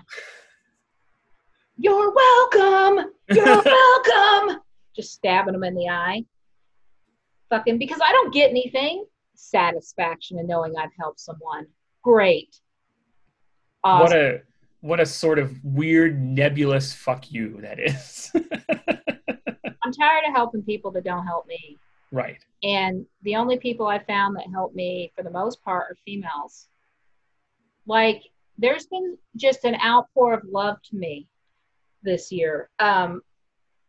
You're 1.79 2.11
welcome. 2.11 3.11
You're 3.29 3.45
welcome. 3.63 4.61
Just 4.95 5.13
stabbing 5.13 5.53
him 5.53 5.63
in 5.63 5.75
the 5.75 5.89
eye. 5.89 6.23
Fucking 7.51 7.77
because 7.77 7.99
I 8.03 8.11
don't 8.11 8.33
get 8.33 8.49
anything. 8.49 9.05
Satisfaction 9.35 10.39
in 10.39 10.47
knowing 10.47 10.73
I've 10.75 10.89
helped 10.99 11.19
someone. 11.19 11.67
Great. 12.03 12.59
Awesome. 13.83 14.03
What 14.07 14.15
a 14.15 14.41
what 14.81 14.99
a 14.99 15.05
sort 15.05 15.37
of 15.37 15.55
weird 15.63 16.19
nebulous 16.19 16.93
fuck 16.95 17.31
you 17.31 17.59
that 17.61 17.79
is. 17.79 18.31
I'm 18.35 19.91
tired 19.93 20.23
of 20.27 20.33
helping 20.35 20.63
people 20.63 20.89
that 20.91 21.03
don't 21.03 21.25
help 21.27 21.45
me. 21.47 21.77
right. 22.11 22.43
And 22.63 23.05
the 23.21 23.35
only 23.35 23.57
people 23.59 23.85
I 23.87 23.99
found 24.03 24.35
that 24.35 24.45
help 24.51 24.73
me 24.73 25.11
for 25.15 25.21
the 25.23 25.29
most 25.31 25.61
part 25.63 25.91
are 25.91 25.97
females. 26.05 26.67
Like, 27.87 28.23
there's 28.57 28.85
been 28.85 29.17
just 29.35 29.63
an 29.63 29.75
outpour 29.75 30.33
of 30.33 30.43
love 30.45 30.81
to 30.89 30.95
me 30.95 31.27
this 32.03 32.31
year. 32.31 32.69
Um, 32.79 33.21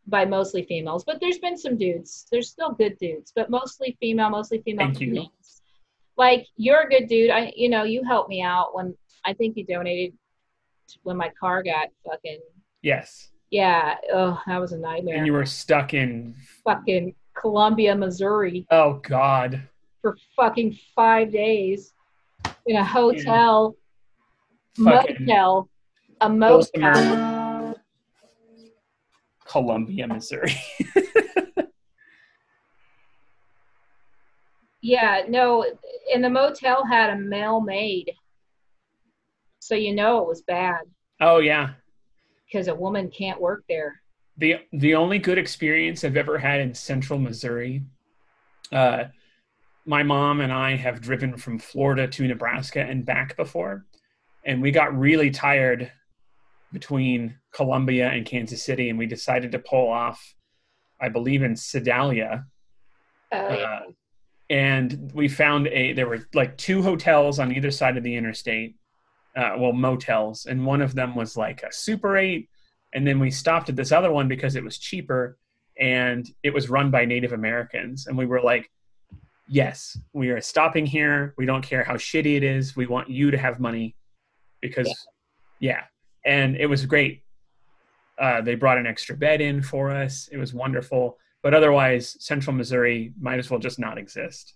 by 0.08 0.24
mostly 0.24 0.62
females, 0.64 1.04
but 1.04 1.20
there's 1.20 1.38
been 1.38 1.56
some 1.56 1.76
dudes. 1.76 2.26
There's 2.32 2.48
still 2.48 2.72
good 2.72 2.96
dudes, 2.98 3.32
but 3.34 3.50
mostly 3.50 3.96
female, 4.00 4.30
mostly 4.30 4.62
female. 4.62 4.86
Thank 4.86 5.00
you. 5.00 5.26
Like 6.16 6.46
you're 6.56 6.82
a 6.82 6.88
good 6.88 7.08
dude. 7.08 7.30
I, 7.30 7.52
you 7.54 7.68
know, 7.68 7.84
you 7.84 8.02
helped 8.04 8.28
me 8.28 8.42
out 8.42 8.74
when 8.74 8.96
I 9.24 9.34
think 9.34 9.56
you 9.56 9.64
donated 9.64 10.14
when 11.02 11.16
my 11.16 11.30
car 11.38 11.62
got 11.62 11.88
fucking. 12.04 12.40
Yes. 12.82 13.30
Yeah. 13.50 13.96
Oh, 14.12 14.40
that 14.46 14.60
was 14.60 14.72
a 14.72 14.78
nightmare. 14.78 15.16
And 15.16 15.26
you 15.26 15.32
were 15.32 15.46
stuck 15.46 15.94
in 15.94 16.34
fucking 16.64 17.14
Columbia, 17.34 17.94
Missouri 17.94 18.66
oh 18.70 18.94
god. 18.94 19.62
for 20.02 20.16
fucking 20.34 20.76
five 20.94 21.30
days 21.30 21.92
in 22.66 22.76
a 22.76 22.84
hotel, 22.84 23.70
Fucking 23.70 23.78
motel, 24.78 25.68
a 26.20 26.28
motel. 26.28 27.74
Columbia, 29.46 30.06
Missouri. 30.06 30.54
Yeah, 34.80 35.22
no, 35.28 35.66
and 36.14 36.22
the 36.22 36.30
motel 36.30 36.84
had 36.86 37.10
a 37.10 37.16
male 37.16 37.60
maid. 37.60 38.12
So 39.58 39.74
you 39.74 39.94
know 39.94 40.22
it 40.22 40.26
was 40.28 40.42
bad 40.42 40.80
oh 41.20 41.38
yeah. 41.40 41.70
because 42.46 42.68
a 42.68 42.74
woman 42.74 43.10
can't 43.10 43.40
work 43.40 43.64
there. 43.68 44.00
the 44.38 44.56
the 44.72 44.94
only 44.94 45.18
good 45.18 45.36
experience 45.36 46.04
I've 46.04 46.16
ever 46.16 46.38
had 46.38 46.60
in 46.60 46.72
Central 46.72 47.18
Missouri. 47.18 47.82
Uh, 48.72 49.04
my 49.84 50.02
mom 50.02 50.40
and 50.40 50.52
I 50.52 50.76
have 50.76 51.00
driven 51.00 51.36
from 51.36 51.58
Florida 51.58 52.06
to 52.06 52.28
Nebraska 52.28 52.80
and 52.80 53.04
back 53.04 53.36
before, 53.36 53.84
and 54.48 54.62
we 54.62 54.70
got 54.70 54.98
really 54.98 55.30
tired 55.30 55.92
between 56.72 57.38
Columbia 57.52 58.08
and 58.08 58.24
Kansas 58.24 58.62
City, 58.62 58.88
and 58.88 58.98
we 58.98 59.06
decided 59.06 59.52
to 59.52 59.58
pull 59.58 59.88
off, 59.88 60.34
I 61.00 61.10
believe, 61.10 61.42
in 61.42 61.54
Sedalia. 61.54 62.46
Uh, 63.30 63.36
Uh, 63.36 63.80
and 64.50 65.10
we 65.12 65.28
found 65.28 65.68
a 65.68 65.92
there 65.92 66.08
were 66.08 66.26
like 66.32 66.56
two 66.56 66.82
hotels 66.82 67.38
on 67.38 67.54
either 67.54 67.70
side 67.70 67.98
of 67.98 68.02
the 68.02 68.16
interstate 68.16 68.74
uh, 69.36 69.54
well 69.58 69.74
motels 69.74 70.46
and 70.46 70.64
one 70.64 70.80
of 70.80 70.94
them 70.94 71.14
was 71.14 71.36
like 71.36 71.62
a 71.62 71.70
super 71.70 72.16
8 72.16 72.48
and 72.94 73.06
then 73.06 73.20
we 73.20 73.30
stopped 73.30 73.68
at 73.68 73.76
this 73.76 73.92
other 73.92 74.10
one 74.10 74.26
because 74.26 74.56
it 74.56 74.64
was 74.64 74.78
cheaper 74.78 75.36
and 75.78 76.30
it 76.42 76.54
was 76.54 76.70
run 76.70 76.90
by 76.90 77.04
native 77.04 77.34
americans 77.34 78.06
and 78.06 78.16
we 78.16 78.24
were 78.24 78.40
like 78.40 78.70
yes 79.48 79.98
we 80.14 80.30
are 80.30 80.40
stopping 80.40 80.86
here. 80.86 81.34
We 81.36 81.46
don't 81.46 81.62
care 81.62 81.84
how 81.84 81.94
shitty 81.94 82.36
it 82.36 82.42
is. 82.42 82.74
We 82.74 82.86
want 82.86 83.10
you 83.10 83.30
to 83.30 83.38
have 83.38 83.60
money 83.60 83.96
because 84.60 84.92
yeah, 85.60 85.82
and 86.24 86.56
it 86.56 86.66
was 86.66 86.86
great 86.86 87.22
uh, 88.18 88.40
they 88.40 88.54
brought 88.54 88.78
an 88.78 88.86
extra 88.86 89.16
bed 89.16 89.40
in 89.40 89.62
for 89.62 89.90
us 89.90 90.28
it 90.32 90.36
was 90.36 90.52
wonderful 90.52 91.16
but 91.42 91.54
otherwise 91.54 92.16
central 92.18 92.54
missouri 92.54 93.12
might 93.20 93.38
as 93.38 93.48
well 93.50 93.60
just 93.60 93.78
not 93.78 93.96
exist 93.98 94.54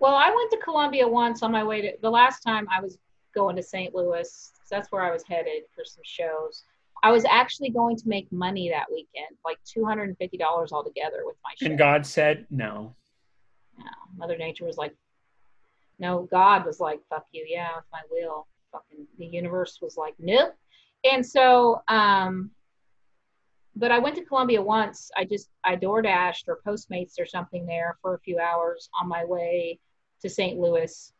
well, 0.00 0.14
I 0.14 0.30
went 0.32 0.50
to 0.52 0.58
Columbia 0.58 1.08
once 1.08 1.42
on 1.42 1.50
my 1.50 1.64
way 1.64 1.80
to 1.82 1.92
the 2.02 2.10
last 2.10 2.40
time 2.40 2.68
I 2.70 2.80
was 2.80 2.98
going 3.34 3.56
to 3.56 3.62
St. 3.62 3.92
Louis 3.94 4.28
'cause 4.56 4.68
that's 4.70 4.92
where 4.92 5.02
I 5.02 5.10
was 5.10 5.24
headed 5.26 5.64
for 5.74 5.84
some 5.84 6.02
shows. 6.04 6.62
I 7.02 7.10
was 7.10 7.24
actually 7.24 7.70
going 7.70 7.96
to 7.96 8.08
make 8.08 8.30
money 8.30 8.68
that 8.70 8.86
weekend, 8.92 9.36
like 9.44 9.58
two 9.64 9.84
hundred 9.84 10.04
and 10.08 10.16
fifty 10.18 10.36
dollars 10.36 10.70
altogether 10.72 11.22
with 11.24 11.36
my 11.42 11.50
show. 11.56 11.66
and 11.66 11.78
god 11.78 12.06
said 12.06 12.46
no 12.50 12.94
No, 13.76 13.84
Mother 14.16 14.36
Nature 14.36 14.66
was 14.66 14.76
like, 14.76 14.94
no, 15.98 16.28
God 16.30 16.64
was 16.64 16.78
like, 16.80 17.00
fuck 17.08 17.26
you, 17.32 17.44
yeah, 17.48 17.74
with 17.76 17.84
my 17.92 18.02
will. 18.10 18.46
Fucking 18.72 19.06
the 19.18 19.26
universe 19.26 19.78
was 19.80 19.96
like, 19.96 20.14
nope. 20.18 20.54
And 21.10 21.24
so, 21.24 21.82
um, 21.88 22.50
but 23.76 23.92
I 23.92 23.98
went 23.98 24.16
to 24.16 24.24
Columbia 24.24 24.60
once. 24.60 25.10
I 25.16 25.24
just 25.24 25.48
I 25.64 25.76
door 25.76 26.02
dashed 26.02 26.48
or 26.48 26.58
Postmates 26.66 27.14
or 27.18 27.26
something 27.26 27.64
there 27.64 27.96
for 28.02 28.14
a 28.14 28.20
few 28.20 28.38
hours 28.38 28.88
on 29.00 29.08
my 29.08 29.24
way 29.24 29.78
to 30.20 30.28
St. 30.28 30.58
Louis. 30.58 31.12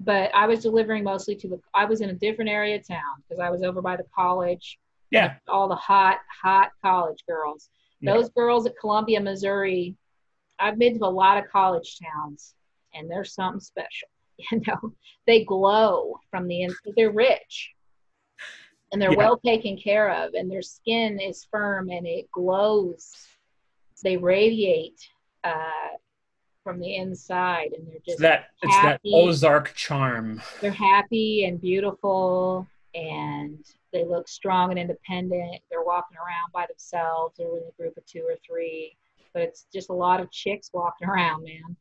But 0.00 0.34
I 0.34 0.46
was 0.46 0.60
delivering 0.60 1.04
mostly 1.04 1.36
to 1.36 1.48
the. 1.48 1.60
I 1.74 1.84
was 1.84 2.00
in 2.00 2.10
a 2.10 2.14
different 2.14 2.50
area 2.50 2.76
of 2.76 2.86
town 2.86 3.22
because 3.22 3.40
I 3.40 3.50
was 3.50 3.62
over 3.62 3.80
by 3.80 3.96
the 3.96 4.06
college. 4.14 4.78
yeah 5.10 5.34
All 5.48 5.68
the 5.68 5.76
hot, 5.76 6.18
hot 6.42 6.70
college 6.82 7.22
girls. 7.28 7.68
Yeah. 8.00 8.14
Those 8.14 8.30
girls 8.30 8.66
at 8.66 8.78
Columbia, 8.80 9.20
Missouri. 9.20 9.94
I've 10.58 10.78
been 10.78 10.98
to 10.98 11.04
a 11.04 11.06
lot 11.06 11.38
of 11.38 11.50
college 11.50 11.98
towns, 12.00 12.54
and 12.94 13.08
they're 13.08 13.24
something 13.24 13.60
special. 13.60 14.08
You 14.52 14.60
know, 14.66 14.92
they 15.26 15.44
glow 15.44 16.18
from 16.30 16.48
the 16.48 16.62
inside. 16.62 16.92
They're 16.96 17.10
rich, 17.10 17.72
and 18.90 19.00
they're 19.00 19.10
Yeah. 19.12 19.16
well 19.16 19.38
taken 19.38 19.76
care 19.76 20.10
of, 20.10 20.34
and 20.34 20.50
their 20.50 20.62
skin 20.62 21.20
is 21.20 21.46
firm 21.50 21.90
and 21.90 22.06
it 22.06 22.30
glows. 22.32 23.12
They 24.02 24.16
radiate 24.16 25.00
uh, 25.44 25.96
from 26.64 26.80
the 26.80 26.96
inside, 26.96 27.72
and 27.72 27.86
they're 27.86 27.96
it's 27.96 28.06
just 28.06 28.20
that 28.20 28.50
it's 28.62 28.80
that 28.82 29.00
ozark 29.04 29.74
charm 29.74 30.42
they're 30.60 30.70
happy 30.70 31.44
and 31.44 31.60
beautiful 31.60 32.66
and 32.94 33.58
they 33.92 34.04
look 34.04 34.28
strong 34.28 34.70
and 34.70 34.78
independent. 34.78 35.60
They're 35.70 35.84
walking 35.84 36.16
around 36.16 36.52
by 36.52 36.66
themselves 36.66 37.38
or 37.40 37.52
with 37.52 37.64
a 37.68 37.72
group 37.76 37.96
of 37.96 38.06
two 38.06 38.24
or 38.26 38.36
three. 38.46 38.96
But 39.34 39.42
it's 39.42 39.66
just 39.72 39.90
a 39.90 39.94
lot 39.94 40.20
of 40.20 40.30
chicks 40.30 40.70
walking 40.72 41.08
around, 41.08 41.44
man, 41.44 41.76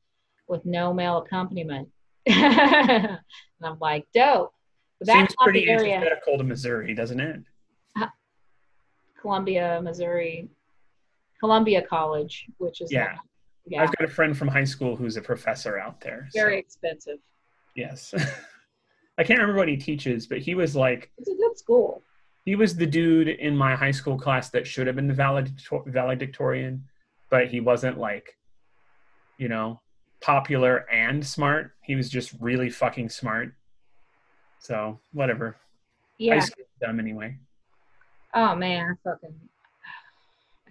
with 0.47 0.65
no 0.65 0.93
male 0.93 1.17
accompaniment. 1.19 1.89
and 2.27 3.19
I'm 3.63 3.79
like, 3.79 4.05
dope. 4.13 4.53
But 4.99 5.07
that's 5.07 5.17
seems 5.19 5.35
pretty 5.41 5.65
the 5.65 5.71
area. 5.71 5.95
antithetical 5.95 6.37
to 6.37 6.43
missouri 6.43 6.93
doesn't 6.93 7.19
it 7.19 7.41
uh, 7.99 8.05
Columbia, 9.19 9.79
Missouri, 9.83 10.47
Columbia 11.39 11.81
College, 11.81 12.45
which 12.57 12.81
is 12.81 12.91
Yeah. 12.91 13.05
not- 13.15 13.19
yeah, 13.67 13.83
i've 13.83 13.91
got 13.95 14.05
a 14.09 14.11
friend 14.11 14.35
from 14.35 14.47
high 14.47 14.63
school 14.63 14.95
who's 14.95 15.17
a 15.17 15.21
professor 15.21 15.77
out 15.79 16.01
there 16.01 16.27
so- 16.31 16.39
very 16.39 16.57
expensive. 16.57 17.19
yes 17.75 18.11
i 19.19 19.23
can't 19.23 19.39
remember 19.39 19.59
what 19.59 19.67
he 19.67 19.77
teaches 19.77 20.25
but 20.25 20.39
he 20.39 20.55
was 20.55 20.75
like 20.75 21.11
It's 21.19 21.29
a 21.29 21.35
good 21.35 21.55
school. 21.57 22.01
he 22.43 22.55
was 22.55 22.75
the 22.75 22.87
dude 22.87 23.27
in 23.27 23.55
my 23.55 23.75
high 23.75 23.91
school 23.91 24.17
class 24.17 24.49
that 24.49 24.65
should 24.65 24.87
have 24.87 24.95
been 24.95 25.07
the 25.07 25.13
valedictor- 25.13 25.83
valedictorian, 25.85 26.83
but 27.29 27.47
he 27.49 27.59
wasn't 27.59 27.97
like, 27.99 28.35
you 29.37 29.47
know, 29.47 29.79
popular 30.21 30.89
and 30.91 31.25
smart. 31.25 31.73
He 31.81 31.95
was 31.95 32.09
just 32.09 32.33
really 32.39 32.69
fucking 32.69 33.09
smart. 33.09 33.53
So 34.59 34.99
whatever. 35.13 35.57
Yeah. 36.17 36.35
High 36.35 36.45
school 36.45 36.65
dumb 36.79 36.99
anyway. 36.99 37.37
Oh 38.33 38.55
man, 38.55 38.85
I 38.91 39.09
fucking 39.09 39.33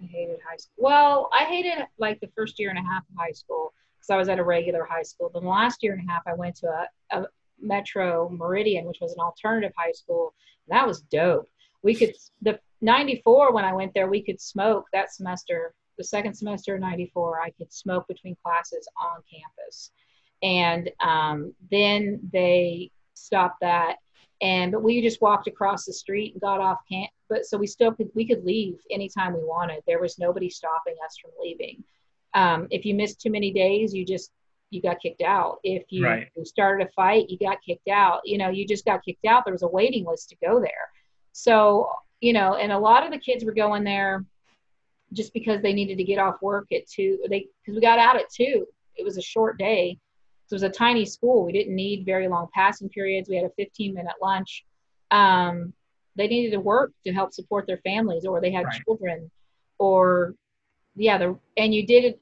I 0.01 0.05
hated 0.05 0.39
high 0.47 0.57
school. 0.57 0.73
Well, 0.77 1.29
I 1.33 1.45
hated 1.45 1.85
like 1.97 2.19
the 2.19 2.29
first 2.35 2.59
year 2.59 2.69
and 2.69 2.79
a 2.79 2.81
half 2.81 3.03
of 3.03 3.15
high 3.17 3.31
school 3.31 3.73
because 3.99 4.09
I 4.09 4.17
was 4.17 4.29
at 4.29 4.39
a 4.39 4.43
regular 4.43 4.83
high 4.83 5.03
school. 5.03 5.29
Then 5.33 5.43
the 5.43 5.49
last 5.49 5.83
year 5.83 5.93
and 5.93 6.07
a 6.07 6.11
half, 6.11 6.23
I 6.25 6.33
went 6.33 6.55
to 6.57 6.67
a, 6.67 7.19
a 7.19 7.25
Metro 7.59 8.29
Meridian, 8.29 8.85
which 8.85 8.99
was 9.01 9.13
an 9.13 9.19
alternative 9.19 9.71
high 9.77 9.91
school. 9.91 10.33
And 10.67 10.77
that 10.77 10.87
was 10.87 11.01
dope. 11.01 11.47
We 11.83 11.95
could 11.95 12.15
the 12.41 12.59
'94 12.81 13.53
when 13.53 13.65
I 13.65 13.73
went 13.73 13.93
there, 13.93 14.09
we 14.09 14.23
could 14.23 14.41
smoke 14.41 14.85
that 14.93 15.13
semester. 15.13 15.73
The 16.01 16.07
second 16.07 16.33
semester 16.33 16.73
of 16.73 16.81
'94, 16.81 17.41
I 17.41 17.51
could 17.51 17.71
smoke 17.71 18.07
between 18.07 18.35
classes 18.43 18.87
on 18.99 19.21
campus, 19.31 19.91
and 20.41 20.89
um, 20.99 21.53
then 21.69 22.19
they 22.33 22.89
stopped 23.13 23.59
that. 23.61 23.97
And 24.41 24.71
but 24.71 24.81
we 24.81 24.99
just 25.03 25.21
walked 25.21 25.47
across 25.47 25.85
the 25.85 25.93
street 25.93 26.33
and 26.33 26.41
got 26.41 26.59
off 26.59 26.79
camp 26.91 27.11
but 27.29 27.45
so 27.45 27.55
we 27.55 27.67
still 27.67 27.93
could 27.93 28.09
we 28.15 28.25
could 28.27 28.43
leave 28.43 28.79
anytime 28.89 29.33
we 29.33 29.43
wanted. 29.43 29.83
There 29.85 30.01
was 30.01 30.17
nobody 30.17 30.49
stopping 30.49 30.95
us 31.05 31.17
from 31.21 31.29
leaving. 31.39 31.83
Um, 32.33 32.65
if 32.71 32.83
you 32.83 32.95
missed 32.95 33.21
too 33.21 33.29
many 33.29 33.51
days 33.51 33.93
you 33.93 34.03
just 34.03 34.31
you 34.71 34.81
got 34.81 34.99
kicked 34.99 35.21
out. 35.21 35.59
If 35.63 35.83
you 35.89 36.03
Right. 36.03 36.31
started 36.45 36.87
a 36.87 36.91
fight 36.93 37.29
you 37.29 37.37
got 37.37 37.61
kicked 37.61 37.89
out. 37.89 38.21
You 38.25 38.39
know 38.39 38.49
you 38.49 38.67
just 38.67 38.85
got 38.85 39.05
kicked 39.05 39.25
out. 39.25 39.45
There 39.45 39.53
was 39.53 39.61
a 39.61 39.67
waiting 39.67 40.07
list 40.07 40.29
to 40.29 40.35
go 40.43 40.59
there. 40.59 40.89
So 41.31 41.91
you 42.21 42.33
know 42.33 42.55
and 42.55 42.71
a 42.71 42.79
lot 42.79 43.05
of 43.05 43.11
the 43.11 43.19
kids 43.19 43.45
were 43.45 43.53
going 43.53 43.83
there 43.83 44.25
just 45.13 45.33
because 45.33 45.61
they 45.61 45.73
needed 45.73 45.97
to 45.97 46.03
get 46.03 46.19
off 46.19 46.41
work 46.41 46.67
at 46.71 46.87
two 46.87 47.19
they 47.29 47.45
because 47.61 47.75
we 47.75 47.81
got 47.81 47.99
out 47.99 48.15
at 48.15 48.29
two 48.31 48.65
it 48.95 49.03
was 49.03 49.17
a 49.17 49.21
short 49.21 49.57
day 49.57 49.97
so 50.51 50.55
it 50.55 50.63
was 50.63 50.63
a 50.63 50.69
tiny 50.69 51.05
school. 51.05 51.45
We 51.45 51.53
didn't 51.53 51.73
need 51.73 52.05
very 52.05 52.27
long 52.27 52.49
passing 52.53 52.89
periods. 52.89 53.29
We 53.29 53.37
had 53.37 53.45
a 53.45 53.53
15 53.55 53.93
minute 53.93 54.15
lunch. 54.21 54.65
Um, 55.09 55.71
they 56.17 56.27
needed 56.27 56.51
to 56.51 56.59
work 56.59 56.91
to 57.05 57.13
help 57.13 57.31
support 57.31 57.65
their 57.65 57.77
families, 57.85 58.25
or 58.25 58.41
they 58.41 58.51
had 58.51 58.65
Right. 58.65 58.81
children, 58.83 59.31
or 59.79 60.35
yeah, 60.97 61.17
the 61.17 61.39
and 61.55 61.73
you 61.73 61.87
did 61.87 62.03
it. 62.03 62.19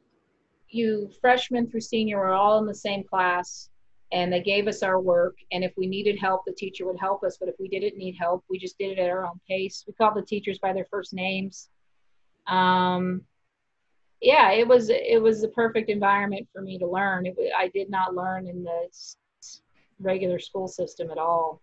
You 0.68 1.10
freshmen 1.20 1.72
through 1.72 1.82
senior 1.82 2.18
were 2.20 2.32
all 2.32 2.60
in 2.60 2.68
the 2.68 2.76
same 2.76 3.04
class, 3.04 3.72
and 4.12 4.32
they 4.32 4.44
gave 4.44 4.68
us 4.68 4.84
our 4.84 5.02
work. 5.02 5.36
And 5.52 5.64
if 5.64 5.74
we 5.76 5.88
needed 5.88 6.20
help, 6.20 6.46
the 6.46 6.54
teacher 6.54 6.86
would 6.86 7.00
help 7.00 7.24
us. 7.24 7.40
But 7.40 7.50
if 7.50 7.56
we 7.58 7.68
didn't 7.68 7.98
need 7.98 8.16
help, 8.20 8.46
we 8.48 8.60
just 8.60 8.78
did 8.78 8.92
it 8.92 9.02
at 9.02 9.10
our 9.10 9.26
own 9.26 9.40
pace. 9.50 9.84
We 9.88 9.94
called 9.94 10.14
the 10.16 10.22
teachers 10.22 10.60
by 10.60 10.72
their 10.72 10.86
first 10.92 11.16
names. 11.16 11.68
Um, 12.50 13.22
yeah, 14.22 14.52
it 14.52 14.68
was 14.68 14.90
it 14.90 15.22
was 15.22 15.42
the 15.42 15.48
perfect 15.50 15.90
environment 15.90 16.48
for 16.52 16.62
me 16.62 16.78
to 16.80 16.88
learn. 16.88 17.26
It, 17.26 17.38
I 17.58 17.70
did 17.70 17.90
not 17.90 18.16
learn 18.16 18.48
in 18.48 18.64
the 18.64 18.90
regular 20.00 20.40
school 20.40 20.68
system 20.68 21.10
at 21.12 21.18
all. 21.18 21.62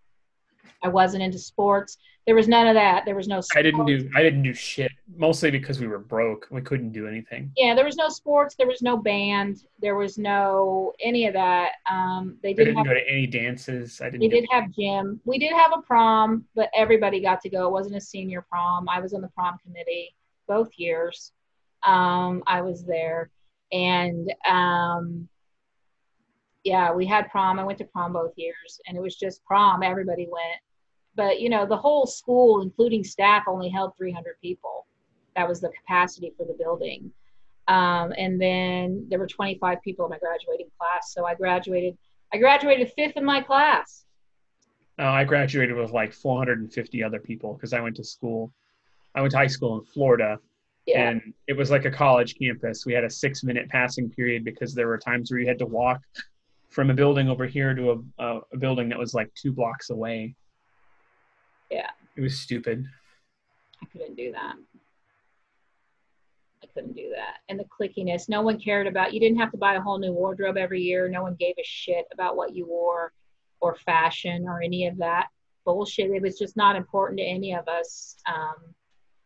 I 0.83 0.87
wasn't 0.87 1.23
into 1.23 1.39
sports. 1.39 1.97
There 2.25 2.35
was 2.35 2.47
none 2.47 2.67
of 2.67 2.73
that. 2.73 3.05
There 3.05 3.15
was 3.15 3.27
no. 3.27 3.39
Sports. 3.39 3.55
I 3.55 3.61
didn't 3.61 3.85
do. 3.85 4.09
I 4.15 4.21
didn't 4.23 4.43
do 4.43 4.53
shit. 4.53 4.91
Mostly 5.15 5.49
because 5.49 5.79
we 5.79 5.87
were 5.87 5.99
broke. 5.99 6.47
We 6.51 6.61
couldn't 6.61 6.91
do 6.91 7.07
anything. 7.07 7.51
Yeah, 7.55 7.73
there 7.73 7.85
was 7.85 7.95
no 7.95 8.09
sports. 8.09 8.55
There 8.55 8.67
was 8.67 8.81
no 8.81 8.97
band. 8.97 9.63
There 9.79 9.95
was 9.95 10.17
no 10.17 10.93
any 11.01 11.27
of 11.27 11.33
that. 11.33 11.73
Um, 11.89 12.37
they 12.41 12.49
I 12.49 12.53
did 12.53 12.65
didn't 12.65 12.77
have. 12.77 12.87
go 12.87 12.93
to 12.95 13.09
any 13.09 13.27
dances. 13.27 14.01
I 14.01 14.05
didn't. 14.05 14.21
They 14.21 14.27
do 14.27 14.41
did 14.41 14.49
have 14.51 14.71
gym. 14.71 15.21
We 15.25 15.37
did 15.37 15.53
have 15.53 15.71
a 15.77 15.81
prom, 15.81 16.45
but 16.55 16.69
everybody 16.75 17.21
got 17.21 17.39
to 17.41 17.49
go. 17.49 17.67
It 17.67 17.71
wasn't 17.71 17.95
a 17.95 18.01
senior 18.01 18.41
prom. 18.41 18.89
I 18.89 18.99
was 18.99 19.13
on 19.13 19.21
the 19.21 19.29
prom 19.29 19.57
committee 19.63 20.13
both 20.47 20.69
years. 20.77 21.31
Um, 21.83 22.43
I 22.47 22.61
was 22.61 22.85
there, 22.85 23.29
and 23.71 24.33
um, 24.49 25.27
yeah, 26.63 26.91
we 26.91 27.05
had 27.05 27.29
prom. 27.29 27.59
I 27.59 27.63
went 27.63 27.77
to 27.79 27.85
prom 27.85 28.13
both 28.13 28.33
years, 28.35 28.79
and 28.87 28.97
it 28.97 29.01
was 29.01 29.15
just 29.15 29.43
prom. 29.45 29.83
Everybody 29.83 30.27
went, 30.31 30.59
but 31.15 31.39
you 31.39 31.49
know, 31.49 31.65
the 31.65 31.77
whole 31.77 32.05
school, 32.05 32.61
including 32.61 33.03
staff, 33.03 33.43
only 33.47 33.69
held 33.69 33.95
300 33.97 34.35
people. 34.41 34.85
That 35.35 35.47
was 35.47 35.61
the 35.61 35.69
capacity 35.69 36.33
for 36.37 36.45
the 36.45 36.53
building. 36.53 37.11
Um, 37.67 38.13
and 38.17 38.41
then 38.41 39.05
there 39.09 39.19
were 39.19 39.27
25 39.27 39.81
people 39.81 40.05
in 40.05 40.11
my 40.11 40.17
graduating 40.19 40.67
class. 40.79 41.13
So 41.13 41.25
I 41.25 41.35
graduated. 41.35 41.97
I 42.33 42.37
graduated 42.37 42.91
fifth 42.95 43.17
in 43.17 43.23
my 43.23 43.41
class. 43.41 44.05
Uh, 44.99 45.03
I 45.03 45.23
graduated 45.23 45.75
with 45.75 45.91
like 45.91 46.11
450 46.11 47.03
other 47.03 47.19
people 47.19 47.53
because 47.53 47.73
I 47.73 47.79
went 47.79 47.95
to 47.97 48.03
school. 48.03 48.51
I 49.17 49.21
went 49.21 49.31
to 49.31 49.37
high 49.37 49.47
school 49.47 49.79
in 49.79 49.83
Florida, 49.83 50.37
Yeah. 50.85 51.09
and 51.09 51.33
it 51.47 51.53
was 51.53 51.71
like 51.71 51.85
a 51.85 51.91
college 51.91 52.35
campus. 52.37 52.85
We 52.85 52.93
had 52.93 53.03
a 53.03 53.09
six 53.09 53.43
minute 53.43 53.67
passing 53.67 54.11
period 54.11 54.45
because 54.45 54.75
there 54.75 54.87
were 54.87 54.99
times 54.99 55.31
where 55.31 55.39
you 55.39 55.47
had 55.47 55.57
to 55.57 55.65
walk 55.65 55.99
from 56.69 56.91
a 56.91 56.93
building 56.93 57.27
over 57.27 57.47
here 57.47 57.73
to 57.73 57.91
a, 58.19 58.23
a, 58.23 58.39
a 58.53 58.57
building 58.57 58.89
that 58.89 58.99
was 58.99 59.15
like 59.15 59.33
two 59.33 59.51
blocks 59.51 59.89
away. 59.89 60.35
Yeah. 61.71 61.89
It 62.15 62.21
was 62.21 62.39
stupid. 62.39 62.85
I 63.81 63.85
couldn't 63.87 64.15
do 64.15 64.31
that. 64.33 64.53
I 66.63 66.67
couldn't 66.75 66.95
do 66.95 67.11
that. 67.15 67.37
And 67.49 67.59
the 67.59 67.65
clickiness, 67.65 68.29
no 68.29 68.43
one 68.43 68.59
cared 68.59 68.85
about. 68.85 69.13
You 69.13 69.19
didn't 69.19 69.39
have 69.39 69.51
to 69.51 69.57
buy 69.57 69.75
a 69.75 69.81
whole 69.81 69.97
new 69.97 70.13
wardrobe 70.13 70.57
every 70.57 70.81
year. 70.81 71.09
No 71.09 71.23
one 71.23 71.35
gave 71.39 71.55
a 71.57 71.63
shit 71.63 72.05
about 72.13 72.35
what 72.37 72.55
you 72.55 72.67
wore 72.67 73.13
or 73.61 73.75
fashion 73.75 74.45
or 74.47 74.61
any 74.61 74.85
of 74.85 74.97
that 74.97 75.27
bullshit. 75.65 76.11
It 76.11 76.21
was 76.21 76.37
just 76.37 76.55
not 76.55 76.75
important 76.75 77.17
to 77.19 77.25
any 77.25 77.55
of 77.55 77.67
us. 77.67 78.15
Um, 78.27 78.75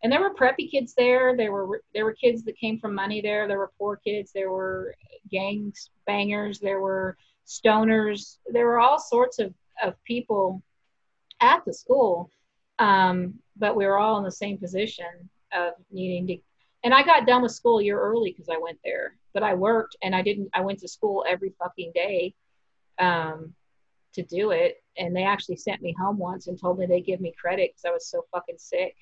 and 0.03 0.11
there 0.11 0.21
were 0.21 0.33
preppy 0.33 0.69
kids 0.69 0.93
there. 0.95 1.35
There 1.35 1.51
were 1.51 1.83
there 1.93 2.05
were 2.05 2.13
kids 2.13 2.43
that 2.43 2.57
came 2.57 2.79
from 2.79 2.95
money 2.95 3.21
there. 3.21 3.47
There 3.47 3.59
were 3.59 3.71
poor 3.77 3.97
kids. 3.97 4.31
There 4.33 4.51
were 4.51 4.95
gangs 5.29 5.89
bangers. 6.07 6.59
There 6.59 6.81
were 6.81 7.17
stoners. 7.45 8.37
There 8.47 8.65
were 8.65 8.79
all 8.79 8.99
sorts 8.99 9.39
of 9.39 9.53
of 9.83 10.01
people 10.03 10.61
at 11.41 11.63
the 11.65 11.73
school 11.73 12.29
um, 12.79 13.35
but 13.57 13.75
we 13.75 13.85
were 13.85 13.99
all 13.99 14.17
in 14.17 14.23
the 14.23 14.31
same 14.31 14.57
position 14.57 15.29
of 15.53 15.73
needing 15.91 16.27
to 16.27 16.37
and 16.83 16.93
i 16.93 17.03
got 17.03 17.27
done 17.27 17.41
with 17.41 17.51
school 17.51 17.79
a 17.79 17.83
year 17.83 17.99
early 17.99 18.31
because 18.31 18.49
i 18.49 18.57
went 18.57 18.79
there 18.83 19.15
but 19.33 19.43
i 19.43 19.53
worked 19.53 19.95
and 20.01 20.15
i 20.15 20.21
didn't 20.21 20.49
i 20.53 20.61
went 20.61 20.79
to 20.79 20.87
school 20.87 21.25
every 21.27 21.53
fucking 21.59 21.91
day 21.93 22.33
um, 22.99 23.53
to 24.13 24.23
do 24.23 24.51
it 24.51 24.83
and 24.97 25.15
they 25.15 25.23
actually 25.23 25.55
sent 25.55 25.81
me 25.81 25.93
home 25.99 26.17
once 26.17 26.47
and 26.47 26.59
told 26.59 26.79
me 26.79 26.85
they'd 26.85 27.05
give 27.05 27.21
me 27.21 27.33
credit 27.39 27.71
because 27.71 27.85
i 27.85 27.91
was 27.91 28.07
so 28.07 28.23
fucking 28.31 28.57
sick 28.57 28.95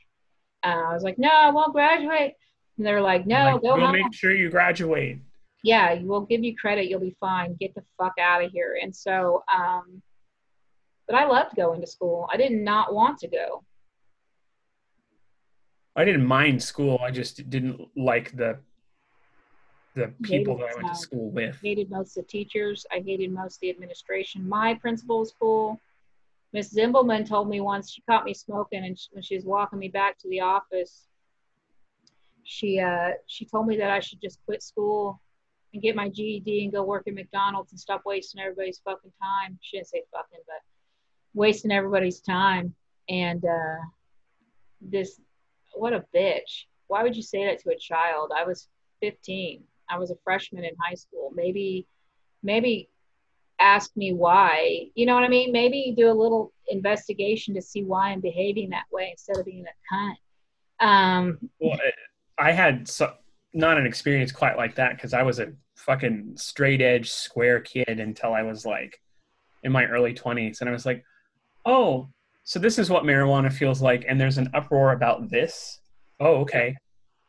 uh, 0.63 0.67
i 0.89 0.93
was 0.93 1.03
like 1.03 1.17
no 1.17 1.29
i 1.29 1.49
won't 1.49 1.73
graduate 1.73 2.33
and 2.77 2.85
they're 2.85 3.01
like 3.01 3.25
no 3.27 3.53
Like, 3.53 3.61
go 3.61 3.75
we'll 3.75 3.85
home 3.87 3.91
make 3.93 4.13
sure 4.13 4.31
you 4.33 4.49
graduate. 4.49 5.19
yeah, 5.63 5.95
we'll 6.01 6.21
give 6.21 6.41
you 6.43 6.55
credit. 6.55 6.87
You'll 6.89 7.01
be 7.01 7.15
fine. 7.19 7.55
Get 7.59 7.75
the 7.75 7.83
fuck 7.97 8.13
out 8.17 8.41
of 8.41 8.49
here. 8.51 8.79
And 8.81 8.95
so, 8.95 9.43
um, 9.53 10.01
but 11.05 11.15
I 11.17 11.25
loved 11.25 11.57
going 11.57 11.81
to 11.81 11.87
school. 11.87 12.29
I 12.31 12.37
did 12.37 12.53
not 12.53 12.93
want 12.93 13.17
to 13.19 13.27
go. 13.27 13.65
I 15.97 16.05
didn't 16.05 16.25
mind 16.25 16.63
school. 16.63 16.99
I 17.03 17.11
just 17.11 17.49
didn't 17.49 17.81
like 17.97 18.35
the 18.37 18.59
the 19.95 20.13
people 20.23 20.57
that 20.59 20.69
I 20.69 20.75
went 20.81 20.87
to 20.95 20.95
school 20.95 21.29
with. 21.31 21.57
Hated 21.61 21.89
most 21.89 22.15
of 22.17 22.23
the 22.23 22.29
teachers. 22.29 22.85
I 22.91 22.99
hated 23.05 23.33
most 23.33 23.55
of 23.55 23.61
the 23.61 23.69
administration. 23.71 24.47
My 24.47 24.75
principal 24.75 25.19
was 25.19 25.33
cool. 25.37 25.81
Miss 26.51 26.73
Zimbelman 26.73 27.27
told 27.27 27.47
me 27.47 27.61
once 27.61 27.91
she 27.91 28.01
caught 28.09 28.25
me 28.25 28.33
smoking, 28.33 28.83
and 28.83 28.97
she, 28.97 29.07
when 29.11 29.21
she 29.21 29.35
was 29.35 29.45
walking 29.45 29.79
me 29.79 29.87
back 29.87 30.17
to 30.19 30.29
the 30.29 30.41
office, 30.41 31.07
she 32.43 32.79
uh, 32.79 33.11
she 33.27 33.45
told 33.45 33.67
me 33.67 33.77
that 33.77 33.91
I 33.91 33.99
should 33.99 34.21
just 34.21 34.39
quit 34.45 34.63
school 34.63 35.21
and 35.73 35.81
get 35.81 35.95
my 35.95 36.09
GED 36.09 36.63
and 36.63 36.73
go 36.73 36.83
work 36.83 37.07
at 37.07 37.13
McDonald's 37.13 37.71
and 37.71 37.79
stop 37.79 38.01
wasting 38.05 38.41
everybody's 38.41 38.81
fucking 38.83 39.11
time. 39.21 39.59
She 39.61 39.77
didn't 39.77 39.89
say 39.89 40.03
fucking, 40.11 40.39
but 40.47 40.61
wasting 41.33 41.71
everybody's 41.71 42.21
time. 42.21 42.73
And 43.07 43.43
uh, 43.45 43.77
this, 44.81 45.19
what 45.73 45.93
a 45.93 46.05
bitch. 46.15 46.65
Why 46.87 47.03
would 47.03 47.15
you 47.15 47.21
say 47.21 47.45
that 47.45 47.59
to 47.59 47.69
a 47.69 47.77
child? 47.77 48.31
I 48.35 48.45
was 48.45 48.67
15. 49.01 49.63
I 49.89 49.97
was 49.97 50.11
a 50.11 50.15
freshman 50.23 50.63
in 50.63 50.71
high 50.83 50.95
school. 50.95 51.31
Maybe, 51.35 51.87
maybe 52.41 52.89
ask 53.59 53.95
me 53.95 54.13
why. 54.13 54.87
You 54.95 55.05
know 55.05 55.15
what 55.15 55.23
I 55.23 55.27
mean? 55.27 55.51
Maybe 55.51 55.93
do 55.95 56.09
a 56.09 56.13
little 56.13 56.53
investigation 56.67 57.53
to 57.55 57.61
see 57.61 57.83
why 57.83 58.09
I'm 58.09 58.21
behaving 58.21 58.69
that 58.69 58.85
way 58.91 59.09
instead 59.11 59.37
of 59.37 59.45
being 59.45 59.65
a 59.65 59.93
cunt. 59.95 60.15
Um, 60.85 61.49
Well, 61.59 61.77
I 62.37 62.51
had 62.51 62.87
so, 62.87 63.13
not 63.53 63.77
an 63.77 63.85
experience 63.85 64.31
quite 64.31 64.57
like 64.57 64.75
that 64.75 64.95
because 64.95 65.13
I 65.13 65.23
was 65.23 65.39
a 65.39 65.51
fucking 65.75 66.33
straight 66.35 66.81
edge 66.81 67.09
square 67.09 67.59
kid 67.59 67.99
until 67.99 68.33
I 68.33 68.43
was 68.43 68.65
like 68.65 68.99
in 69.63 69.71
my 69.71 69.85
early 69.85 70.13
20s. 70.13 70.61
And 70.61 70.69
I 70.69 70.73
was 70.73 70.85
like, 70.85 71.03
oh, 71.65 72.09
so 72.43 72.59
this 72.59 72.79
is 72.79 72.89
what 72.89 73.03
marijuana 73.03 73.51
feels 73.51 73.81
like. 73.81 74.05
And 74.07 74.19
there's 74.19 74.37
an 74.37 74.49
uproar 74.53 74.93
about 74.93 75.29
this. 75.29 75.79
Oh, 76.19 76.37
okay. 76.37 76.75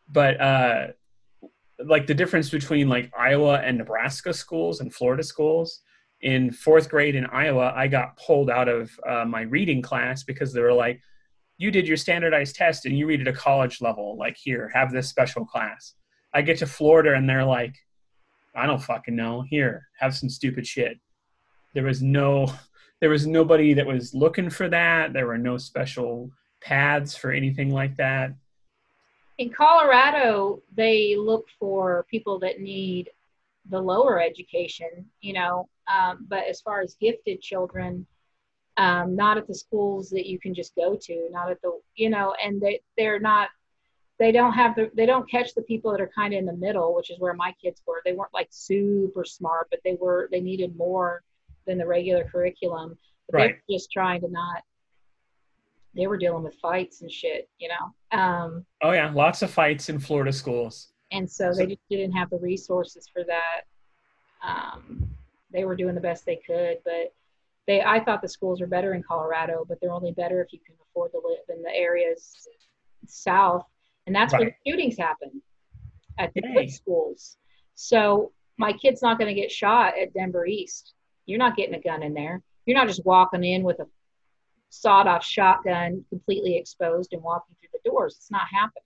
But 0.09 0.41
uh, 0.41 0.87
like 1.85 2.07
the 2.07 2.15
difference 2.15 2.51
between 2.51 2.89
like 2.89 3.11
Iowa 3.19 3.61
and 3.61 3.79
Nebraska 3.79 4.33
schools 4.33 4.81
and 4.81 4.93
Florida 4.93 5.23
schools. 5.23 5.81
In 6.23 6.51
fourth 6.51 6.89
grade 6.91 7.15
in 7.15 7.27
Iowa, 7.27 7.73
I 7.75 7.89
got 7.89 8.17
pulled 8.17 8.51
out 8.51 8.69
of 8.69 8.91
uh, 9.09 9.25
my 9.25 9.43
reading 9.43 9.81
class 9.81 10.23
because 10.23 10.53
they 10.53 10.61
were 10.61 10.73
like, 10.73 11.01
you 11.57 11.71
did 11.71 11.89
your 11.89 11.97
standardized 11.97 12.57
test 12.57 12.87
and 12.87 12.97
you 12.99 13.07
read 13.07 13.21
at 13.21 13.29
a 13.29 13.33
college 13.33 13.81
level. 13.81 14.17
Like, 14.19 14.37
here, 14.37 14.71
have 14.75 14.93
this 14.93 15.09
special 15.09 15.45
class. 15.45 15.95
I 16.35 16.43
get 16.43 16.59
to 16.59 16.67
Florida 16.67 17.15
and 17.15 17.29
they're 17.29 17.45
like, 17.45 17.75
I 18.55 18.67
don't 18.67 18.83
fucking 18.83 19.17
know. 19.17 19.45
Here, 19.49 19.87
have 19.99 20.15
some 20.15 20.29
stupid 20.29 20.67
shit. 20.67 20.99
There 21.75 21.85
was 21.85 22.03
no, 22.03 22.53
there 23.01 23.11
was 23.11 23.27
nobody 23.27 23.75
that 23.75 23.87
was 23.87 24.15
looking 24.15 24.51
for 24.51 24.69
that. 24.69 25.13
There 25.13 25.27
were 25.27 25.39
no 25.39 25.57
special 25.57 26.31
paths 26.61 27.17
for 27.17 27.31
anything 27.31 27.71
like 27.71 27.97
that. 27.97 28.33
in 29.39 29.49
Colorado, 29.51 30.61
they 30.77 31.17
look 31.17 31.47
for 31.59 32.05
people 32.11 32.39
that 32.41 32.61
need 32.61 33.09
the 33.71 33.81
lower 33.81 34.21
education, 34.21 35.07
you 35.23 35.33
know. 35.33 35.67
Um, 35.91 36.27
but 36.29 36.45
as 36.49 36.61
far 36.61 36.81
as 36.81 36.95
gifted 37.01 37.41
children, 37.41 38.07
um, 38.77 39.17
not 39.17 39.37
at 39.39 39.47
the 39.47 39.55
schools 39.55 40.09
that 40.11 40.27
you 40.27 40.39
can 40.39 40.55
just 40.55 40.75
go 40.77 40.97
to, 41.01 41.29
not 41.31 41.51
at 41.51 41.61
the, 41.63 41.79
you 41.97 42.09
know, 42.11 42.35
and 42.43 42.61
they 42.61 42.81
they're 42.97 43.19
not, 43.19 43.49
they 44.19 44.31
don't 44.33 44.53
have 44.53 44.75
the, 44.77 44.91
they 44.95 45.07
don't 45.07 45.29
catch 45.31 45.55
the 45.55 45.63
people 45.63 45.91
that 45.91 46.01
are 46.01 46.11
kind 46.15 46.33
of 46.35 46.39
in 46.39 46.47
the 46.47 46.53
middle, 46.57 46.95
which 46.95 47.11
is 47.11 47.19
where 47.19 47.35
my 47.35 47.53
kids 47.63 47.83
were. 47.87 48.01
They 48.05 48.13
weren't 48.13 48.35
like 48.35 48.49
super 48.51 49.25
smart, 49.25 49.69
but 49.71 49.81
they 49.85 49.97
were, 50.01 50.29
they 50.31 50.41
needed 50.41 50.77
more 50.77 51.23
than 51.67 51.79
the 51.79 51.87
regular 51.87 52.25
curriculum. 52.25 52.97
But 53.29 53.37
Right. 53.37 53.47
they 53.49 53.53
were 53.75 53.79
just 53.79 53.91
trying 53.91 54.21
to 54.23 54.29
not. 54.29 54.63
They 55.95 56.07
were 56.07 56.17
dealing 56.19 56.45
with 56.45 56.55
fights 56.57 57.01
and 57.03 57.11
shit, 57.11 57.49
you 57.59 57.69
know. 57.69 58.17
Um, 58.19 58.65
Oh 58.83 58.93
yeah, 58.93 59.11
lots 59.13 59.43
of 59.43 59.51
fights 59.51 59.89
in 59.89 59.99
Florida 59.99 60.33
schools. 60.33 60.93
and 61.13 61.29
so 61.29 61.51
So- 61.53 61.59
they 61.59 61.67
just 61.67 61.89
didn't 61.91 62.13
have 62.13 62.31
the 62.31 62.39
resources 62.39 63.09
for 63.13 63.25
that. 63.25 63.63
Um, 64.43 65.11
they 65.53 65.65
were 65.65 65.77
doing 65.77 65.95
the 65.95 66.01
best 66.01 66.25
they 66.25 66.41
could, 66.47 66.79
but 66.85 67.13
they 67.67 67.83
I 67.83 68.03
thought 68.03 68.23
the 68.23 68.29
schools 68.29 68.61
were 68.61 68.67
better 68.67 68.95
in 68.95 69.03
Colorado, 69.03 69.65
but 69.69 69.79
they're 69.81 69.93
only 69.93 70.13
better 70.13 70.43
if 70.43 70.53
you 70.53 70.61
can 70.65 70.77
afford 70.91 71.13
to 71.13 71.21
live 71.25 71.39
in 71.49 71.63
the 71.63 71.75
areas 71.75 72.49
south, 73.07 73.65
and 74.07 74.15
that's 74.15 74.33
where 74.33 74.47
the 74.47 74.71
shootings 74.71 74.99
happen 74.99 75.43
at 76.19 76.33
the 76.35 76.43
good 76.43 76.71
schools. 76.71 77.37
So 77.75 78.33
my 78.59 78.73
kid's 78.73 79.03
not 79.03 79.19
going 79.19 79.35
to 79.35 79.41
get 79.41 79.51
shot 79.51 79.99
at 79.99 80.13
Denver 80.13 80.47
East. 80.47 80.95
You're 81.27 81.39
not 81.39 81.57
getting 81.57 81.75
a 81.75 81.81
gun 81.81 82.03
in 82.03 82.13
there. 82.13 82.43
You're 82.67 82.77
not 82.77 82.89
just 82.89 83.05
walking 83.05 83.45
in 83.45 83.63
with 83.63 83.81
a 83.81 83.87
sawed 84.69 85.07
off 85.07 85.25
shotgun 85.25 86.05
completely 86.09 86.57
exposed 86.57 87.13
and 87.13 87.23
walking 87.23 87.57
through 87.61 87.71
the 87.73 87.91
doors. 87.91 88.17
It's 88.19 88.31
not 88.31 88.47
happening. 88.53 88.85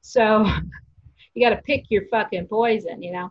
So 0.00 0.46
you 1.34 1.46
got 1.46 1.54
to 1.54 1.62
pick 1.62 1.84
your 1.90 2.06
fucking 2.10 2.46
poison, 2.48 3.02
you 3.02 3.12
know. 3.12 3.30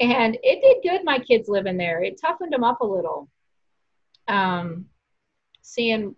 And 0.00 0.36
it 0.42 0.60
did 0.60 0.88
good. 0.88 1.04
My 1.04 1.18
kids 1.18 1.48
living 1.48 1.76
there. 1.76 2.02
It 2.02 2.20
toughened 2.20 2.52
them 2.52 2.64
up 2.64 2.80
a 2.80 2.86
little. 2.86 3.28
Um, 4.26 4.86
seeing, 5.62 6.16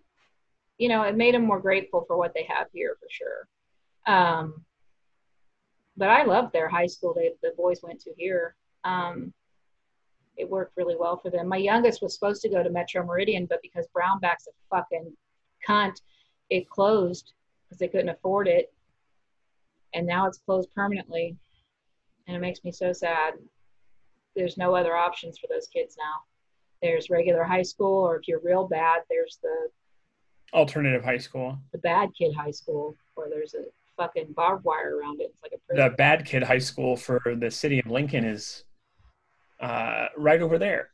you 0.77 0.89
know, 0.89 1.03
it 1.03 1.15
made 1.15 1.35
them 1.35 1.45
more 1.45 1.59
grateful 1.59 2.03
for 2.07 2.17
what 2.17 2.33
they 2.33 2.43
have 2.43 2.67
here 2.73 2.97
for 2.99 3.07
sure. 3.09 3.47
Um, 4.07 4.65
but 5.95 6.09
I 6.09 6.23
loved 6.23 6.53
their 6.53 6.69
high 6.69 6.85
school. 6.87 7.13
They 7.13 7.31
the 7.41 7.53
boys 7.57 7.81
went 7.83 7.99
to 8.01 8.13
here. 8.17 8.55
Um, 8.83 9.33
it 10.37 10.49
worked 10.49 10.77
really 10.77 10.95
well 10.95 11.17
for 11.17 11.31
them. 11.31 11.47
My 11.47 11.57
youngest 11.57 12.01
was 12.01 12.13
supposed 12.13 12.41
to 12.43 12.49
go 12.49 12.61
to 12.61 12.69
Metro 12.69 13.03
Meridian, 13.03 13.47
but 13.47 13.61
because 13.63 13.87
Brownback's 13.95 14.47
a 14.47 14.75
fucking 14.75 15.11
cunt, 15.67 15.99
it 16.49 16.69
closed 16.69 17.33
because 17.65 17.79
they 17.79 17.87
couldn't 17.87 18.09
afford 18.09 18.47
it. 18.47 18.71
And 19.93 20.05
now 20.05 20.27
it's 20.27 20.37
closed 20.37 20.69
permanently. 20.75 21.35
And 22.27 22.37
it 22.37 22.39
makes 22.39 22.63
me 22.63 22.71
so 22.71 22.93
sad. 22.93 23.33
There's 24.37 24.55
no 24.57 24.75
other 24.75 24.95
options 24.95 25.37
for 25.39 25.47
those 25.49 25.67
kids 25.67 25.95
now. 25.97 26.13
There's 26.81 27.09
regular 27.09 27.43
high 27.43 27.63
school, 27.63 28.05
or 28.05 28.17
if 28.17 28.27
you're 28.27 28.39
real 28.43 28.67
bad, 28.67 29.01
there's 29.09 29.39
the 29.41 29.69
Alternative 30.53 31.03
high 31.03 31.17
school. 31.17 31.57
the 31.73 31.79
bad 31.79 32.09
kid 32.17 32.33
high 32.33 32.51
school 32.51 32.95
where 33.15 33.29
there's 33.29 33.53
a 33.55 33.63
fucking 33.97 34.31
barbed 34.33 34.63
wire 34.63 34.95
around 34.97 35.19
it. 35.19 35.33
It's 35.33 35.43
like 35.43 35.51
a 35.53 35.89
The 35.89 35.95
bad 35.97 36.23
kid 36.25 36.43
high 36.43 36.59
school 36.59 36.95
for 36.95 37.19
the 37.37 37.51
city 37.51 37.79
of 37.79 37.87
Lincoln 37.87 38.23
is 38.23 38.63
uh, 39.59 40.05
right 40.15 40.41
over 40.41 40.57
there. 40.57 40.91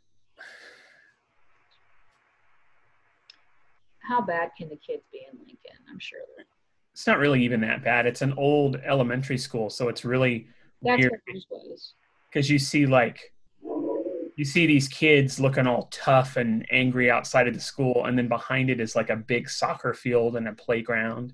How 3.99 4.21
bad 4.21 4.51
can 4.57 4.69
the 4.69 4.75
kids 4.77 5.03
be 5.11 5.25
in 5.31 5.37
Lincoln? 5.37 5.77
I'm 5.89 5.99
sure 5.99 6.19
they're 6.35 6.45
It's 6.93 7.05
not 7.07 7.19
really 7.19 7.43
even 7.43 7.61
that 7.61 7.83
bad. 7.83 8.05
It's 8.05 8.21
an 8.21 8.33
old 8.37 8.77
elementary 8.85 9.37
school, 9.37 9.69
so 9.69 9.87
it's 9.89 10.03
really 10.03 10.47
that's 10.81 10.99
weird 10.99 11.11
what 11.11 11.21
this 11.33 11.45
was. 11.51 11.93
because 12.29 12.49
you 12.49 12.57
see 12.59 12.85
like 12.85 13.32
you 14.35 14.45
see 14.45 14.65
these 14.65 14.87
kids 14.87 15.39
looking 15.39 15.67
all 15.67 15.87
tough 15.91 16.37
and 16.37 16.65
angry 16.71 17.09
outside 17.11 17.47
of 17.47 17.53
the 17.53 17.59
school, 17.59 18.05
and 18.05 18.17
then 18.17 18.27
behind 18.27 18.69
it 18.69 18.79
is 18.79 18.95
like 18.95 19.09
a 19.09 19.15
big 19.15 19.49
soccer 19.49 19.93
field 19.93 20.35
and 20.35 20.47
a 20.47 20.53
playground 20.53 21.33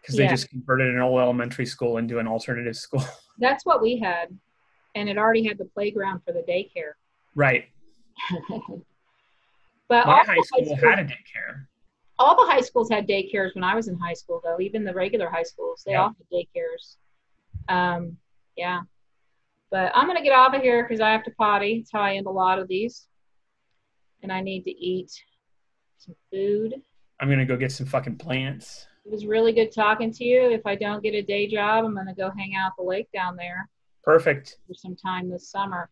because 0.00 0.16
they 0.16 0.24
Yeah. 0.24 0.30
just 0.30 0.48
converted 0.48 0.94
an 0.94 1.00
old 1.00 1.20
elementary 1.20 1.66
school 1.66 1.98
into 1.98 2.18
an 2.18 2.26
alternative 2.26 2.76
school. 2.76 3.02
That's 3.38 3.66
what 3.66 3.82
we 3.82 3.98
had. 3.98 4.36
And 4.94 5.08
it 5.08 5.18
already 5.18 5.44
had 5.46 5.58
the 5.58 5.66
playground 5.66 6.22
for 6.24 6.32
the 6.32 6.42
daycare. 6.48 6.92
right. 7.34 7.68
but 9.88 10.06
My 10.06 10.18
all 10.18 10.24
high 10.24 10.36
school 10.42 10.64
schools, 10.64 10.80
had 10.80 10.98
a 11.00 11.04
daycare. 11.04 11.66
all 12.18 12.36
the 12.36 12.50
high 12.50 12.60
schools 12.60 12.90
had 12.90 13.06
daycares 13.08 13.54
when 13.54 13.64
I 13.64 13.74
was 13.74 13.88
in 13.88 13.98
high 13.98 14.12
school, 14.14 14.40
though. 14.44 14.60
Even 14.60 14.84
the 14.84 14.92
regular 14.94 15.28
high 15.30 15.42
schools, 15.42 15.82
they 15.84 15.92
Yeah. 15.92 16.02
all 16.02 16.08
had 16.08 16.26
daycares. 16.32 16.96
Um, 17.68 18.16
yeah. 18.56 18.80
But 19.70 19.92
I'm 19.94 20.06
gonna 20.06 20.22
get 20.22 20.32
off 20.34 20.54
of 20.54 20.62
here 20.62 20.82
because 20.82 21.00
I 21.00 21.10
have 21.10 21.22
to 21.24 21.30
potty. 21.32 21.78
That's 21.78 21.92
how 21.92 22.00
I 22.00 22.14
end 22.16 22.26
a 22.26 22.30
lot 22.30 22.58
of 22.58 22.66
these. 22.68 23.06
And 24.22 24.32
I 24.32 24.40
need 24.40 24.64
to 24.64 24.70
eat 24.70 25.10
some 25.98 26.16
food. 26.32 26.74
I'm 27.20 27.28
gonna 27.30 27.46
go 27.46 27.56
get 27.56 27.72
some 27.72 27.86
fucking 27.86 28.16
plants. 28.16 28.86
It 29.06 29.12
was 29.12 29.26
really 29.26 29.52
good 29.52 29.72
talking 29.72 30.12
to 30.12 30.24
you. 30.24 30.50
If 30.50 30.66
I 30.66 30.74
don't 30.74 31.02
get 31.02 31.14
a 31.14 31.22
day 31.22 31.46
job, 31.46 31.84
I'm 31.84 31.94
gonna 31.94 32.14
go 32.14 32.30
hang 32.36 32.54
out 32.54 32.68
at 32.68 32.72
the 32.78 32.84
lake 32.84 33.08
down 33.12 33.36
there 33.36 33.68
Perfect. 34.02 34.58
for 34.66 34.74
some 34.74 34.96
time 34.96 35.30
this 35.30 35.48
summer. 35.48 35.88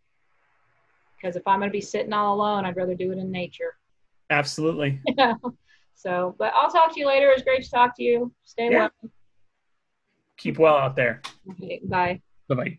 Because 1.16 1.36
if 1.36 1.46
I'm 1.46 1.60
gonna 1.60 1.70
be 1.70 1.80
sitting 1.80 2.12
all 2.12 2.34
alone, 2.34 2.64
I'd 2.64 2.76
rather 2.76 2.94
do 2.94 3.12
it 3.12 3.18
in 3.18 3.30
nature. 3.30 3.76
Absolutely. 4.30 5.00
so, 5.94 6.34
but 6.38 6.52
I'll 6.54 6.70
talk 6.70 6.92
to 6.94 7.00
you 7.00 7.06
later. 7.06 7.30
It 7.30 7.34
was 7.36 7.42
great 7.44 7.62
to 7.62 7.70
talk 7.70 7.96
to 7.96 8.02
you. 8.02 8.32
Stay 8.44 8.70
Yeah. 8.70 8.88
well. 9.02 9.10
Keep 10.36 10.58
well 10.58 10.76
out 10.76 10.96
there. 10.96 11.22
Okay, 11.52 11.80
bye. 11.84 12.20
Bye 12.48 12.54
bye. 12.54 12.78